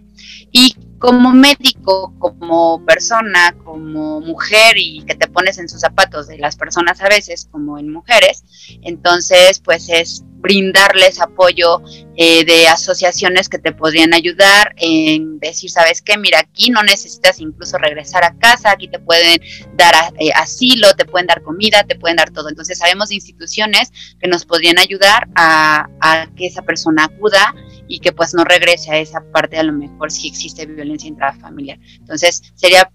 Y 0.51 0.75
como 0.99 1.31
médico, 1.31 2.13
como 2.19 2.83
persona, 2.85 3.55
como 3.63 4.21
mujer 4.21 4.77
y 4.77 5.03
que 5.05 5.15
te 5.15 5.27
pones 5.27 5.57
en 5.57 5.69
sus 5.69 5.81
zapatos 5.81 6.27
de 6.27 6.37
las 6.37 6.55
personas 6.55 7.01
a 7.01 7.09
veces, 7.09 7.47
como 7.51 7.77
en 7.77 7.91
mujeres, 7.91 8.43
entonces 8.81 9.59
pues 9.59 9.89
es 9.89 10.23
brindarles 10.45 11.19
apoyo 11.19 11.81
eh, 12.15 12.45
de 12.45 12.67
asociaciones 12.67 13.49
que 13.49 13.57
te 13.57 13.71
podrían 13.71 14.13
ayudar 14.13 14.75
en 14.77 15.39
decir, 15.39 15.71
sabes 15.71 16.03
qué, 16.03 16.19
mira, 16.19 16.39
aquí 16.39 16.69
no 16.69 16.83
necesitas 16.83 17.39
incluso 17.39 17.79
regresar 17.79 18.23
a 18.23 18.37
casa, 18.37 18.69
aquí 18.69 18.87
te 18.87 18.99
pueden 18.99 19.41
dar 19.73 19.95
eh, 20.19 20.29
asilo, 20.35 20.93
te 20.93 21.05
pueden 21.05 21.25
dar 21.25 21.41
comida, 21.41 21.83
te 21.83 21.95
pueden 21.95 22.17
dar 22.17 22.29
todo. 22.29 22.49
Entonces 22.49 22.77
sabemos 22.77 23.09
de 23.09 23.15
instituciones 23.15 23.91
que 24.19 24.27
nos 24.27 24.45
podrían 24.45 24.77
ayudar 24.77 25.27
a, 25.33 25.87
a 25.99 26.27
que 26.35 26.45
esa 26.45 26.61
persona 26.61 27.05
acuda 27.05 27.55
y 27.87 27.99
que 27.99 28.11
pues 28.11 28.33
no 28.33 28.43
regrese 28.43 28.91
a 28.91 28.99
esa 28.99 29.21
parte 29.31 29.57
a 29.57 29.63
lo 29.63 29.73
mejor 29.73 30.11
si 30.11 30.27
existe 30.27 30.65
violencia 30.65 31.07
intrafamiliar. 31.07 31.79
Entonces 31.99 32.41
sería 32.55 32.89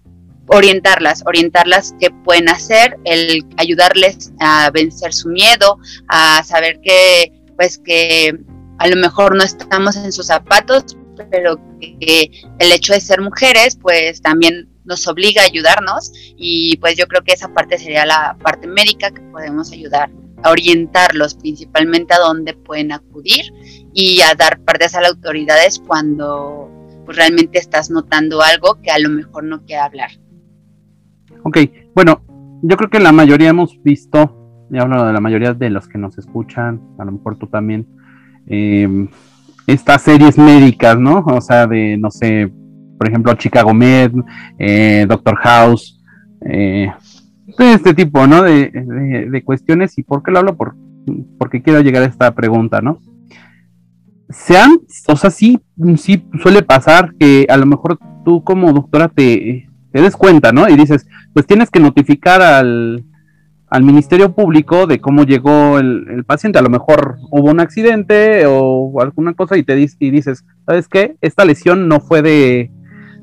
orientarlas, 0.47 1.23
orientarlas 1.25 1.95
qué 1.99 2.11
pueden 2.11 2.49
hacer, 2.49 2.97
el 3.05 3.45
ayudarles 3.57 4.33
a 4.39 4.69
vencer 4.71 5.13
su 5.13 5.29
miedo, 5.29 5.77
a 6.07 6.43
saber 6.43 6.79
que 6.81 7.31
pues 7.55 7.77
que 7.77 8.37
a 8.79 8.87
lo 8.87 8.95
mejor 8.95 9.35
no 9.35 9.43
estamos 9.43 9.95
en 9.95 10.11
sus 10.11 10.27
zapatos, 10.27 10.97
pero 11.29 11.57
que 11.79 12.31
el 12.59 12.71
hecho 12.71 12.93
de 12.93 12.99
ser 12.99 13.21
mujeres 13.21 13.77
pues 13.79 14.21
también 14.21 14.69
nos 14.83 15.07
obliga 15.07 15.43
a 15.43 15.45
ayudarnos 15.45 16.11
y 16.35 16.77
pues 16.77 16.97
yo 16.97 17.07
creo 17.07 17.23
que 17.23 17.33
esa 17.33 17.53
parte 17.53 17.77
sería 17.77 18.05
la 18.05 18.35
parte 18.41 18.67
médica 18.67 19.11
que 19.11 19.21
podemos 19.21 19.71
ayudar 19.71 20.09
a 20.43 20.49
orientarlos 20.49 21.35
principalmente 21.35 22.13
a 22.13 22.19
dónde 22.19 22.53
pueden 22.53 22.91
acudir 22.91 23.53
y 23.93 24.21
a 24.21 24.35
dar 24.35 24.59
partes 24.61 24.95
a 24.95 25.01
las 25.01 25.11
autoridades 25.11 25.81
cuando 25.85 26.69
pues, 27.05 27.17
realmente 27.17 27.59
estás 27.59 27.89
notando 27.89 28.41
algo 28.41 28.81
que 28.81 28.91
a 28.91 28.99
lo 28.99 29.09
mejor 29.09 29.43
no 29.43 29.65
quiere 29.65 29.81
hablar. 29.81 30.11
Ok, 31.43 31.57
bueno, 31.95 32.21
yo 32.61 32.77
creo 32.77 32.89
que 32.89 32.99
la 32.99 33.11
mayoría 33.11 33.49
hemos 33.49 33.81
visto, 33.83 34.67
y 34.71 34.77
hablo 34.77 35.05
de 35.05 35.13
la 35.13 35.19
mayoría 35.19 35.53
de 35.53 35.69
los 35.69 35.87
que 35.87 35.97
nos 35.97 36.17
escuchan, 36.17 36.81
a 36.99 37.05
lo 37.05 37.13
mejor 37.13 37.37
tú 37.37 37.47
también, 37.47 37.87
em, 38.47 39.07
estas 39.67 40.01
series 40.03 40.37
médicas, 40.37 40.97
¿no? 40.97 41.19
O 41.19 41.41
sea, 41.41 41.67
de, 41.67 41.97
no 41.97 42.11
sé, 42.11 42.51
por 42.97 43.07
ejemplo, 43.07 43.33
Chicago 43.33 43.73
Med, 43.73 44.11
eh, 44.59 45.05
Doctor 45.07 45.35
House, 45.37 45.99
eh, 46.45 46.91
de 47.57 47.73
este 47.73 47.93
tipo, 47.93 48.25
¿no? 48.27 48.43
De, 48.43 48.69
de, 48.69 49.43
cuestiones. 49.43 49.97
¿Y 49.97 50.03
por 50.03 50.23
qué 50.23 50.31
lo 50.31 50.39
hablo? 50.39 50.55
Por, 50.55 50.75
porque 51.37 51.61
quiero 51.61 51.81
llegar 51.81 52.03
a 52.03 52.07
esta 52.07 52.33
pregunta, 52.33 52.81
¿no? 52.81 52.99
Sean, 54.31 54.79
o 55.07 55.15
sea, 55.15 55.29
sí, 55.29 55.59
sí 55.97 56.25
suele 56.41 56.63
pasar 56.63 57.13
que 57.19 57.45
a 57.49 57.57
lo 57.57 57.65
mejor 57.65 57.99
tú 58.23 58.43
como 58.43 58.73
doctora 58.73 59.07
te, 59.07 59.69
te 59.91 60.01
des 60.01 60.15
cuenta, 60.15 60.51
¿no? 60.51 60.69
Y 60.69 60.75
dices, 60.75 61.07
pues 61.33 61.45
tienes 61.45 61.69
que 61.69 61.79
notificar 61.79 62.41
al, 62.41 63.03
al 63.71 63.83
Ministerio 63.83 64.33
Público 64.33 64.85
de 64.85 64.99
cómo 64.99 65.23
llegó 65.23 65.79
el, 65.79 66.23
paciente. 66.25 66.59
A 66.59 66.61
lo 66.61 66.69
mejor 66.69 67.17
hubo 67.31 67.49
un 67.49 67.59
accidente 67.59 68.45
o 68.45 69.01
alguna 69.01 69.33
cosa 69.33 69.57
y 69.57 69.63
te 69.63 69.79
y 69.79 70.09
dices, 70.11 70.45
¿sabes 70.65 70.87
qué? 70.87 71.15
Esta 71.21 71.45
lesión 71.45 71.87
no 71.87 71.99
fue 71.99 72.21
de, 72.21 72.71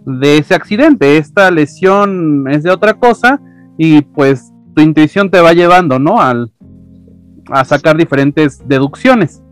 de 0.07 0.39
ese 0.39 0.55
accidente, 0.55 1.19
esta 1.19 1.51
lesión 1.51 2.49
es 2.51 2.63
de 2.63 2.71
otra 2.71 2.95
cosa 2.95 3.41
y 3.77 4.01
pues 4.03 4.53
tu 4.75 4.83
intuición 4.83 5.31
te 5.31 5.41
va 5.41 5.53
llevando, 5.53 5.99
¿no? 5.99 6.21
Al, 6.21 6.53
a 7.51 7.65
sacar 7.65 7.97
diferentes 7.97 8.67
deducciones. 8.67 9.43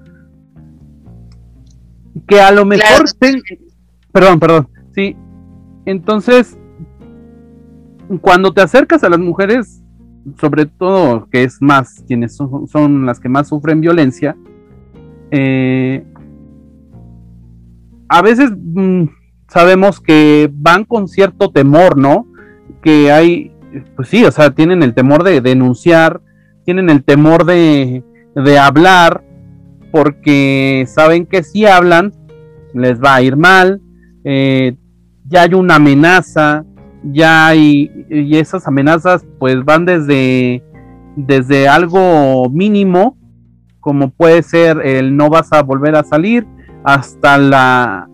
Que 2.27 2.41
a 2.41 2.51
lo 2.51 2.65
mejor... 2.65 3.05
Perdón, 4.13 4.41
perdón. 4.41 4.69
Sí. 4.95 5.17
Entonces, 5.85 6.59
cuando 8.21 8.53
te 8.53 8.63
acercas 8.63 9.05
a 9.05 9.09
las 9.09 9.19
mujeres, 9.19 9.83
sobre 10.41 10.67
todo 10.67 11.29
que 11.31 11.45
es 11.45 11.61
más 11.61 12.03
quienes 12.07 12.37
son, 12.37 13.07
las 13.07 13.21
que 13.21 13.29
más 13.29 13.49
sufren 13.49 13.81
violencia, 13.81 14.37
eh, 15.31 16.05
a 18.09 18.23
veces 18.23 18.51
mm, 18.57 19.05
sabemos 19.49 20.01
que 20.01 20.51
van 20.53 20.85
con 20.85 21.09
cierto 21.09 21.51
temor, 21.51 21.97
¿no? 21.97 22.27
Que 22.83 23.13
hay, 23.13 23.53
pues 23.97 24.09
sí, 24.09 24.25
o 24.25 24.31
sea, 24.31 24.51
tienen 24.51 24.83
el 24.83 24.95
temor 24.95 25.25
de 25.25 25.41
denunciar, 25.41 26.21
tienen 26.65 26.91
el 26.91 27.05
temor 27.05 27.45
de, 27.45 28.05
de 28.35 28.59
hablar, 28.59 29.23
porque 29.91 30.85
saben 30.89 31.27
que 31.27 31.43
si 31.43 31.67
hablan 31.67 32.13
les 32.75 33.01
va 33.01 33.17
a 33.17 33.23
ir 33.23 33.37
mal, 33.37 33.81
eh, 34.25 34.77
ya 35.29 35.43
hay 35.43 35.55
una 35.55 35.77
amenaza, 35.77 36.65
ya 37.03 37.47
hay, 37.47 37.91
y 38.11 38.37
esas 38.37 38.67
amenazas 38.67 39.25
pues 39.39 39.65
van 39.65 39.85
desde, 39.85 40.63
desde 41.17 41.69
algo 41.69 42.51
mínimo, 42.51 43.17
como 43.81 44.11
puede 44.11 44.43
ser 44.43 44.81
el 44.85 45.17
no 45.17 45.31
vas 45.31 45.53
a 45.53 45.63
volver 45.63 45.97
a 45.97 46.05
salir, 46.05 46.47
hasta 46.85 47.39
la, 47.39 48.09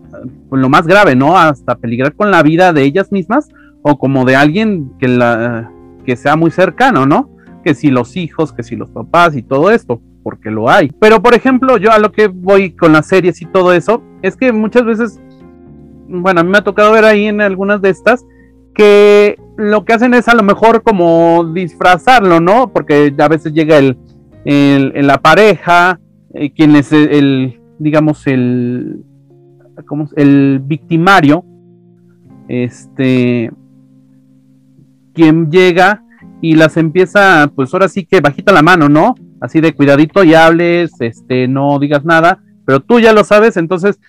pues, 0.49 0.61
lo 0.61 0.69
más 0.69 0.87
grave, 0.87 1.15
¿no? 1.15 1.37
Hasta 1.37 1.75
peligrar 1.75 2.15
con 2.15 2.31
la 2.31 2.43
vida 2.43 2.73
de 2.73 2.83
ellas 2.83 3.11
mismas 3.11 3.49
o 3.81 3.97
como 3.97 4.25
de 4.25 4.35
alguien 4.35 4.93
que, 4.99 5.07
la, 5.07 5.71
que 6.05 6.15
sea 6.15 6.35
muy 6.35 6.51
cercano, 6.51 7.05
¿no? 7.05 7.29
Que 7.63 7.73
si 7.73 7.89
los 7.89 8.15
hijos, 8.15 8.53
que 8.53 8.63
si 8.63 8.75
los 8.75 8.89
papás 8.89 9.35
y 9.35 9.43
todo 9.43 9.71
esto, 9.71 10.01
porque 10.23 10.49
lo 10.49 10.69
hay. 10.69 10.91
Pero 10.99 11.21
por 11.21 11.33
ejemplo, 11.33 11.77
yo 11.77 11.91
a 11.91 11.99
lo 11.99 12.11
que 12.11 12.27
voy 12.27 12.71
con 12.71 12.93
las 12.93 13.07
series 13.07 13.41
y 13.41 13.45
todo 13.45 13.73
eso, 13.73 14.01
es 14.21 14.35
que 14.35 14.51
muchas 14.51 14.85
veces, 14.85 15.19
bueno, 16.07 16.41
a 16.41 16.43
mí 16.43 16.49
me 16.49 16.57
ha 16.57 16.63
tocado 16.63 16.93
ver 16.93 17.05
ahí 17.05 17.25
en 17.25 17.41
algunas 17.41 17.81
de 17.81 17.89
estas, 17.89 18.25
que 18.73 19.37
lo 19.57 19.85
que 19.85 19.93
hacen 19.93 20.13
es 20.13 20.27
a 20.27 20.35
lo 20.35 20.43
mejor 20.43 20.81
como 20.81 21.51
disfrazarlo, 21.53 22.39
¿no? 22.39 22.71
Porque 22.71 23.13
a 23.17 23.27
veces 23.27 23.53
llega 23.53 23.77
el, 23.77 23.97
la 24.45 25.21
pareja, 25.21 25.99
eh, 26.33 26.51
quien 26.51 26.75
es 26.75 26.91
el, 26.91 27.61
digamos, 27.77 28.25
el, 28.25 29.03
¿cómo? 29.85 30.07
el 30.15 30.59
victimario, 30.63 31.45
este, 32.47 33.51
quien 35.13 35.51
llega 35.51 36.03
y 36.41 36.55
las 36.55 36.77
empieza, 36.77 37.51
pues 37.55 37.73
ahora 37.73 37.87
sí 37.87 38.05
que 38.05 38.21
bajita 38.21 38.51
la 38.51 38.61
mano, 38.61 38.89
¿no? 38.89 39.15
Así 39.43 39.59
de 39.59 39.73
cuidadito 39.73 40.23
y 40.23 40.33
hables, 40.33 40.93
este, 41.01 41.49
no 41.49 41.77
digas 41.77 42.05
nada, 42.05 42.41
pero 42.65 42.79
tú 42.79 43.01
ya 43.01 43.11
lo 43.11 43.25
sabes, 43.25 43.57
entonces 43.57 43.99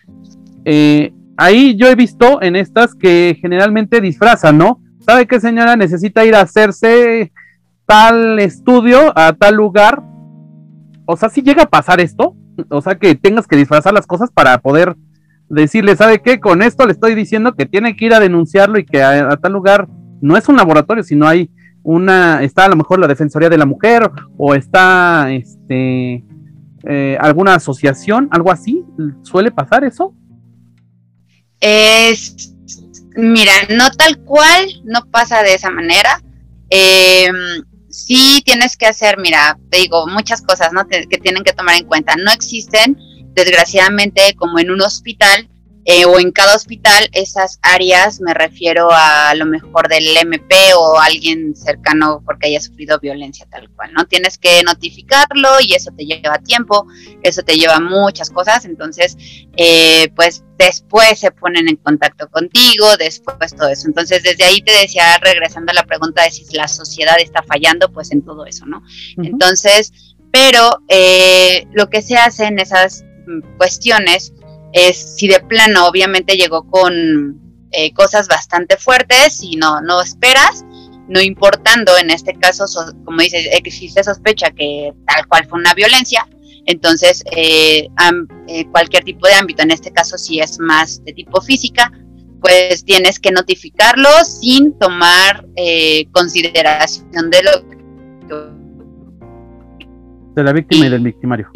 eh, 0.64 1.12
ahí 1.37 1.74
yo 1.74 1.89
he 1.89 1.97
visto 1.97 2.41
en 2.41 2.55
estas 2.55 2.95
que 2.95 3.37
generalmente 3.41 4.01
disfrazan, 4.01 4.59
¿no? 4.59 4.80
¿Sabe 5.01 5.26
qué 5.26 5.41
señora 5.41 5.74
necesita 5.74 6.24
ir 6.24 6.37
a 6.37 6.43
hacerse 6.43 7.32
tal 7.85 8.39
estudio 8.39 9.12
a 9.18 9.32
tal 9.32 9.57
lugar? 9.57 10.05
O 11.05 11.16
sea, 11.16 11.28
si 11.28 11.43
llega 11.43 11.64
a 11.64 11.68
pasar 11.68 12.01
esto, 12.01 12.37
o 12.68 12.80
sea, 12.80 12.95
que 12.95 13.16
tengas 13.16 13.49
que 13.49 13.57
disfrazar 13.57 13.93
las 13.93 14.07
cosas 14.07 14.30
para 14.30 14.57
poder 14.59 14.95
decirle, 15.49 15.97
¿sabe 15.97 16.22
qué? 16.22 16.39
Con 16.39 16.62
esto 16.62 16.87
le 16.87 16.93
estoy 16.93 17.16
diciendo 17.16 17.55
que 17.55 17.66
tiene 17.66 17.97
que 17.97 18.07
ir 18.07 18.14
a 18.14 18.20
denunciarlo 18.20 18.78
y 18.78 18.85
que 18.85 19.03
a, 19.03 19.37
tal 19.37 19.53
lugar 19.53 19.89
no 20.20 20.37
es 20.37 20.49
un 20.49 20.57
laboratorio, 20.57 21.03
sino 21.03 21.26
hay 21.26 21.51
una, 21.85 22.43
está 22.43 22.64
a 22.64 22.68
lo 22.68 22.76
mejor 22.76 22.99
la 22.99 23.07
Defensoría 23.07 23.49
de 23.49 23.59
la 23.59 23.66
Mujer 23.66 24.11
o 24.37 24.55
está, 24.55 25.30
este, 25.30 26.24
eh, 26.87 27.16
alguna 27.20 27.55
asociación, 27.55 28.28
algo 28.32 28.51
así. 28.51 28.82
¿Suele 29.22 29.51
pasar 29.51 29.85
eso? 29.85 30.14
Es, 31.61 32.55
mira, 33.16 33.53
no 33.68 33.91
tal 33.91 34.18
cual, 34.24 34.66
no 34.85 35.05
pasa 35.11 35.43
de 35.43 35.55
esa 35.55 35.70
manera. 35.70 36.22
Eh, 36.70 37.30
sí 37.91 38.43
tienes 38.45 38.76
que 38.76 38.87
hacer, 38.87 39.18
mira, 39.18 39.59
te 39.70 39.78
digo, 39.78 40.07
muchas 40.07 40.41
cosas 40.43 40.72
¿no? 40.72 40.89
que 40.89 41.18
tienen 41.18 41.45
que 41.45 41.53
tomar 41.53 41.76
en 41.76 41.87
cuenta. 41.87 42.16
No 42.16 42.32
existen, 42.32 42.99
desgraciadamente, 43.35 44.35
como 44.37 44.59
en 44.59 44.70
un 44.70 44.80
hospital, 44.80 45.49
eh, 45.85 46.05
o 46.07 46.18
en 46.18 46.32
cada 46.32 46.55
hospital 46.55 47.09
esas 47.12 47.59
áreas, 47.62 48.20
me 48.20 48.32
refiero 48.32 48.89
a, 48.91 49.35
lo 49.35 49.47
mejor 49.47 49.89
del 49.89 50.16
MP 50.16 50.55
o 50.76 50.99
alguien 50.99 51.55
cercano 51.55 52.22
porque 52.24 52.49
haya 52.49 52.61
sufrido 52.61 52.99
violencia 52.99 53.47
tal 53.51 53.68
cual, 53.70 53.93
¿no? 53.93 54.07
Tienes 54.07 54.39
que 54.39 54.62
notificarlo 54.62 55.61
y 55.61 55.74
eso 55.74 55.91
te 55.97 56.07
lleva 56.07 56.39
tiempo, 56.39 56.87
eso 57.22 57.43
te 57.43 57.57
lleva 57.57 57.80
muchas 57.80 58.30
cosas, 58.30 58.64
entonces, 58.64 59.16
eh, 59.57 60.09
pues 60.16 60.43
después 60.59 61.18
se 61.18 61.30
ponen 61.32 61.68
en 61.68 61.76
contacto 61.76 62.28
contigo, 62.28 62.97
después 62.99 63.55
todo 63.55 63.68
eso. 63.68 63.87
Entonces, 63.89 64.22
desde 64.22 64.45
ahí 64.45 64.62
te 64.62 64.72
decía, 64.72 65.18
regresando 65.18 65.72
a 65.72 65.74
la 65.74 65.85
pregunta 65.85 66.22
de 66.22 66.30
si 66.30 66.45
la 66.57 66.68
sociedad 66.68 67.16
está 67.18 67.43
fallando, 67.43 67.93
pues 67.93 68.12
en 68.12 68.22
todo 68.22 68.47
eso, 68.47 68.64
¿no? 68.66 68.82
Entonces, 69.16 69.93
pero 70.32 70.80
eh, 70.89 71.66
lo 71.72 71.89
que 71.91 72.03
se 72.03 72.16
hace 72.16 72.47
en 72.47 72.59
esas 72.59 73.05
mm, 73.26 73.57
cuestiones 73.57 74.32
es 74.75 75.16
si 75.16 75.29
de 75.29 75.41
plano 75.41 75.87
obviamente 75.87 76.37
llegó 76.37 76.68
con 76.68 77.41
eh, 77.70 77.93
cosas 77.95 78.29
bastante 78.29 78.77
fuertes 78.77 79.41
y 79.43 79.57
no, 79.57 79.81
no 79.81 80.03
esperas, 80.03 80.64
no 81.09 81.20
importando 81.20 81.97
en 81.97 82.11
este 82.11 82.35
caso, 82.35 82.64
como 83.05 83.20
dices, 83.20 83.49
existe 83.53 84.03
sospecha 84.03 84.51
que 84.51 84.93
tal 85.07 85.27
cual 85.29 85.47
fue 85.49 85.61
una 85.61 85.75
violencia, 85.75 86.27
entonces 86.66 87.22
eh, 87.31 87.89
eh, 88.49 88.64
cualquier 88.72 89.05
tipo 89.05 89.29
de 89.29 89.35
ámbito, 89.35 89.62
en 89.62 89.70
este 89.70 89.93
caso 89.93 90.18
si 90.18 90.41
es 90.41 90.59
más 90.59 91.05
de 91.05 91.12
tipo 91.12 91.41
física, 91.41 91.93
pues 92.41 92.85
tienes 92.85 93.20
que 93.20 93.31
notificarlo 93.31 94.09
sin 94.25 94.77
tomar 94.79 95.47
consideración 96.12 97.31
de 97.31 97.43
lo 97.43 97.68
que... 97.68 97.77
De 100.35 100.43
la 100.43 100.53
víctima 100.53 100.87
y 100.87 100.91
del 100.91 101.03
victimario. 101.05 101.49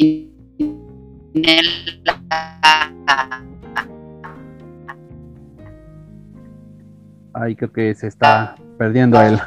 Ay, 7.33 7.55
creo 7.55 7.71
que 7.71 7.95
se 7.95 8.07
está 8.07 8.55
perdiendo 8.77 9.21
él. 9.21 9.39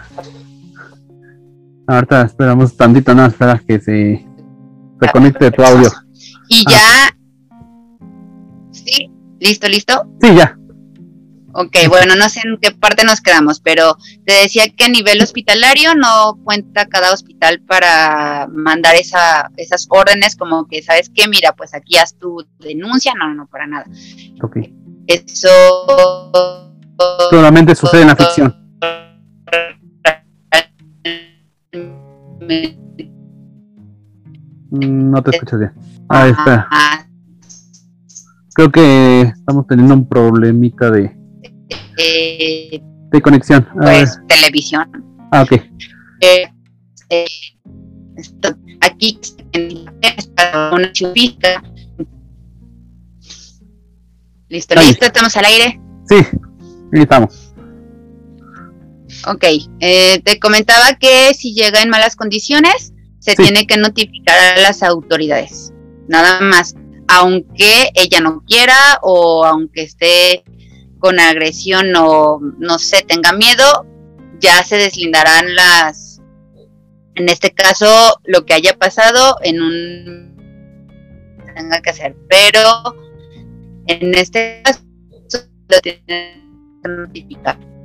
Ahorita 1.86 2.22
esperamos 2.22 2.76
tantito, 2.76 3.14
no, 3.14 3.26
espera 3.26 3.60
que 3.66 3.80
se 3.80 4.26
reconecte 5.00 5.50
tu 5.50 5.62
audio. 5.62 5.90
Y 6.48 6.64
ya. 6.68 7.14
¿Sí? 8.70 9.10
¿Listo, 9.40 9.68
listo? 9.68 10.08
Sí, 10.20 10.34
ya. 10.34 10.56
Ok, 11.54 11.76
bueno, 11.88 12.16
no 12.16 12.28
sé 12.28 12.40
en 12.44 12.56
qué 12.60 12.70
parte 12.70 13.04
nos 13.04 13.20
quedamos, 13.20 13.60
pero 13.60 13.96
te 14.24 14.32
decía 14.32 14.64
que 14.74 14.84
a 14.84 14.88
nivel 14.88 15.20
hospitalario 15.20 15.94
no 15.94 16.38
cuenta 16.44 16.86
cada 16.86 17.12
hospital 17.12 17.60
para 17.60 18.48
mandar 18.50 18.94
esa, 18.94 19.50
esas 19.56 19.86
órdenes 19.90 20.34
como 20.36 20.66
que, 20.66 20.82
¿sabes 20.82 21.10
qué? 21.14 21.28
Mira, 21.28 21.52
pues 21.52 21.74
aquí 21.74 21.98
haz 21.98 22.16
tu 22.18 22.46
denuncia, 22.58 23.12
no, 23.18 23.34
no, 23.34 23.46
para 23.46 23.66
nada. 23.66 23.84
Ok. 24.42 24.58
Eso... 25.06 25.50
Solamente 27.30 27.74
sucede 27.74 28.02
en 28.02 28.08
la 28.08 28.16
ficción. 28.16 28.56
Mm, 34.70 35.10
no 35.10 35.22
te 35.22 35.30
escuchas 35.32 35.58
bien. 35.58 35.72
Ahí 36.08 36.30
está. 36.30 36.68
Creo 38.54 38.70
que 38.70 39.22
estamos 39.22 39.66
teniendo 39.66 39.94
un 39.94 40.08
problemita 40.08 40.90
de 40.90 41.21
eh, 41.98 42.80
de 43.10 43.20
conexión. 43.20 43.68
pues 43.80 44.18
televisión. 44.28 44.90
Ah, 45.32 45.42
ok. 45.42 45.52
Eh, 46.20 46.50
eh, 47.10 47.26
aquí 48.80 49.18
una 50.72 50.92
chupita. 50.92 51.62
Listo, 54.48 54.74
listo, 54.74 55.06
estamos 55.06 55.36
al 55.36 55.44
aire. 55.46 55.80
Sí, 56.08 56.16
ahí 56.92 57.02
estamos. 57.02 57.54
Ok, 59.26 59.44
eh, 59.80 60.20
te 60.24 60.38
comentaba 60.38 60.94
que 60.98 61.32
si 61.32 61.54
llega 61.54 61.80
en 61.80 61.90
malas 61.90 62.16
condiciones, 62.16 62.92
se 63.18 63.36
tiene 63.36 63.66
que 63.66 63.76
notificar 63.76 64.36
a 64.38 64.60
las 64.60 64.82
autoridades. 64.82 65.72
Nada 66.08 66.40
más, 66.40 66.74
aunque 67.08 67.90
ella 67.94 68.20
no 68.20 68.42
quiera 68.44 68.76
o 69.02 69.44
aunque 69.44 69.82
esté 69.82 70.44
con 71.02 71.18
agresión 71.18 71.94
o 71.96 72.38
no 72.58 72.78
sé, 72.78 73.02
tenga 73.02 73.32
miedo, 73.32 73.84
ya 74.38 74.62
se 74.62 74.76
deslindarán 74.76 75.52
las, 75.56 76.22
en 77.16 77.28
este 77.28 77.50
caso, 77.50 78.20
lo 78.24 78.46
que 78.46 78.54
haya 78.54 78.78
pasado 78.78 79.36
en 79.42 79.60
un 79.60 80.32
tenga 81.56 81.82
que 81.82 81.90
hacer, 81.90 82.16
pero 82.28 82.96
en 83.88 84.14
este 84.14 84.62
caso 84.64 84.80
lo 85.68 85.80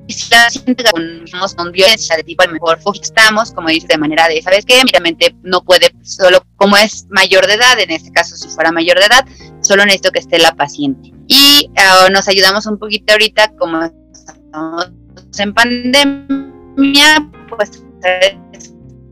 si 0.07 0.29
la 0.29 0.49
siente 0.49 0.83
con, 0.91 1.71
violencia 1.71 2.15
de 2.15 2.23
tipo, 2.23 2.43
a 2.43 2.47
lo 2.47 2.53
mejor 2.53 2.79
estamos, 3.01 3.51
como 3.51 3.69
dice, 3.69 3.87
de 3.89 3.97
manera 3.97 4.27
de, 4.27 4.41
¿sabes 4.43 4.63
qué? 4.65 4.81
Meramente 4.85 5.35
no 5.41 5.63
puede, 5.63 5.91
solo 6.03 6.43
como 6.55 6.77
es 6.77 7.07
mayor 7.09 7.47
de 7.47 7.55
edad, 7.55 7.79
en 7.79 7.91
este 7.91 8.11
caso 8.11 8.37
si 8.37 8.47
fuera 8.47 8.71
mayor 8.71 8.99
de 8.99 9.05
edad, 9.05 9.25
solo 9.67 9.83
necesito 9.83 10.11
que 10.11 10.19
esté 10.19 10.39
la 10.39 10.55
paciente. 10.55 11.11
Y 11.27 11.69
uh, 11.69 12.11
nos 12.11 12.27
ayudamos 12.27 12.65
un 12.65 12.79
poquito 12.79 13.13
ahorita, 13.13 13.53
como 13.57 13.81
estamos 13.83 14.91
en 15.37 15.53
pandemia, 15.53 17.29
pues 17.49 17.83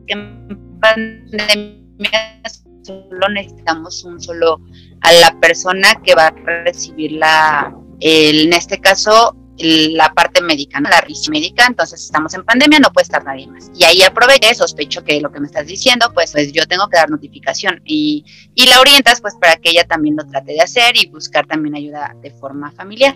en 0.08 0.80
pandemia 0.80 2.42
solo 2.84 3.30
necesitamos 3.34 4.04
un 4.04 4.22
solo 4.22 4.62
a 5.02 5.12
la 5.14 5.40
persona 5.40 5.96
que 6.04 6.16
va 6.16 6.28
a 6.28 6.36
recibir 6.64 7.14
la, 7.14 7.76
en 8.00 8.54
este 8.54 8.80
caso, 8.80 9.36
la 9.58 10.14
parte 10.14 10.42
médica, 10.42 10.82
la 10.82 11.02
risa 11.02 11.32
médica, 11.32 11.66
entonces 11.68 12.02
estamos 12.04 12.34
en 12.34 12.44
pandemia, 12.44 12.80
no 12.80 12.92
puede 12.92 13.04
estar 13.04 13.24
nadie 13.24 13.48
más. 13.48 13.72
Y 13.76 13.84
ahí 13.84 14.02
aproveché, 14.02 14.54
sospecho 14.54 15.04
que 15.04 15.22
lo 15.22 15.32
que 15.32 15.40
me 15.40 15.48
estás 15.48 15.68
diciendo, 15.68 16.12
pues, 16.14 16.32
pues 16.32 16.52
yo 16.52 16.66
tengo 16.66 16.88
que 16.90 16.98
dar 16.98 17.10
notificación 17.10 17.82
y, 17.86 18.26
y 18.54 18.68
la 18.68 18.80
orientas 18.80 19.22
pues 19.22 19.36
para 19.40 19.56
que 19.56 19.70
ella 19.70 19.86
también 19.86 20.16
lo 20.16 20.26
trate 20.26 20.54
de 20.54 20.62
hacer 20.62 20.98
y 20.98 21.08
buscar 21.08 21.46
también 21.48 21.76
ayuda 21.76 22.16
de 22.22 22.32
forma 22.32 22.72
familiar. 22.72 23.14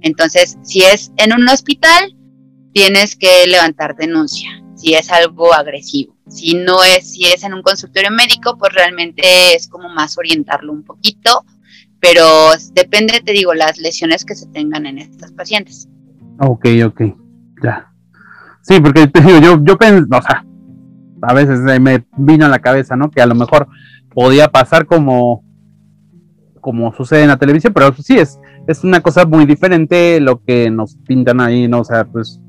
Entonces, 0.00 0.56
si 0.62 0.82
es 0.82 1.12
en 1.16 1.32
un 1.32 1.48
hospital, 1.48 2.16
tienes 2.72 3.14
que 3.14 3.46
levantar 3.46 3.94
denuncia 3.96 4.62
si 4.74 4.94
es 4.94 5.10
algo 5.10 5.54
agresivo. 5.54 6.16
Si 6.28 6.54
no 6.54 6.82
es, 6.82 7.12
si 7.12 7.24
es 7.26 7.44
en 7.44 7.54
un 7.54 7.62
consultorio 7.62 8.10
médico, 8.10 8.56
pues 8.58 8.72
realmente 8.72 9.54
es 9.54 9.68
como 9.68 9.88
más 9.88 10.16
orientarlo 10.18 10.72
un 10.72 10.82
poquito, 10.82 11.44
pero 12.02 12.50
depende, 12.72 13.22
te 13.24 13.30
digo, 13.30 13.54
las 13.54 13.78
lesiones 13.78 14.24
que 14.24 14.34
se 14.34 14.48
tengan 14.48 14.86
en 14.86 14.98
estas 14.98 15.30
pacientes. 15.30 15.88
Ok, 16.40 16.66
ok, 16.84 17.02
ya. 17.62 17.92
Sí, 18.62 18.80
porque 18.80 19.06
te 19.06 19.20
digo, 19.20 19.38
yo, 19.38 19.64
yo 19.64 19.78
pensé, 19.78 20.04
o 20.10 20.20
sea, 20.20 20.44
a 21.22 21.32
veces 21.32 21.60
me 21.80 22.04
vino 22.16 22.44
a 22.44 22.48
la 22.48 22.58
cabeza, 22.58 22.96
¿no? 22.96 23.08
Que 23.08 23.22
a 23.22 23.26
lo 23.26 23.36
mejor 23.36 23.68
podía 24.12 24.48
pasar 24.48 24.86
como, 24.86 25.44
como 26.60 26.92
sucede 26.92 27.22
en 27.22 27.28
la 27.28 27.38
televisión, 27.38 27.72
pero 27.72 27.94
sí 27.94 28.18
es, 28.18 28.36
es 28.66 28.82
una 28.82 29.00
cosa 29.00 29.24
muy 29.24 29.46
diferente 29.46 30.18
lo 30.20 30.42
que 30.42 30.70
nos 30.70 30.96
pintan 31.06 31.40
ahí, 31.40 31.68
¿no? 31.68 31.82
O 31.82 31.84
sea, 31.84 32.04
pues 32.04 32.40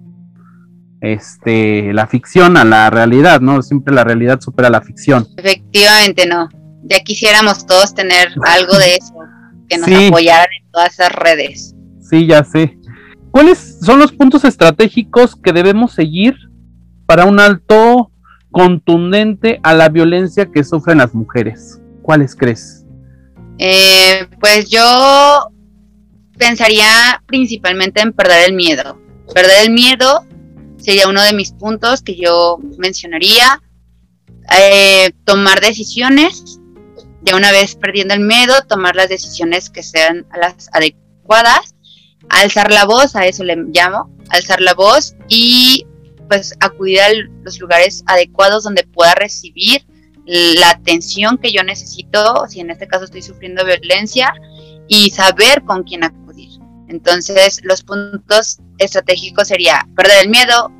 este, 0.99 1.93
la 1.93 2.07
ficción 2.07 2.57
a 2.57 2.65
la 2.65 2.89
realidad, 2.89 3.39
¿no? 3.39 3.61
Siempre 3.61 3.93
la 3.93 4.03
realidad 4.03 4.41
supera 4.41 4.71
la 4.71 4.81
ficción. 4.81 5.27
Efectivamente, 5.37 6.25
no. 6.25 6.49
Ya 6.85 7.01
quisiéramos 7.01 7.67
todos 7.67 7.93
tener 7.93 8.29
algo 8.45 8.75
de 8.79 8.95
eso, 8.95 9.13
que 9.81 9.91
nos 9.91 10.07
apoyaran 10.07 10.47
en 10.59 10.71
todas 10.71 10.93
esas 10.93 11.11
redes. 11.11 11.75
Sí, 12.01 12.27
ya 12.27 12.43
sé. 12.43 12.77
¿Cuáles 13.31 13.79
son 13.81 13.99
los 13.99 14.11
puntos 14.11 14.43
estratégicos 14.45 15.35
que 15.35 15.53
debemos 15.53 15.93
seguir 15.93 16.35
para 17.05 17.25
un 17.25 17.39
alto 17.39 18.11
contundente 18.51 19.59
a 19.63 19.73
la 19.73 19.89
violencia 19.89 20.51
que 20.51 20.63
sufren 20.63 20.99
las 20.99 21.15
mujeres? 21.15 21.81
¿Cuáles 22.03 22.35
crees? 22.35 22.85
Eh, 23.57 24.27
pues 24.39 24.69
yo 24.69 25.49
pensaría 26.37 27.23
principalmente 27.25 28.01
en 28.01 28.13
perder 28.13 28.49
el 28.49 28.55
miedo. 28.55 28.99
Perder 29.33 29.65
el 29.65 29.73
miedo 29.73 30.25
sería 30.77 31.07
uno 31.07 31.21
de 31.23 31.33
mis 31.33 31.53
puntos 31.53 32.01
que 32.01 32.15
yo 32.15 32.59
mencionaría. 32.77 33.61
Eh, 34.59 35.11
tomar 35.23 35.61
decisiones, 35.61 36.59
ya 37.23 37.35
una 37.35 37.51
vez 37.51 37.75
perdiendo 37.75 38.13
el 38.13 38.21
miedo, 38.21 38.53
tomar 38.67 38.95
las 38.95 39.09
decisiones 39.09 39.69
que 39.69 39.83
sean 39.83 40.25
las 40.39 40.69
adecuadas, 40.73 41.75
alzar 42.29 42.71
la 42.71 42.85
voz, 42.85 43.15
a 43.15 43.25
eso 43.25 43.43
le 43.43 43.55
llamo, 43.55 44.09
alzar 44.29 44.61
la 44.61 44.73
voz 44.73 45.15
y 45.27 45.85
pues 46.27 46.55
acudir 46.59 47.01
a 47.01 47.09
los 47.43 47.59
lugares 47.59 48.03
adecuados 48.07 48.63
donde 48.63 48.83
pueda 48.83 49.13
recibir 49.15 49.85
la 50.25 50.69
atención 50.69 51.37
que 51.37 51.51
yo 51.51 51.63
necesito, 51.63 52.45
si 52.47 52.61
en 52.61 52.69
este 52.69 52.87
caso 52.87 53.05
estoy 53.05 53.21
sufriendo 53.21 53.65
violencia, 53.65 54.33
y 54.87 55.09
saber 55.11 55.63
con 55.63 55.83
quién 55.83 56.03
acudir. 56.03 56.49
Entonces, 56.87 57.61
los 57.63 57.83
puntos 57.83 58.59
estratégicos 58.77 59.47
sería 59.47 59.87
perder 59.95 60.23
el 60.23 60.29
miedo, 60.29 60.71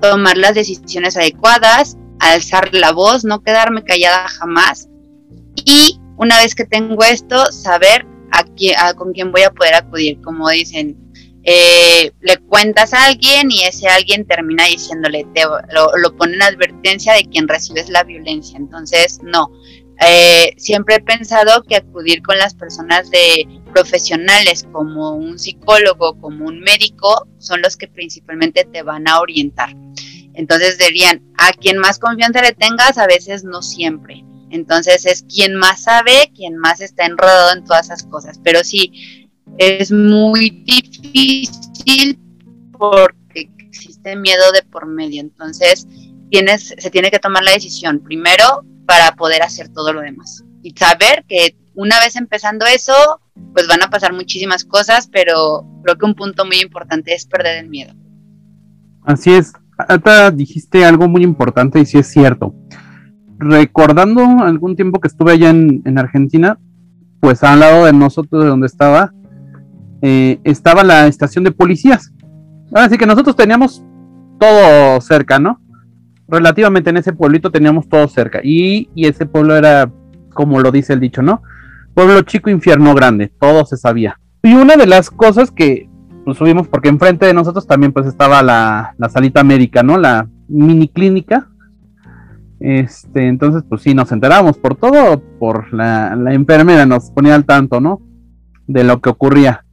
tomar 0.00 0.36
las 0.36 0.54
decisiones 0.54 1.16
adecuadas, 1.16 1.96
alzar 2.20 2.72
la 2.74 2.92
voz, 2.92 3.24
no 3.24 3.42
quedarme 3.42 3.84
callada 3.84 4.28
jamás. 4.28 4.88
Y 5.56 5.98
una 6.16 6.38
vez 6.38 6.54
que 6.54 6.64
tengo 6.64 7.02
esto, 7.04 7.46
saber 7.46 8.06
a 8.32 8.44
quién, 8.44 8.76
con 8.96 9.12
quién 9.12 9.32
voy 9.32 9.42
a 9.42 9.50
poder 9.50 9.74
acudir. 9.74 10.20
Como 10.22 10.48
dicen, 10.48 10.96
eh, 11.44 12.12
le 12.20 12.36
cuentas 12.38 12.92
a 12.94 13.06
alguien 13.06 13.50
y 13.50 13.62
ese 13.64 13.88
alguien 13.88 14.26
termina 14.26 14.66
diciéndole, 14.66 15.26
te, 15.34 15.42
lo, 15.44 15.96
lo 15.96 16.16
pone 16.16 16.34
en 16.34 16.42
advertencia 16.42 17.14
de 17.14 17.24
quien 17.24 17.48
recibes 17.48 17.88
la 17.88 18.04
violencia. 18.04 18.56
Entonces, 18.56 19.20
no, 19.22 19.50
eh, 20.04 20.54
siempre 20.56 20.96
he 20.96 21.00
pensado 21.00 21.62
que 21.62 21.76
acudir 21.76 22.22
con 22.22 22.36
las 22.38 22.54
personas 22.54 23.10
de 23.10 23.46
profesionales 23.72 24.66
como 24.72 25.12
un 25.12 25.38
psicólogo, 25.38 26.18
como 26.20 26.46
un 26.46 26.60
médico, 26.60 27.28
son 27.38 27.62
los 27.62 27.76
que 27.76 27.88
principalmente 27.88 28.64
te 28.64 28.82
van 28.82 29.06
a 29.06 29.20
orientar. 29.20 29.74
Entonces 30.34 30.78
dirían, 30.78 31.22
a 31.38 31.52
quien 31.52 31.78
más 31.78 31.98
confianza 31.98 32.42
le 32.42 32.52
tengas, 32.52 32.98
a 32.98 33.06
veces 33.06 33.44
no 33.44 33.62
siempre. 33.62 34.24
Entonces 34.52 35.06
es 35.06 35.22
quien 35.22 35.54
más 35.54 35.84
sabe, 35.84 36.30
quien 36.34 36.56
más 36.58 36.80
está 36.80 37.06
enredado 37.06 37.56
en 37.56 37.64
todas 37.64 37.86
esas 37.86 38.04
cosas. 38.04 38.38
Pero 38.44 38.62
sí, 38.62 39.28
es 39.58 39.90
muy 39.90 40.50
difícil 40.64 42.18
porque 42.78 43.50
existe 43.58 44.14
miedo 44.14 44.52
de 44.52 44.62
por 44.62 44.86
medio. 44.86 45.22
Entonces 45.22 45.86
tienes, 46.30 46.74
se 46.76 46.90
tiene 46.90 47.10
que 47.10 47.18
tomar 47.18 47.42
la 47.42 47.52
decisión. 47.52 48.00
Primero, 48.00 48.64
para 48.86 49.16
poder 49.16 49.42
hacer 49.42 49.70
todo 49.70 49.92
lo 49.94 50.02
demás. 50.02 50.44
Y 50.62 50.72
saber 50.72 51.24
que 51.26 51.56
una 51.74 51.98
vez 52.00 52.16
empezando 52.16 52.66
eso, 52.66 52.92
pues 53.54 53.66
van 53.66 53.82
a 53.82 53.88
pasar 53.88 54.12
muchísimas 54.12 54.64
cosas, 54.64 55.08
pero 55.10 55.66
creo 55.82 55.96
que 55.96 56.04
un 56.04 56.14
punto 56.14 56.44
muy 56.44 56.60
importante 56.60 57.14
es 57.14 57.24
perder 57.24 57.64
el 57.64 57.70
miedo. 57.70 57.94
Así 59.04 59.32
es. 59.32 59.54
Ahorita 59.88 60.30
dijiste 60.30 60.84
algo 60.84 61.08
muy 61.08 61.22
importante 61.22 61.80
y 61.80 61.86
sí 61.86 61.98
es 61.98 62.08
cierto. 62.08 62.54
Recordando 63.42 64.22
algún 64.22 64.76
tiempo 64.76 65.00
que 65.00 65.08
estuve 65.08 65.32
allá 65.32 65.50
en, 65.50 65.98
Argentina, 65.98 66.58
pues 67.20 67.42
al 67.42 67.60
lado 67.60 67.86
de 67.86 67.92
nosotros, 67.92 68.42
de 68.42 68.48
donde 68.48 68.66
estaba, 68.66 69.12
eh, 70.00 70.40
estaba 70.44 70.84
la 70.84 71.06
estación 71.06 71.44
de 71.44 71.52
policías. 71.52 72.12
Así 72.72 72.96
que 72.96 73.06
nosotros 73.06 73.36
teníamos 73.36 73.84
todo 74.38 75.00
cerca, 75.00 75.38
¿no? 75.38 75.62
relativamente 76.32 76.88
en 76.88 76.96
ese 76.96 77.12
pueblito 77.12 77.50
teníamos 77.50 77.88
todo 77.88 78.08
cerca. 78.08 78.40
Y, 78.42 78.88
ese 78.96 79.26
pueblo 79.26 79.54
era, 79.54 79.90
como 80.32 80.60
lo 80.60 80.72
dice 80.72 80.94
el 80.94 81.00
dicho, 81.00 81.22
¿no? 81.22 81.42
Pueblo 81.94 82.22
chico, 82.22 82.48
infierno 82.48 82.94
grande, 82.94 83.30
todo 83.38 83.66
se 83.66 83.76
sabía. 83.76 84.18
Y 84.42 84.54
una 84.54 84.76
de 84.76 84.86
las 84.86 85.10
cosas 85.10 85.50
que 85.50 85.90
nos 86.24 86.38
subimos, 86.38 86.68
porque 86.68 86.88
enfrente 86.88 87.26
de 87.26 87.34
nosotros 87.34 87.66
también 87.66 87.92
pues 87.92 88.06
estaba 88.06 88.42
la, 88.42 88.94
salita 89.10 89.44
médica, 89.44 89.82
¿no? 89.82 89.98
La 89.98 90.26
mini 90.48 90.88
clínica. 90.88 91.48
Este, 92.62 93.26
entonces, 93.26 93.64
pues 93.68 93.82
sí, 93.82 93.92
nos 93.92 94.12
enteramos 94.12 94.56
por 94.56 94.76
todo, 94.76 95.20
por 95.40 95.74
la, 95.74 96.14
la 96.14 96.32
enfermera 96.32 96.86
nos 96.86 97.10
ponía 97.10 97.34
al 97.34 97.44
tanto, 97.44 97.80
¿no? 97.80 98.00
De 98.68 98.84
lo 98.84 99.00
que 99.00 99.10
ocurría. 99.10 99.64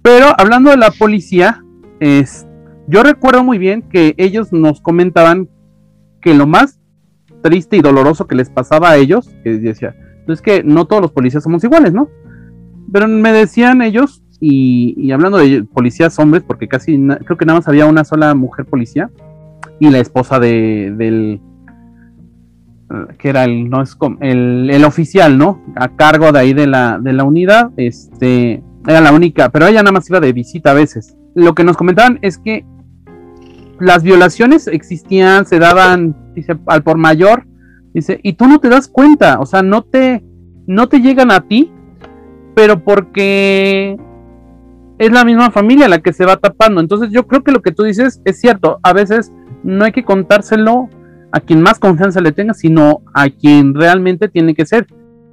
Pero 0.00 0.28
hablando 0.38 0.70
de 0.70 0.78
la 0.78 0.90
policía, 0.90 1.62
es, 2.00 2.46
yo 2.88 3.02
recuerdo 3.02 3.44
muy 3.44 3.58
bien 3.58 3.82
que 3.82 4.14
ellos 4.16 4.50
nos 4.50 4.80
comentaban 4.80 5.50
que 6.22 6.32
lo 6.32 6.46
más 6.46 6.80
triste 7.42 7.76
y 7.76 7.82
doloroso 7.82 8.26
que 8.26 8.34
les 8.34 8.48
pasaba 8.48 8.90
a 8.90 8.96
ellos, 8.96 9.30
que 9.44 9.58
decía, 9.58 9.94
pues 10.24 10.38
es 10.38 10.42
que 10.42 10.62
no 10.64 10.86
todos 10.86 11.02
los 11.02 11.12
policías 11.12 11.42
somos 11.42 11.62
iguales, 11.64 11.92
¿no? 11.92 12.08
Pero 12.90 13.08
me 13.08 13.32
decían 13.32 13.82
ellos, 13.82 14.22
y, 14.40 15.12
hablando 15.12 15.36
de 15.36 15.64
policías 15.64 16.18
hombres, 16.18 16.42
porque 16.46 16.66
casi 16.66 16.98
creo 17.26 17.36
que 17.36 17.44
nada 17.44 17.58
más 17.58 17.68
había 17.68 17.84
una 17.84 18.04
sola 18.04 18.34
mujer 18.34 18.64
policía, 18.64 19.10
y 19.78 19.90
la 19.90 19.98
esposa 19.98 20.40
de, 20.40 20.94
del, 20.96 21.40
que 23.18 23.28
era 23.28 23.44
el, 23.44 23.70
no 23.70 23.82
es 23.82 23.96
el, 24.20 24.70
el, 24.70 24.84
oficial, 24.84 25.38
¿no? 25.38 25.62
A 25.76 25.88
cargo 25.88 26.32
de 26.32 26.40
ahí 26.40 26.52
de 26.52 26.66
la, 26.66 26.98
de 26.98 27.12
la 27.12 27.24
unidad, 27.24 27.70
este, 27.76 28.62
era 28.86 29.00
la 29.00 29.12
única, 29.12 29.50
pero 29.50 29.66
ella 29.66 29.82
nada 29.82 29.92
más 29.92 30.08
iba 30.08 30.20
de 30.20 30.32
visita 30.32 30.72
a 30.72 30.74
veces. 30.74 31.16
Lo 31.34 31.54
que 31.54 31.64
nos 31.64 31.76
comentaban 31.76 32.18
es 32.22 32.38
que 32.38 32.64
las 33.78 34.02
violaciones 34.02 34.66
existían, 34.66 35.46
se 35.46 35.58
daban, 35.58 36.16
dice, 36.34 36.58
al 36.66 36.82
por 36.82 36.98
mayor, 36.98 37.46
dice, 37.94 38.18
y 38.22 38.32
tú 38.34 38.46
no 38.46 38.58
te 38.58 38.68
das 38.68 38.88
cuenta, 38.88 39.38
o 39.40 39.46
sea, 39.46 39.62
no 39.62 39.82
te, 39.82 40.24
no 40.66 40.88
te 40.88 41.00
llegan 41.00 41.30
a 41.30 41.40
ti, 41.40 41.70
pero 42.54 42.82
porque 42.84 43.96
es 44.98 45.12
la 45.12 45.24
misma 45.24 45.50
familia 45.50 45.88
la 45.88 46.00
que 46.00 46.12
se 46.12 46.26
va 46.26 46.36
tapando. 46.36 46.80
Entonces 46.80 47.10
yo 47.10 47.26
creo 47.26 47.42
que 47.42 47.52
lo 47.52 47.62
que 47.62 47.72
tú 47.72 47.84
dices 47.84 48.20
es 48.24 48.38
cierto. 48.40 48.80
A 48.82 48.92
veces 48.92 49.32
no 49.62 49.84
hay 49.84 49.92
que 49.92 50.04
contárselo 50.04 50.90
a 51.32 51.40
quien 51.40 51.62
más 51.62 51.78
confianza 51.78 52.20
le 52.20 52.32
tenga, 52.32 52.54
sino 52.54 53.02
a 53.14 53.28
quien 53.28 53.74
realmente 53.74 54.28
tiene 54.28 54.54
que 54.54 54.66
ser, 54.66 54.86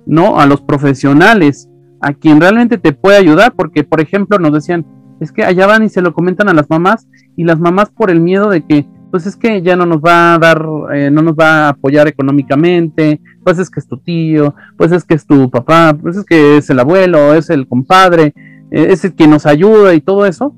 ¿no? 0.06 0.40
A 0.40 0.46
los 0.46 0.62
profesionales, 0.62 1.70
a 2.02 2.14
quien 2.14 2.40
realmente 2.40 2.78
te 2.78 2.94
puede 2.94 3.18
ayudar, 3.18 3.54
porque 3.56 3.84
por 3.84 4.02
ejemplo 4.02 4.38
nos 4.40 4.54
decían, 4.54 4.86
es 5.20 5.32
que 5.32 5.44
allá 5.44 5.66
van 5.66 5.84
y 5.84 5.90
se 5.90 6.02
lo 6.02 6.14
comentan 6.14 6.50
a 6.50 6.54
las 6.54 6.70
mamás 6.70 7.08
y 7.36 7.44
las 7.44 7.60
mamás 7.60 7.90
por 7.90 8.12
el 8.12 8.20
miedo 8.20 8.50
de 8.50 8.66
que 8.66 8.86
pues 9.10 9.26
es 9.26 9.36
que 9.36 9.62
ya 9.62 9.76
no 9.76 9.86
nos 9.86 10.00
va 10.00 10.36
a 10.36 10.38
dar, 10.38 10.64
eh, 10.94 11.10
no 11.10 11.22
nos 11.22 11.34
va 11.34 11.66
a 11.66 11.70
apoyar 11.70 12.08
económicamente, 12.08 13.22
pues 13.44 13.58
es 13.58 13.70
que 13.70 13.80
es 13.80 13.88
tu 13.88 13.98
tío, 13.98 14.54
pues 14.76 14.92
es 14.92 15.06
que 15.06 15.14
es 15.14 15.26
tu 15.26 15.50
papá, 15.50 15.98
pues 16.00 16.18
es 16.18 16.26
que 16.26 16.58
es 16.58 16.70
el 16.70 16.80
abuelo, 16.80 17.34
es 17.34 17.50
el 17.50 17.68
compadre, 17.68 18.34
eh, 18.70 18.88
es 18.90 19.06
el 19.06 19.16
que 19.16 19.28
nos 19.28 19.46
ayuda 19.46 19.94
y 19.94 20.02
todo 20.02 20.26
eso, 20.26 20.54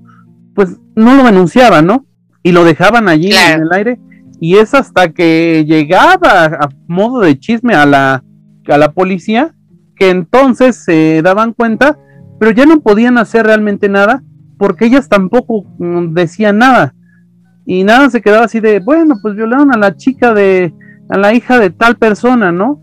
pues 0.56 0.78
no 0.96 1.16
lo 1.16 1.24
denunciaban, 1.24 1.86
¿no? 1.86 2.06
Y 2.42 2.52
lo 2.52 2.64
dejaban 2.64 3.08
allí 3.08 3.32
en 3.32 3.62
el 3.62 3.72
aire 3.72 4.00
y 4.40 4.58
es 4.58 4.74
hasta 4.74 5.10
que 5.10 5.66
llegaba 5.68 6.46
a 6.46 6.70
modo 6.88 7.22
de 7.22 7.38
chisme 7.38 7.76
a 7.76 7.86
la, 7.86 8.24
a 8.68 8.78
la 8.78 8.92
policía 8.92 9.54
que 9.96 10.10
entonces 10.10 10.78
se 10.78 11.22
daban 11.22 11.54
cuenta, 11.54 11.98
pero 12.40 12.52
ya 12.52 12.66
no 12.66 12.80
podían 12.80 13.18
hacer 13.18 13.46
realmente 13.46 13.90
nada 13.90 14.24
porque 14.58 14.86
ellas 14.86 15.10
tampoco 15.10 15.66
mm, 15.78 16.14
decían 16.14 16.58
nada 16.60 16.94
y 17.66 17.84
nada 17.84 18.10
se 18.10 18.22
quedaba 18.22 18.46
así 18.46 18.60
de, 18.60 18.80
bueno, 18.80 19.16
pues 19.22 19.36
violaron 19.36 19.72
a 19.72 19.78
la 19.78 19.96
chica 19.96 20.34
de, 20.34 20.74
a 21.08 21.18
la 21.18 21.36
hija 21.36 21.60
de 21.60 21.70
tal 21.70 21.98
persona, 21.98 22.52
¿no? 22.52 22.82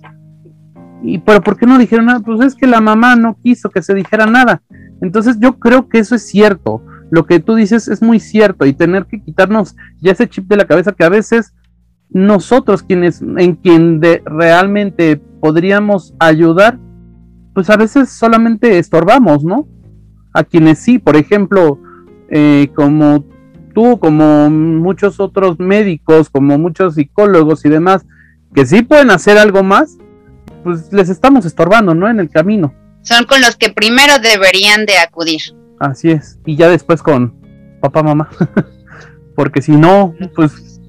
Y 1.03 1.19
pero 1.19 1.41
¿por 1.41 1.57
qué 1.57 1.67
no 1.67 1.77
dijeron 1.77 2.07
nada? 2.07 2.21
Pues 2.21 2.41
es 2.41 2.55
que 2.55 2.69
la 2.69 2.81
mamá 2.81 3.17
no 3.17 3.37
quiso 3.43 3.69
que 3.71 3.83
se 3.83 3.95
dijera 3.95 4.27
nada. 4.27 4.63
Entonces 5.01 5.39
yo 5.41 5.59
creo 5.59 5.89
que 5.89 5.99
eso 5.99 6.15
es 6.15 6.29
cierto. 6.29 6.83
Lo 7.11 7.27
que 7.27 7.41
tú 7.41 7.55
dices 7.55 7.89
es 7.89 8.03
muy 8.03 8.21
cierto 8.21 8.67
y 8.67 8.73
tener 8.73 9.07
que 9.07 9.23
quitarnos 9.23 9.77
ya 10.01 10.13
ese 10.13 10.29
chip 10.29 10.49
de 10.49 10.57
la 10.57 10.65
cabeza 10.65 10.93
que 10.93 11.05
a 11.05 11.09
veces 11.09 11.55
nosotros 12.11 12.83
quienes 12.83 13.21
en 13.23 13.55
quien 13.57 14.01
realmente 14.25 15.17
podríamos 15.17 16.15
ayudar, 16.19 16.79
pues 17.55 17.71
a 17.71 17.77
veces 17.77 18.11
solamente 18.11 18.79
estorbamos, 18.79 19.45
¿no? 19.45 19.67
A 20.33 20.45
quienes 20.45 20.79
sí, 20.79 20.99
por 20.99 21.17
ejemplo, 21.17 21.81
eh, 22.31 22.69
como 22.75 23.25
tú, 23.75 23.99
como 23.99 24.51
muchos 24.51 25.21
otros 25.21 25.59
médicos, 25.59 26.31
como 26.31 26.59
muchos 26.59 26.95
psicólogos 26.95 27.65
y 27.65 27.69
demás, 27.69 28.07
que 28.55 28.67
sí 28.67 28.83
pueden 28.83 29.11
hacer 29.11 29.39
algo 29.39 29.63
más, 29.63 29.99
pues 30.65 30.93
les 30.93 31.09
estamos 31.09 31.45
estorbando, 31.45 31.95
¿no? 31.95 32.09
En 32.09 32.21
el 32.21 32.31
camino. 32.31 32.75
Son 33.03 33.25
con 33.27 33.41
los 33.41 33.57
que 33.57 33.71
primero 33.71 34.19
deberían 34.19 34.85
de 34.87 34.99
acudir. 34.99 35.41
Así 35.79 36.11
es. 36.11 36.41
Y 36.45 36.57
ya 36.57 36.69
después 36.69 37.03
con 37.03 37.35
papá, 37.81 38.03
mamá. 38.03 38.29
Porque 39.35 39.63
si 39.63 39.73
no, 39.73 40.15
pues... 40.35 40.81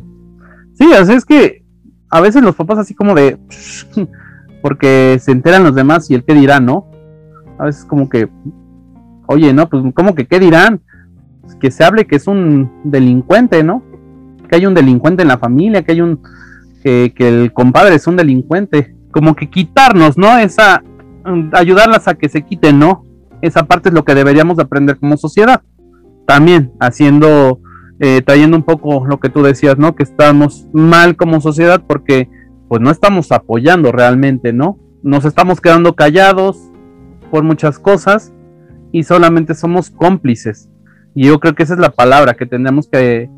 Sí, 0.74 0.94
así 0.94 1.14
es 1.14 1.26
que 1.26 1.64
a 2.10 2.22
veces 2.22 2.44
los 2.44 2.56
papás 2.56 2.80
así 2.80 2.94
como 2.94 3.16
de... 3.16 3.38
porque 4.62 5.18
se 5.20 5.32
enteran 5.32 5.64
los 5.64 5.76
demás 5.76 6.10
y 6.10 6.16
el 6.16 6.24
qué 6.24 6.34
dirán, 6.34 6.66
¿no? 6.66 6.90
A 7.58 7.66
veces 7.66 7.84
como 7.84 8.10
que... 8.10 8.30
Oye, 9.28 9.54
no, 9.54 9.68
pues 9.68 9.84
como 9.94 10.16
que 10.16 10.28
qué 10.28 10.40
dirán 10.40 10.82
que 11.60 11.72
se 11.72 11.84
hable 11.84 12.06
que 12.06 12.18
es 12.18 12.28
un 12.28 12.72
delincuente, 12.84 13.64
¿no? 13.64 13.84
Que 14.50 14.58
hay 14.58 14.66
un 14.66 14.74
delincuente 14.74 15.22
en 15.22 15.28
la 15.28 15.38
familia, 15.38 15.84
que 15.84 15.94
hay 15.94 16.02
un 16.02 16.22
que, 16.84 17.14
el 17.18 17.52
compadre 17.52 17.96
es 17.96 18.08
un 18.08 18.16
delincuente, 18.16 18.96
como 19.12 19.36
que 19.36 19.50
quitarnos, 19.50 20.18
¿no? 20.18 20.38
Esa 20.38 20.84
ayudarlas 21.52 22.08
a 22.08 22.14
que 22.14 22.30
se 22.30 22.44
quiten, 22.44 22.80
¿no? 22.80 23.06
Esa 23.48 23.66
parte 23.66 23.90
es 23.90 23.96
lo 23.96 24.06
que 24.06 24.16
deberíamos 24.16 24.60
aprender 24.60 24.98
como 24.98 25.18
sociedad. 25.18 25.62
También 26.26 26.74
haciendo 26.80 27.60
eh, 28.00 28.22
trayendo 28.22 28.56
un 28.56 28.64
poco 28.64 29.08
lo 29.08 29.20
que 29.20 29.30
tú 29.30 29.42
decías, 29.42 29.80
¿no? 29.80 29.96
Que 29.96 30.04
estamos 30.04 30.68
mal 30.72 31.16
como 31.16 31.42
sociedad 31.42 31.82
porque 31.88 32.30
pues 32.68 32.80
no 32.80 32.92
estamos 32.92 33.32
apoyando 33.32 33.92
realmente, 33.92 34.54
¿no? 34.54 34.78
Nos 35.02 35.26
estamos 35.26 35.62
quedando 35.62 35.96
callados 35.96 36.72
por 37.32 37.44
muchas 37.44 37.80
cosas 37.80 38.34
y 38.92 39.04
solamente 39.04 39.56
somos 39.56 39.90
cómplices. 39.90 40.70
Y 41.16 41.26
yo 41.28 41.40
creo 41.40 41.56
que 41.56 41.64
esa 41.64 41.74
es 41.74 41.80
la 41.80 41.90
palabra 41.90 42.36
que 42.36 42.46
tenemos 42.46 42.88
que, 42.88 43.30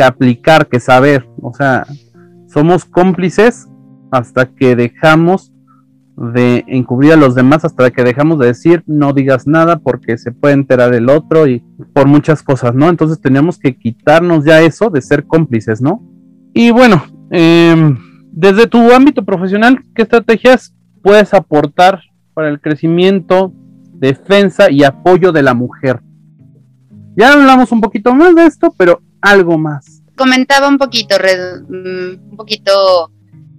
aplicar, 0.00 0.68
que 0.68 0.78
saber. 0.78 1.28
O 1.42 1.52
sea, 1.52 1.84
somos 2.46 2.84
cómplices 2.84 3.68
hasta 4.12 4.46
que 4.46 4.76
dejamos 4.76 5.52
de 6.18 6.64
encubrir 6.66 7.12
a 7.12 7.16
los 7.16 7.34
demás, 7.34 7.64
hasta 7.64 7.90
que 7.90 8.02
dejamos 8.02 8.38
de 8.40 8.46
decir 8.46 8.82
no 8.86 9.12
digas 9.12 9.46
nada 9.46 9.78
porque 9.78 10.18
se 10.18 10.32
puede 10.32 10.54
enterar 10.54 10.92
el 10.92 11.08
otro 11.08 11.46
y 11.46 11.60
por 11.92 12.08
muchas 12.08 12.42
cosas, 12.42 12.74
¿no? 12.74 12.88
Entonces 12.88 13.20
tenemos 13.20 13.58
que 13.58 13.76
quitarnos 13.76 14.44
ya 14.44 14.60
eso 14.60 14.90
de 14.90 15.00
ser 15.00 15.26
cómplices, 15.26 15.80
¿no? 15.80 16.02
Y 16.52 16.70
bueno, 16.70 17.04
em, 17.30 17.96
desde 18.32 18.66
tu 18.66 18.92
ámbito 18.92 19.24
profesional, 19.24 19.78
¿qué 19.94 20.02
estrategias 20.02 20.74
puedes 21.02 21.32
aportar 21.34 22.00
para 22.34 22.48
el 22.48 22.60
crecimiento, 22.60 23.52
defensa 23.92 24.70
y 24.70 24.82
apoyo 24.82 25.30
de 25.30 25.42
la 25.42 25.54
mujer? 25.54 26.00
Ya 27.16 27.32
hablamos 27.32 27.70
un 27.70 27.80
poquito 27.80 28.12
más 28.14 28.34
de 28.34 28.46
esto, 28.46 28.74
pero 28.76 29.02
algo 29.20 29.56
más. 29.56 30.02
Comentaba 30.16 30.68
un 30.68 30.78
poquito, 30.78 31.16
mm, 31.16 32.30
un 32.30 32.36
poquito 32.36 33.12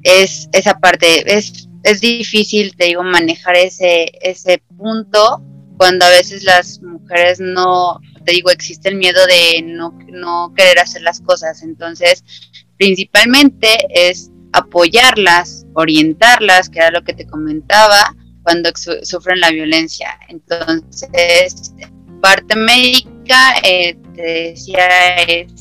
es 0.03 0.49
esa 0.51 0.79
parte, 0.79 1.37
es, 1.37 1.68
es 1.83 2.01
difícil, 2.01 2.75
te 2.75 2.85
digo, 2.85 3.03
manejar 3.03 3.55
ese, 3.55 4.11
ese 4.21 4.61
punto 4.77 5.41
cuando 5.77 6.05
a 6.05 6.09
veces 6.09 6.43
las 6.43 6.81
mujeres 6.81 7.39
no, 7.39 8.01
te 8.25 8.33
digo, 8.33 8.49
existe 8.49 8.89
el 8.89 8.95
miedo 8.95 9.25
de 9.25 9.61
no, 9.61 9.97
no 10.09 10.53
querer 10.55 10.79
hacer 10.79 11.01
las 11.03 11.21
cosas. 11.21 11.63
Entonces, 11.63 12.23
principalmente 12.77 13.77
es 13.89 14.29
apoyarlas, 14.51 15.65
orientarlas, 15.73 16.69
que 16.69 16.79
era 16.79 16.91
lo 16.91 17.03
que 17.03 17.13
te 17.13 17.25
comentaba, 17.25 18.13
cuando 18.43 18.71
sufren 19.03 19.39
la 19.39 19.51
violencia. 19.51 20.19
Entonces, 20.27 21.73
parte 22.21 22.55
médica, 22.57 23.55
eh, 23.63 23.97
te 24.15 24.21
decía, 24.21 25.15
es 25.27 25.53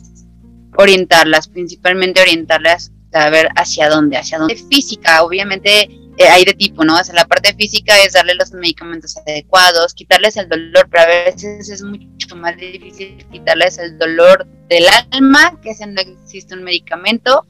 orientarlas, 0.77 1.47
principalmente 1.47 2.21
orientarlas 2.21 2.91
a 3.13 3.31
ver 3.31 3.49
hacia 3.57 3.89
dónde, 3.89 4.17
hacia 4.17 4.39
dónde. 4.39 4.57
Física, 4.57 5.23
obviamente 5.23 5.89
hay 6.27 6.45
de 6.45 6.55
tipo, 6.55 6.85
¿no? 6.85 6.99
O 6.99 7.05
sea, 7.05 7.15
la 7.15 7.27
parte 7.27 7.55
física 7.55 8.03
es 8.03 8.15
darle 8.15 8.35
los 8.35 8.53
medicamentos 8.53 9.17
adecuados, 9.19 9.95
quitarles 9.95 10.37
el 10.37 10.49
dolor, 10.49 10.89
pero 10.91 11.05
a 11.05 11.07
veces 11.07 11.69
es 11.69 11.83
mucho 11.83 12.37
más 12.37 12.57
difícil 12.57 13.25
quitarles 13.31 13.79
el 13.79 13.99
dolor 13.99 14.47
del 14.69 14.85
alma, 15.13 15.61
que 15.63 15.71
es 15.71 15.81
no 15.87 16.01
existe 16.01 16.55
un 16.55 16.65
medicamento, 16.65 17.47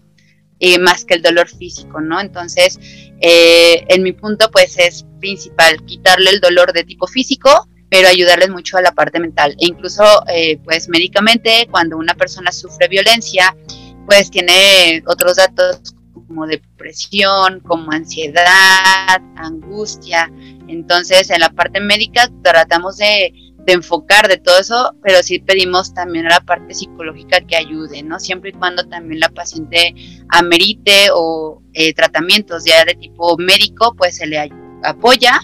eh, 0.61 0.79
más 0.79 1.05
que 1.05 1.15
el 1.15 1.23
dolor 1.23 1.49
físico, 1.49 2.01
¿no? 2.01 2.21
Entonces, 2.21 2.79
en 3.21 4.03
mi 4.03 4.13
punto, 4.13 4.51
pues 4.51 4.79
es 4.79 5.07
principal 5.21 5.85
quitarle 5.85 6.31
el 6.31 6.41
dolor 6.41 6.73
de 6.73 6.85
tipo 6.85 7.07
físico 7.07 7.69
pero 7.91 8.09
ayudarles 8.09 8.51
mucho 8.51 8.77
a 8.77 8.83
la 8.83 8.93
parte 8.93 9.19
mental. 9.19 9.53
E 9.59 9.67
incluso, 9.67 10.05
eh, 10.29 10.59
pues 10.65 10.89
médicamente, 10.89 11.67
cuando 11.71 11.97
una 11.97 12.15
persona 12.15 12.53
sufre 12.53 12.89
violencia, 12.89 13.57
pues 14.07 14.31
tiene 14.31 15.03
otros 15.07 15.37
datos 15.37 15.95
como 16.29 16.47
depresión, 16.47 17.61
como 17.61 17.91
ansiedad, 17.91 19.21
angustia. 19.37 20.31
Entonces, 20.69 21.31
en 21.31 21.41
la 21.41 21.51
parte 21.51 21.81
médica 21.81 22.31
tratamos 22.43 22.99
de, 22.99 23.33
enfocar 23.67 24.29
de 24.29 24.39
todo 24.39 24.59
eso, 24.59 24.95
pero 25.03 25.23
sí 25.23 25.41
pedimos 25.41 25.93
también 25.93 26.25
a 26.25 26.31
la 26.31 26.41
parte 26.41 26.73
psicológica 26.73 27.43
que 27.43 27.55
ayude, 27.55 28.03
¿no? 28.03 28.19
Siempre 28.19 28.49
y 28.49 28.55
cuando 28.55 28.89
también 28.89 29.21
la 29.21 29.29
paciente 29.29 29.95
amerite 30.31 31.09
o 31.13 31.63
eh, 31.75 31.93
tratamientos 31.93 32.65
ya 32.65 32.87
de 32.87 32.95
tipo 32.95 33.37
médico, 33.37 33.95
pues 33.95 34.17
se 34.17 34.27
le 34.27 34.51
apoya 34.85 35.39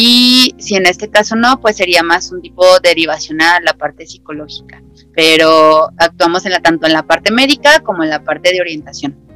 y 0.00 0.54
si 0.58 0.76
en 0.76 0.86
este 0.86 1.10
caso 1.10 1.34
no, 1.34 1.60
pues 1.60 1.76
sería 1.76 2.04
más 2.04 2.30
un 2.30 2.40
tipo 2.40 2.64
derivacional, 2.80 3.64
la 3.64 3.74
parte 3.74 4.06
psicológica. 4.06 4.80
Pero 5.12 5.88
actuamos 5.96 6.46
en 6.46 6.52
la, 6.52 6.60
tanto 6.60 6.86
en 6.86 6.92
la 6.92 7.02
parte 7.02 7.32
médica 7.32 7.80
como 7.80 8.04
en 8.04 8.10
la 8.10 8.22
parte 8.22 8.52
de 8.52 8.60
orientación. 8.60 9.27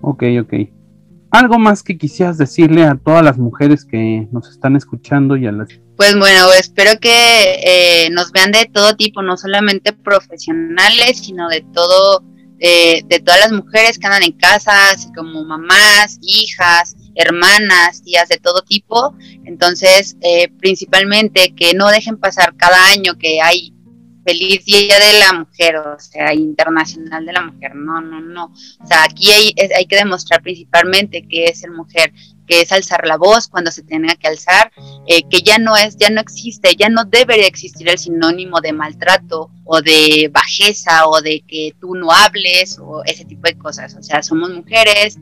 Ok, 0.00 0.24
ok. 0.40 0.54
¿Algo 1.30 1.58
más 1.58 1.82
que 1.82 1.98
quisieras 1.98 2.38
decirle 2.38 2.84
a 2.84 2.94
todas 2.94 3.22
las 3.22 3.36
mujeres 3.36 3.84
que 3.84 4.26
nos 4.32 4.48
están 4.48 4.76
escuchando 4.76 5.36
y 5.36 5.46
a 5.46 5.52
las... 5.52 5.68
Pues 5.96 6.16
bueno, 6.16 6.52
espero 6.58 6.98
que 7.00 7.10
eh, 7.64 8.10
nos 8.10 8.32
vean 8.32 8.50
de 8.50 8.64
todo 8.72 8.96
tipo, 8.96 9.20
no 9.20 9.36
solamente 9.36 9.92
profesionales, 9.92 11.18
sino 11.18 11.48
de 11.48 11.66
todo, 11.74 12.24
eh, 12.60 13.02
de 13.06 13.20
todas 13.20 13.40
las 13.40 13.52
mujeres 13.52 13.98
que 13.98 14.06
andan 14.06 14.22
en 14.22 14.32
casa, 14.32 14.90
así 14.90 15.12
como 15.12 15.44
mamás, 15.44 16.18
hijas, 16.22 16.96
hermanas, 17.14 18.02
tías 18.02 18.28
de 18.28 18.38
todo 18.38 18.62
tipo. 18.62 19.14
Entonces, 19.44 20.16
eh, 20.22 20.48
principalmente 20.58 21.52
que 21.54 21.74
no 21.74 21.88
dejen 21.88 22.16
pasar 22.16 22.56
cada 22.56 22.90
año 22.92 23.18
que 23.18 23.42
hay 23.42 23.74
feliz 24.28 24.62
Día 24.66 24.98
de 24.98 25.18
la 25.20 25.32
Mujer, 25.32 25.76
o 25.78 25.98
sea, 25.98 26.34
internacional 26.34 27.24
de 27.24 27.32
la 27.32 27.40
mujer. 27.40 27.74
No, 27.74 28.02
no, 28.02 28.20
no. 28.20 28.52
O 28.78 28.86
sea, 28.86 29.04
aquí 29.04 29.30
hay, 29.30 29.54
hay 29.74 29.86
que 29.86 29.96
demostrar 29.96 30.42
principalmente 30.42 31.26
que 31.26 31.44
es 31.44 31.60
ser 31.60 31.70
mujer, 31.70 32.12
que 32.46 32.60
es 32.60 32.70
alzar 32.70 33.06
la 33.06 33.16
voz 33.16 33.48
cuando 33.48 33.70
se 33.70 33.82
tenga 33.82 34.14
que 34.16 34.28
alzar, 34.28 34.70
eh, 35.06 35.22
que 35.30 35.40
ya 35.40 35.56
no 35.56 35.78
es, 35.78 35.96
ya 35.96 36.10
no 36.10 36.20
existe, 36.20 36.76
ya 36.76 36.90
no 36.90 37.04
debería 37.04 37.46
existir 37.46 37.88
el 37.88 37.96
sinónimo 37.96 38.60
de 38.60 38.74
maltrato 38.74 39.50
o 39.64 39.80
de 39.80 40.30
bajeza 40.30 41.08
o 41.08 41.22
de 41.22 41.42
que 41.48 41.74
tú 41.80 41.94
no 41.94 42.12
hables 42.12 42.78
o 42.78 43.02
ese 43.06 43.24
tipo 43.24 43.42
de 43.44 43.56
cosas. 43.56 43.94
O 43.94 44.02
sea, 44.02 44.22
somos 44.22 44.50
mujeres, 44.50 45.18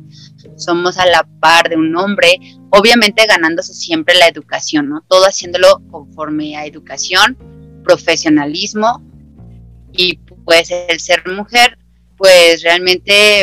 somos 0.57 0.99
a 0.99 1.07
la 1.07 1.25
par 1.39 1.69
de 1.69 1.77
un 1.77 1.95
hombre, 1.97 2.41
obviamente 2.71 3.25
ganándose 3.27 3.73
siempre 3.73 4.17
la 4.17 4.27
educación, 4.27 4.89
¿no? 4.89 5.05
Todo 5.09 5.27
haciéndolo 5.27 5.81
conforme 5.93 6.57
a 6.57 6.67
educación, 6.67 7.37
profesionalismo 7.87 9.03
y 9.93 10.19
pues 10.45 10.71
el 10.71 11.01
ser 11.01 11.23
mujer, 11.27 11.79
pues 12.17 12.63
realmente 12.63 13.43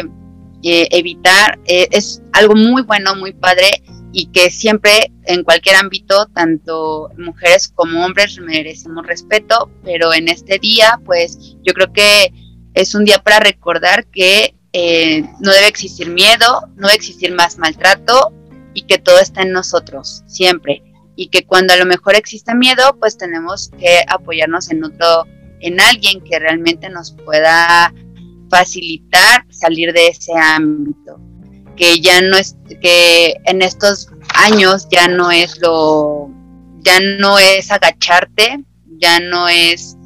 eh, 0.64 0.88
evitar, 0.92 1.60
eh, 1.66 1.88
es 1.92 2.22
algo 2.34 2.56
muy 2.56 2.84
bueno, 2.84 3.16
muy 3.16 3.34
padre 3.34 3.70
y 4.12 4.28
que 4.28 4.52
siempre 4.52 5.12
en 5.26 5.44
cualquier 5.44 5.78
ámbito, 5.78 6.28
tanto 6.28 7.10
mujeres 7.18 7.70
como 7.70 8.06
hombres 8.06 8.38
merecemos 8.40 9.08
respeto, 9.08 9.72
pero 9.84 10.14
en 10.14 10.28
este 10.28 10.60
día, 10.60 11.00
pues 11.06 11.56
yo 11.64 11.74
creo 11.74 11.92
que 11.92 12.32
es 12.76 12.94
un 12.94 13.06
día 13.06 13.20
para 13.20 13.40
recordar 13.40 14.06
que 14.08 14.56
eh, 14.74 15.24
no 15.40 15.52
debe 15.52 15.68
existir 15.68 16.10
miedo, 16.10 16.68
no 16.76 16.88
debe 16.88 16.98
existir 16.98 17.34
más 17.34 17.58
maltrato 17.58 18.32
y 18.74 18.84
que 18.84 18.98
todo 18.98 19.20
está 19.20 19.42
en 19.42 19.52
nosotros, 19.52 20.24
siempre. 20.28 20.84
Y 21.16 21.28
que 21.28 21.46
cuando 21.46 21.74
a 21.74 21.78
lo 21.78 21.86
mejor 21.86 22.16
exista 22.16 22.54
miedo, 22.56 22.98
pues 23.00 23.18
tenemos 23.18 23.70
que 23.78 24.04
apoyarnos 24.08 24.72
en 24.72 24.84
otro, 24.84 25.26
en 25.60 25.80
alguien 25.80 26.22
que 26.22 26.40
realmente 26.40 26.90
nos 26.90 27.12
pueda 27.12 27.94
facilitar 28.50 29.46
salir 29.50 29.94
de 29.94 30.08
ese 30.08 30.32
ámbito, 30.36 31.20
que 31.76 32.00
ya 32.02 32.22
no 32.22 32.38
es, 32.38 32.56
que 32.82 33.36
en 33.46 33.62
estos 33.62 34.10
años 34.36 34.88
ya 34.92 35.08
no 35.08 35.32
es 35.32 35.60
lo, 35.60 36.30
ya 36.80 37.00
no 37.20 37.40
es 37.40 37.72
agacharte, 37.72 38.64
ya 39.00 39.20
no 39.20 39.48
es 39.48 39.98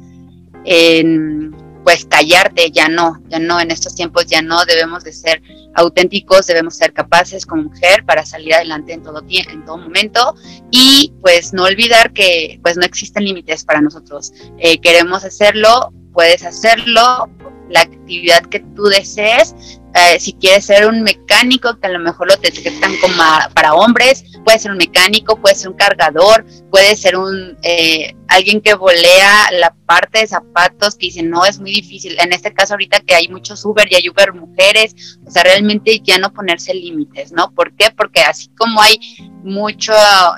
en, 0.64 1.54
pues 1.88 2.04
callarte, 2.04 2.70
ya 2.70 2.86
no, 2.86 3.18
ya 3.30 3.38
no, 3.38 3.58
en 3.58 3.70
estos 3.70 3.94
tiempos 3.94 4.26
ya 4.26 4.42
no, 4.42 4.66
debemos 4.66 5.04
de 5.04 5.12
ser 5.14 5.40
auténticos, 5.72 6.46
debemos 6.46 6.76
ser 6.76 6.92
capaces 6.92 7.46
como 7.46 7.62
mujer 7.62 8.04
para 8.04 8.26
salir 8.26 8.52
adelante 8.52 8.92
en 8.92 9.02
todo 9.02 9.24
en 9.26 9.64
todo 9.64 9.78
momento 9.78 10.34
y 10.70 11.14
pues 11.22 11.54
no 11.54 11.62
olvidar 11.62 12.12
que 12.12 12.60
pues 12.62 12.76
no 12.76 12.84
existen 12.84 13.24
límites 13.24 13.64
para 13.64 13.80
nosotros. 13.80 14.34
Eh, 14.58 14.82
queremos 14.82 15.24
hacerlo, 15.24 15.90
puedes 16.12 16.44
hacerlo, 16.44 17.30
la 17.68 17.80
actividad 17.80 18.42
que 18.46 18.60
tú 18.60 18.84
desees. 18.84 19.54
Eh, 19.94 20.20
si 20.20 20.34
quieres 20.34 20.66
ser 20.66 20.86
un 20.86 21.02
mecánico, 21.02 21.78
que 21.80 21.86
a 21.86 21.90
lo 21.90 21.98
mejor 21.98 22.28
lo 22.28 22.36
detectan 22.36 22.94
como 23.00 23.22
para 23.54 23.74
hombres, 23.74 24.24
puede 24.44 24.58
ser 24.58 24.70
un 24.70 24.76
mecánico, 24.76 25.40
puede 25.40 25.54
ser 25.54 25.70
un 25.70 25.76
cargador, 25.76 26.44
puede 26.70 26.94
ser 26.94 27.16
un 27.16 27.56
eh, 27.62 28.14
alguien 28.28 28.60
que 28.60 28.74
volea 28.74 29.50
la 29.52 29.74
parte 29.86 30.20
de 30.20 30.26
zapatos 30.26 30.94
que 30.94 31.06
dice 31.06 31.22
no 31.22 31.44
es 31.44 31.58
muy 31.58 31.72
difícil. 31.72 32.16
En 32.20 32.32
este 32.32 32.52
caso 32.52 32.74
ahorita 32.74 33.00
que 33.00 33.14
hay 33.14 33.28
muchos 33.28 33.64
Uber 33.64 33.90
y 33.90 33.96
hay 33.96 34.08
Uber 34.08 34.34
mujeres, 34.34 35.18
o 35.26 35.30
sea 35.30 35.42
realmente 35.42 36.00
ya 36.04 36.18
no 36.18 36.32
ponerse 36.32 36.74
límites, 36.74 37.32
¿no? 37.32 37.52
¿Por 37.52 37.74
qué? 37.74 37.90
Porque 37.90 38.20
así 38.20 38.48
como 38.56 38.80
hay 38.80 39.00
mucho 39.42 39.94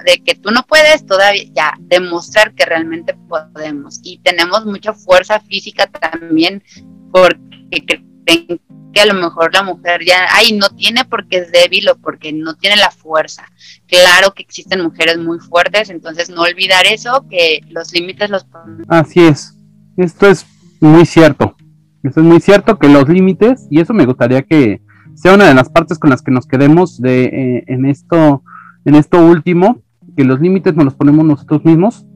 de 0.06 0.22
que 0.22 0.36
tú 0.36 0.50
no 0.50 0.62
puedes, 0.62 1.04
todavía 1.04 1.44
ya 1.52 1.74
demostrar 1.80 2.54
que 2.54 2.64
realmente 2.64 3.14
podemos 3.28 4.00
y 4.02 4.18
tenemos 4.18 4.64
mucha 4.64 4.94
fuerza 4.94 5.40
física 5.40 5.86
también 5.88 6.62
porque 7.11 8.02
creen 8.24 8.61
que 8.92 9.00
a 9.00 9.06
lo 9.06 9.14
mejor 9.14 9.52
la 9.52 9.62
mujer 9.62 10.04
ya, 10.04 10.26
ay, 10.34 10.52
no 10.52 10.68
tiene 10.70 11.04
porque 11.04 11.38
es 11.38 11.52
débil 11.52 11.88
o 11.88 11.96
porque 11.96 12.32
no 12.32 12.54
tiene 12.54 12.76
la 12.76 12.90
fuerza. 12.90 13.44
Claro 13.86 14.32
que 14.34 14.42
existen 14.42 14.82
mujeres 14.82 15.18
muy 15.18 15.38
fuertes, 15.38 15.90
entonces 15.90 16.30
no 16.30 16.42
olvidar 16.42 16.86
eso, 16.86 17.24
que 17.30 17.61
los 17.70 17.92
límites 17.92 18.30
los. 18.30 18.46
Así 18.88 19.20
es, 19.20 19.56
esto 19.96 20.26
es 20.26 20.46
muy 20.80 21.06
cierto. 21.06 21.56
Esto 22.02 22.20
es 22.20 22.26
muy 22.26 22.40
cierto 22.40 22.78
que 22.78 22.88
los 22.88 23.08
límites, 23.08 23.66
y 23.70 23.80
eso 23.80 23.92
me 23.92 24.06
gustaría 24.06 24.42
que 24.42 24.80
sea 25.14 25.34
una 25.34 25.46
de 25.46 25.54
las 25.54 25.68
partes 25.68 25.98
con 25.98 26.11
las 26.11 26.22
que 26.22 26.30
nos 26.30 26.46
quedemos 26.46 27.00
de, 27.00 27.24
eh, 27.24 27.64
en, 27.66 27.84
esto, 27.84 28.42
en 28.86 28.94
esto 28.94 29.22
último, 29.22 29.82
que 30.16 30.24
los 30.24 30.40
límites 30.40 30.74
nos 30.74 30.86
los 30.86 30.94
ponemos 30.94 31.24
nosotros 31.24 31.64
mismos 31.64 32.06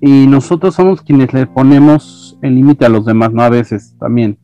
y 0.00 0.26
nosotros 0.26 0.74
somos 0.74 1.02
quienes 1.02 1.32
le 1.34 1.46
ponemos 1.46 2.29
el 2.42 2.54
límite 2.54 2.84
a 2.84 2.88
los 2.88 3.04
demás, 3.04 3.32
¿no? 3.32 3.42
A 3.42 3.50
veces 3.50 3.96
también. 3.98 4.38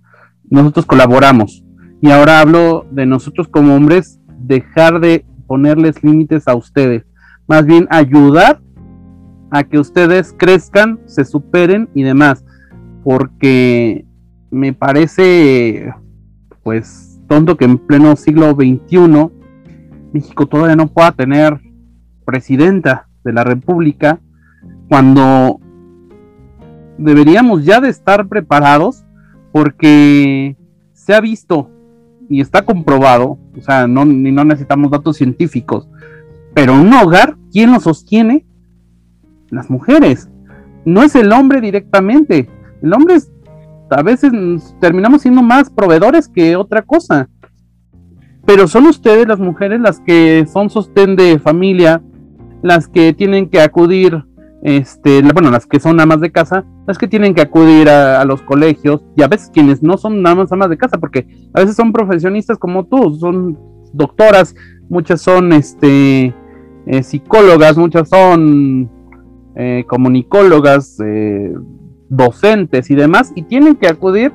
Nosotros 0.48 0.86
colaboramos. 0.86 1.64
Y 2.00 2.10
ahora 2.10 2.40
hablo 2.40 2.86
de 2.90 3.06
nosotros 3.06 3.48
como 3.48 3.74
hombres, 3.74 4.20
dejar 4.38 5.00
de 5.00 5.24
ponerles 5.46 6.02
límites 6.04 6.46
a 6.46 6.54
ustedes. 6.54 7.04
Más 7.46 7.64
bien 7.64 7.86
ayudar 7.90 8.60
a 9.50 9.64
que 9.64 9.78
ustedes 9.78 10.34
crezcan, 10.36 11.00
se 11.06 11.24
superen 11.24 11.88
y 11.94 12.02
demás. 12.02 12.44
Porque 13.02 14.04
me 14.50 14.72
parece, 14.72 15.92
pues, 16.62 17.20
tonto 17.28 17.56
que 17.56 17.64
en 17.64 17.78
pleno 17.78 18.14
siglo 18.16 18.52
XXI 18.52 19.30
México 20.12 20.46
todavía 20.46 20.76
no 20.76 20.86
pueda 20.86 21.12
tener 21.12 21.60
presidenta 22.24 23.08
de 23.24 23.32
la 23.32 23.44
República 23.44 24.18
cuando 24.88 25.60
deberíamos 26.98 27.64
ya 27.64 27.80
de 27.80 27.88
estar 27.88 28.26
preparados 28.28 29.04
porque 29.52 30.56
se 30.92 31.14
ha 31.14 31.20
visto 31.20 31.70
y 32.28 32.40
está 32.40 32.62
comprobado, 32.62 33.38
o 33.56 33.60
sea, 33.60 33.86
no, 33.86 34.04
ni 34.04 34.32
no 34.32 34.44
necesitamos 34.44 34.90
datos 34.90 35.16
científicos, 35.16 35.88
pero 36.54 36.74
un 36.74 36.92
hogar, 36.92 37.36
¿quién 37.52 37.72
lo 37.72 37.80
sostiene? 37.80 38.44
Las 39.50 39.70
mujeres, 39.70 40.28
no 40.84 41.02
es 41.02 41.14
el 41.14 41.32
hombre 41.32 41.60
directamente, 41.60 42.48
el 42.82 42.92
hombre 42.92 43.14
es, 43.14 43.30
a 43.90 44.02
veces 44.02 44.32
terminamos 44.80 45.22
siendo 45.22 45.42
más 45.42 45.70
proveedores 45.70 46.28
que 46.28 46.56
otra 46.56 46.82
cosa, 46.82 47.28
pero 48.44 48.68
son 48.68 48.86
ustedes 48.86 49.26
las 49.26 49.38
mujeres 49.38 49.80
las 49.80 50.00
que 50.00 50.46
son 50.52 50.70
sostén 50.70 51.16
de 51.16 51.38
familia, 51.38 52.02
las 52.62 52.88
que 52.88 53.12
tienen 53.12 53.48
que 53.48 53.60
acudir 53.60 54.24
este, 54.66 55.22
bueno, 55.22 55.52
las 55.52 55.64
que 55.64 55.78
son 55.78 56.00
amas 56.00 56.20
de 56.20 56.32
casa, 56.32 56.64
las 56.88 56.98
que 56.98 57.06
tienen 57.06 57.34
que 57.34 57.40
acudir 57.40 57.88
a, 57.88 58.24
los 58.24 58.42
colegios, 58.42 59.04
y 59.16 59.22
a 59.22 59.28
veces 59.28 59.48
quienes 59.54 59.80
no 59.80 59.96
son 59.96 60.22
nada 60.22 60.34
más 60.34 60.50
amas 60.50 60.68
de 60.68 60.76
casa, 60.76 60.98
porque 60.98 61.24
a 61.54 61.60
veces 61.60 61.76
son 61.76 61.92
profesionistas 61.92 62.58
como 62.58 62.84
tú, 62.84 63.14
son 63.14 63.56
doctoras, 63.92 64.56
muchas 64.88 65.20
son 65.20 65.52
este, 65.52 66.34
eh, 66.86 67.02
psicólogas, 67.04 67.78
muchas 67.78 68.08
son 68.08 68.90
eh, 69.54 69.84
comunicólogas, 69.86 70.98
eh, 70.98 71.54
docentes 72.08 72.90
y 72.90 72.96
demás, 72.96 73.30
y 73.36 73.42
tienen 73.42 73.76
que 73.76 73.86
acudir 73.86 74.32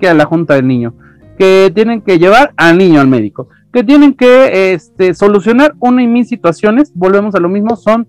que 0.00 0.08
a 0.08 0.14
la 0.14 0.24
junta 0.24 0.54
del 0.54 0.66
niño, 0.66 0.94
que 1.38 1.70
tienen 1.72 2.00
que 2.00 2.18
llevar 2.18 2.54
al 2.56 2.76
niño 2.76 3.00
al 3.00 3.06
médico, 3.06 3.46
que 3.72 3.84
tienen 3.84 4.14
que 4.14 4.72
este, 4.72 5.14
solucionar 5.14 5.76
una 5.78 6.02
y 6.02 6.08
mil 6.08 6.26
situaciones, 6.26 6.90
volvemos 6.92 7.36
a 7.36 7.38
lo 7.38 7.48
mismo, 7.48 7.76
son 7.76 8.08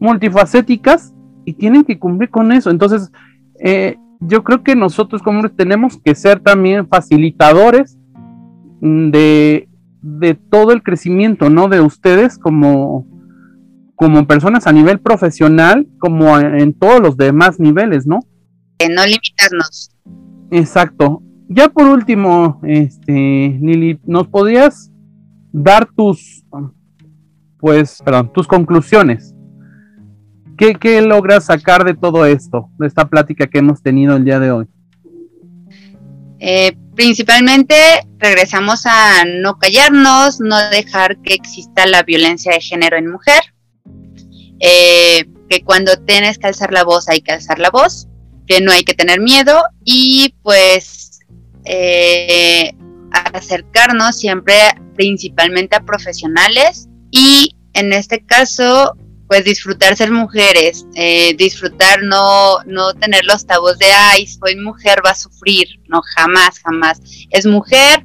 multifacéticas 0.00 1.14
y 1.44 1.52
tienen 1.52 1.84
que 1.84 1.98
cumplir 1.98 2.30
con 2.30 2.50
eso. 2.50 2.70
Entonces, 2.70 3.12
eh, 3.60 3.96
yo 4.20 4.42
creo 4.42 4.62
que 4.64 4.74
nosotros 4.74 5.22
como 5.22 5.48
tenemos 5.50 5.98
que 6.02 6.14
ser 6.14 6.40
también 6.40 6.88
facilitadores 6.88 7.98
de, 8.80 9.68
de, 10.02 10.34
todo 10.34 10.72
el 10.72 10.82
crecimiento, 10.82 11.50
¿no? 11.50 11.68
De 11.68 11.80
ustedes 11.80 12.38
como, 12.38 13.06
como 13.94 14.26
personas 14.26 14.66
a 14.66 14.72
nivel 14.72 14.98
profesional, 14.98 15.86
como 15.98 16.38
en 16.38 16.72
todos 16.72 17.00
los 17.00 17.16
demás 17.16 17.60
niveles, 17.60 18.06
¿no? 18.06 18.20
no 18.88 19.04
limitarnos. 19.04 19.90
Exacto. 20.50 21.22
Ya 21.48 21.68
por 21.68 21.86
último, 21.86 22.60
este, 22.62 23.58
Lili, 23.60 24.00
¿nos 24.04 24.28
podrías 24.28 24.90
dar 25.52 25.86
tus, 25.94 26.46
pues, 27.58 28.00
perdón, 28.02 28.32
tus 28.32 28.46
conclusiones 28.46 29.34
¿Qué, 30.78 31.00
logras 31.00 31.46
sacar 31.46 31.84
de 31.84 31.94
todo 31.94 32.26
esto, 32.26 32.68
de 32.78 32.86
esta 32.86 33.08
plática 33.08 33.46
que 33.46 33.60
hemos 33.60 33.82
tenido 33.82 34.14
el 34.14 34.26
día 34.26 34.38
de 34.38 34.52
hoy? 34.52 34.66
Eh, 36.38 36.76
principalmente 36.94 37.74
regresamos 38.18 38.84
a 38.84 39.24
no 39.24 39.58
callarnos, 39.58 40.38
no 40.38 40.58
dejar 40.68 41.16
que 41.22 41.32
exista 41.32 41.86
la 41.86 42.02
violencia 42.02 42.52
de 42.52 42.60
género 42.60 42.98
en 42.98 43.10
mujer, 43.10 43.40
eh, 44.58 45.24
que 45.48 45.64
cuando 45.64 45.96
tienes 45.96 46.36
que 46.36 46.48
alzar 46.48 46.74
la 46.74 46.84
voz 46.84 47.08
hay 47.08 47.22
que 47.22 47.32
alzar 47.32 47.58
la 47.58 47.70
voz, 47.70 48.06
que 48.46 48.60
no 48.60 48.70
hay 48.70 48.84
que 48.84 48.92
tener 48.92 49.18
miedo 49.18 49.62
y 49.82 50.34
pues 50.42 51.20
eh, 51.64 52.74
acercarnos 53.32 54.18
siempre 54.18 54.54
principalmente 54.94 55.76
a 55.76 55.86
profesionales 55.86 56.90
y 57.10 57.56
en 57.72 57.94
este 57.94 58.22
caso 58.26 58.94
pues 59.30 59.44
disfrutar 59.44 59.96
ser 59.96 60.10
mujeres, 60.10 60.84
eh, 60.96 61.34
disfrutar 61.36 62.02
no, 62.02 62.64
no 62.66 62.94
tener 62.94 63.24
los 63.24 63.46
tabús 63.46 63.78
de, 63.78 63.86
ay, 63.86 64.26
soy 64.26 64.56
mujer, 64.56 65.02
va 65.06 65.10
a 65.10 65.14
sufrir, 65.14 65.68
no, 65.86 66.02
jamás, 66.16 66.58
jamás. 66.58 67.00
Es 67.30 67.46
mujer, 67.46 68.04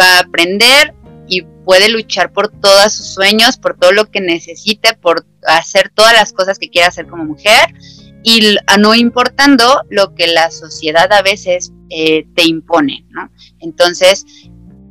va 0.00 0.18
a 0.18 0.20
aprender 0.20 0.94
y 1.26 1.42
puede 1.64 1.88
luchar 1.88 2.32
por 2.32 2.52
todos 2.60 2.92
sus 2.92 3.14
sueños, 3.14 3.56
por 3.56 3.76
todo 3.78 3.90
lo 3.90 4.12
que 4.12 4.20
necesite, 4.20 4.94
por 4.94 5.26
hacer 5.44 5.90
todas 5.92 6.12
las 6.12 6.32
cosas 6.32 6.56
que 6.60 6.70
quiera 6.70 6.86
hacer 6.86 7.08
como 7.08 7.24
mujer 7.24 7.74
y 8.22 8.54
no 8.78 8.94
importando 8.94 9.82
lo 9.90 10.14
que 10.14 10.28
la 10.28 10.52
sociedad 10.52 11.12
a 11.12 11.22
veces 11.22 11.72
eh, 11.88 12.28
te 12.36 12.44
impone, 12.44 13.04
¿no? 13.08 13.28
Entonces, 13.58 14.24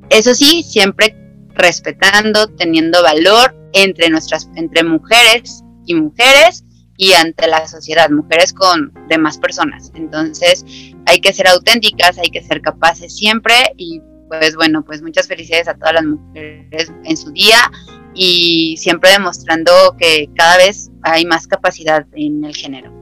eso 0.10 0.35
sí, 0.35 0.61
siempre 0.61 1.15
respetando, 1.53 2.47
teniendo 2.47 3.01
valor 3.01 3.56
entre 3.72 4.10
nuestras, 4.10 4.49
entre 4.57 4.84
mujeres 4.84 5.64
y 5.90 5.95
mujeres 5.95 6.66
y 6.98 7.14
ante 7.14 7.48
la 7.48 7.66
sociedad, 7.68 8.10
mujeres 8.10 8.53
con 8.53 8.94
demás 9.07 9.38
personas. 9.38 9.91
Entonces, 9.95 10.66
hay 11.06 11.20
que 11.20 11.34
ser 11.34 11.48
auténticas, 11.48 12.18
hay 12.18 12.30
que 12.30 12.44
ser 12.44 12.61
capaces 12.61 13.16
siempre 13.16 13.56
y 13.78 14.02
pues 14.28 14.56
bueno, 14.56 14.84
pues 14.86 15.02
muchas 15.02 15.28
felicidades 15.28 15.68
a 15.68 15.74
todas 15.74 15.95
las 15.95 16.06
mujeres 16.06 16.94
en 17.03 17.18
su 17.18 17.32
día 17.32 17.72
y 18.14 18.76
siempre 18.78 19.11
demostrando 19.11 19.72
que 19.98 20.30
cada 20.36 20.57
vez 20.57 20.91
hay 21.02 21.26
más 21.26 21.48
capacidad 21.48 22.06
en 22.14 22.44
el 22.44 22.56
género. 22.56 22.94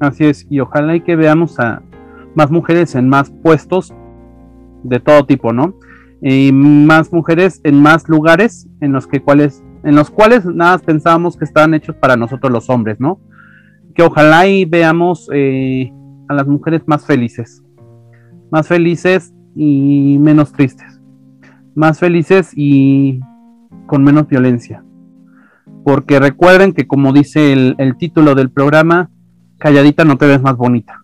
Así 0.00 0.24
es, 0.24 0.46
y 0.48 0.60
ojalá 0.60 0.96
y 0.96 1.02
que 1.02 1.14
veamos 1.14 1.58
a 1.58 1.82
más 2.34 2.50
mujeres 2.50 2.94
en 2.94 3.08
más 3.08 3.30
puestos 3.42 3.92
de 4.82 4.98
todo 4.98 5.26
tipo, 5.26 5.52
¿no? 5.52 5.74
Y 6.22 6.52
más 6.52 7.12
mujeres 7.12 7.60
en 7.64 7.82
más 7.82 8.08
lugares 8.08 8.66
en 8.80 8.92
los 8.92 9.06
que 9.06 9.20
cuales 9.20 9.62
en 9.82 9.94
los 9.94 10.10
cuales 10.10 10.44
nada 10.44 10.78
pensábamos 10.78 11.36
que 11.36 11.44
estaban 11.44 11.74
hechos 11.74 11.96
para 11.96 12.16
nosotros 12.16 12.52
los 12.52 12.68
hombres, 12.70 13.00
¿no? 13.00 13.20
Que 13.94 14.02
ojalá 14.02 14.46
y 14.46 14.64
veamos 14.64 15.28
eh, 15.32 15.92
a 16.28 16.34
las 16.34 16.46
mujeres 16.46 16.82
más 16.86 17.04
felices, 17.04 17.62
más 18.50 18.68
felices 18.68 19.32
y 19.54 20.18
menos 20.20 20.52
tristes, 20.52 21.00
más 21.74 21.98
felices 21.98 22.52
y 22.54 23.20
con 23.86 24.04
menos 24.04 24.28
violencia. 24.28 24.84
Porque 25.84 26.20
recuerden 26.20 26.72
que 26.72 26.86
como 26.86 27.12
dice 27.12 27.52
el, 27.52 27.74
el 27.78 27.96
título 27.96 28.34
del 28.34 28.50
programa, 28.50 29.10
calladita 29.58 30.04
no 30.04 30.18
te 30.18 30.26
ves 30.26 30.42
más 30.42 30.56
bonita. 30.56 31.00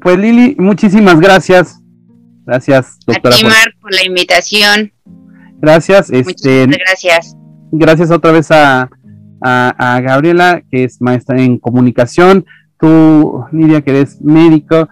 Pues 0.00 0.18
Lili, 0.18 0.56
muchísimas 0.58 1.20
gracias. 1.20 1.82
Gracias, 2.46 2.98
doctora. 3.06 3.34
A 3.34 3.38
ti, 3.38 3.44
Mar, 3.44 3.74
por 3.80 3.92
la 3.94 4.04
invitación. 4.04 4.92
Gracias. 5.60 6.10
Este, 6.10 6.66
gracias. 6.66 7.36
Gracias 7.72 8.10
otra 8.10 8.32
vez 8.32 8.50
a, 8.50 8.90
a, 9.40 10.00
Gabriela, 10.00 10.62
que 10.70 10.84
es 10.84 11.00
maestra 11.00 11.40
en 11.40 11.58
comunicación. 11.58 12.44
Tú, 12.78 13.44
Lidia, 13.52 13.82
que 13.82 13.90
eres 13.90 14.20
médico. 14.20 14.88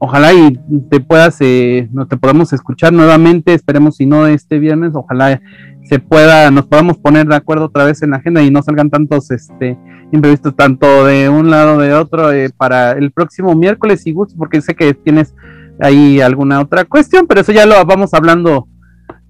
Ojalá 0.00 0.32
y 0.32 0.56
te 0.90 1.00
puedas, 1.00 1.38
eh, 1.40 1.88
no 1.92 2.06
te 2.06 2.16
podamos 2.16 2.52
escuchar 2.52 2.92
nuevamente. 2.92 3.54
Esperemos 3.54 3.96
si 3.96 4.06
no 4.06 4.26
este 4.26 4.58
viernes, 4.58 4.92
ojalá 4.94 5.40
se 5.84 5.98
pueda, 5.98 6.50
nos 6.50 6.66
podamos 6.66 6.98
poner 6.98 7.26
de 7.26 7.34
acuerdo 7.34 7.66
otra 7.66 7.84
vez 7.84 8.02
en 8.02 8.10
la 8.10 8.18
agenda 8.18 8.42
y 8.42 8.50
no 8.50 8.62
salgan 8.62 8.90
tantos 8.90 9.30
este 9.30 9.78
imprevistos 10.12 10.54
tanto 10.54 11.04
de 11.04 11.28
un 11.28 11.50
lado 11.50 11.78
de 11.78 11.94
otro 11.94 12.32
eh, 12.32 12.50
para 12.56 12.92
el 12.92 13.10
próximo 13.10 13.54
miércoles 13.54 14.06
y 14.06 14.12
gusto, 14.12 14.34
porque 14.38 14.60
sé 14.60 14.74
que 14.74 14.94
tienes 14.94 15.34
ahí 15.80 16.20
alguna 16.20 16.60
otra 16.60 16.84
cuestión, 16.84 17.26
pero 17.26 17.40
eso 17.40 17.52
ya 17.52 17.66
lo 17.66 17.84
vamos 17.84 18.14
hablando 18.14 18.68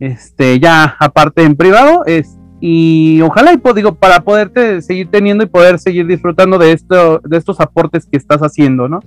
este 0.01 0.61
ya 0.61 0.97
aparte 0.99 1.43
en 1.43 1.57
privado 1.57 2.05
es 2.07 2.37
y 2.61 3.21
ojalá 3.23 3.53
y 3.53 3.59
pues, 3.59 3.75
digo 3.75 3.95
para 3.95 4.21
poderte 4.21 4.83
seguir 4.83 5.11
teniendo 5.11 5.45
y 5.45 5.49
poder 5.49 5.79
seguir 5.79 6.07
disfrutando 6.07 6.59
de 6.59 6.73
esto 6.73 7.21
de 7.25 7.37
estos 7.37 7.61
aportes 7.61 8.07
que 8.07 8.17
estás 8.17 8.41
haciendo, 8.41 8.89
¿no? 8.89 9.01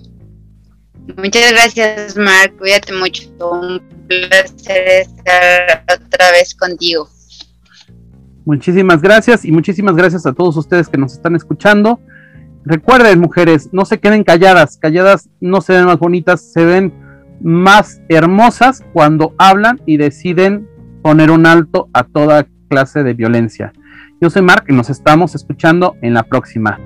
Muchas 1.18 1.52
gracias, 1.52 2.16
Mark. 2.16 2.56
Cuídate 2.58 2.94
mucho. 2.94 3.30
Un 3.40 3.82
placer 4.08 4.88
estar 4.88 5.84
otra 5.84 6.32
vez 6.32 6.56
contigo. 6.56 7.10
Muchísimas 8.46 9.02
gracias 9.02 9.46
y 9.46 9.52
muchísimas 9.52 9.96
gracias 9.96 10.26
a 10.26 10.34
todos 10.34 10.56
ustedes 10.58 10.88
que 10.88 10.98
nos 10.98 11.14
están 11.14 11.36
escuchando. 11.36 12.00
Recuerden, 12.64 13.20
mujeres, 13.20 13.70
no 13.72 13.86
se 13.86 14.00
queden 14.00 14.24
calladas. 14.24 14.78
Calladas 14.78 15.30
no 15.40 15.62
se 15.62 15.74
ven 15.74 15.86
más 15.86 16.00
bonitas, 16.00 16.52
se 16.54 16.64
ven 16.64 16.94
más 17.42 18.02
hermosas 18.08 18.84
cuando 18.94 19.34
hablan 19.38 19.82
y 19.86 19.98
deciden 19.98 20.68
poner 21.02 21.32
un 21.32 21.46
alto 21.46 21.90
a 21.94 22.04
toda 22.04 22.48
clase 22.70 23.04
de 23.04 23.14
violencia. 23.14 23.74
Yo 24.20 24.30
soy 24.30 24.42
Mark 24.42 24.66
y 24.68 24.74
nos 24.74 24.90
estamos 24.90 25.36
escuchando 25.36 25.96
en 26.02 26.14
la 26.14 26.24
próxima. 26.24 26.80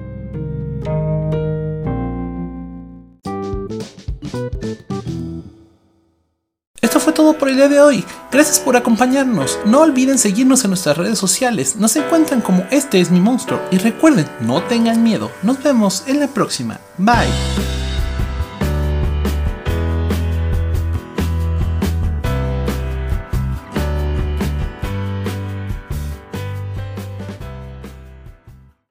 Esto 6.81 6.99
fue 6.99 7.13
todo 7.13 7.37
por 7.37 7.49
el 7.49 7.57
día 7.57 7.67
de 7.67 7.81
hoy. 7.81 8.05
Gracias 8.31 8.59
por 8.59 8.77
acompañarnos. 8.77 9.59
No 9.65 9.81
olviden 9.81 10.17
seguirnos 10.17 10.63
en 10.63 10.69
nuestras 10.69 10.97
redes 10.97 11.19
sociales. 11.19 11.75
Nos 11.75 11.95
encuentran 11.95 12.41
como 12.41 12.65
Este 12.71 13.01
es 13.01 13.11
mi 13.11 13.19
monstruo. 13.19 13.59
Y 13.71 13.79
recuerden, 13.79 14.27
no 14.41 14.63
tengan 14.63 15.03
miedo. 15.03 15.29
Nos 15.43 15.61
vemos 15.61 16.07
en 16.07 16.19
la 16.19 16.27
próxima. 16.27 16.79
Bye. 16.97 17.84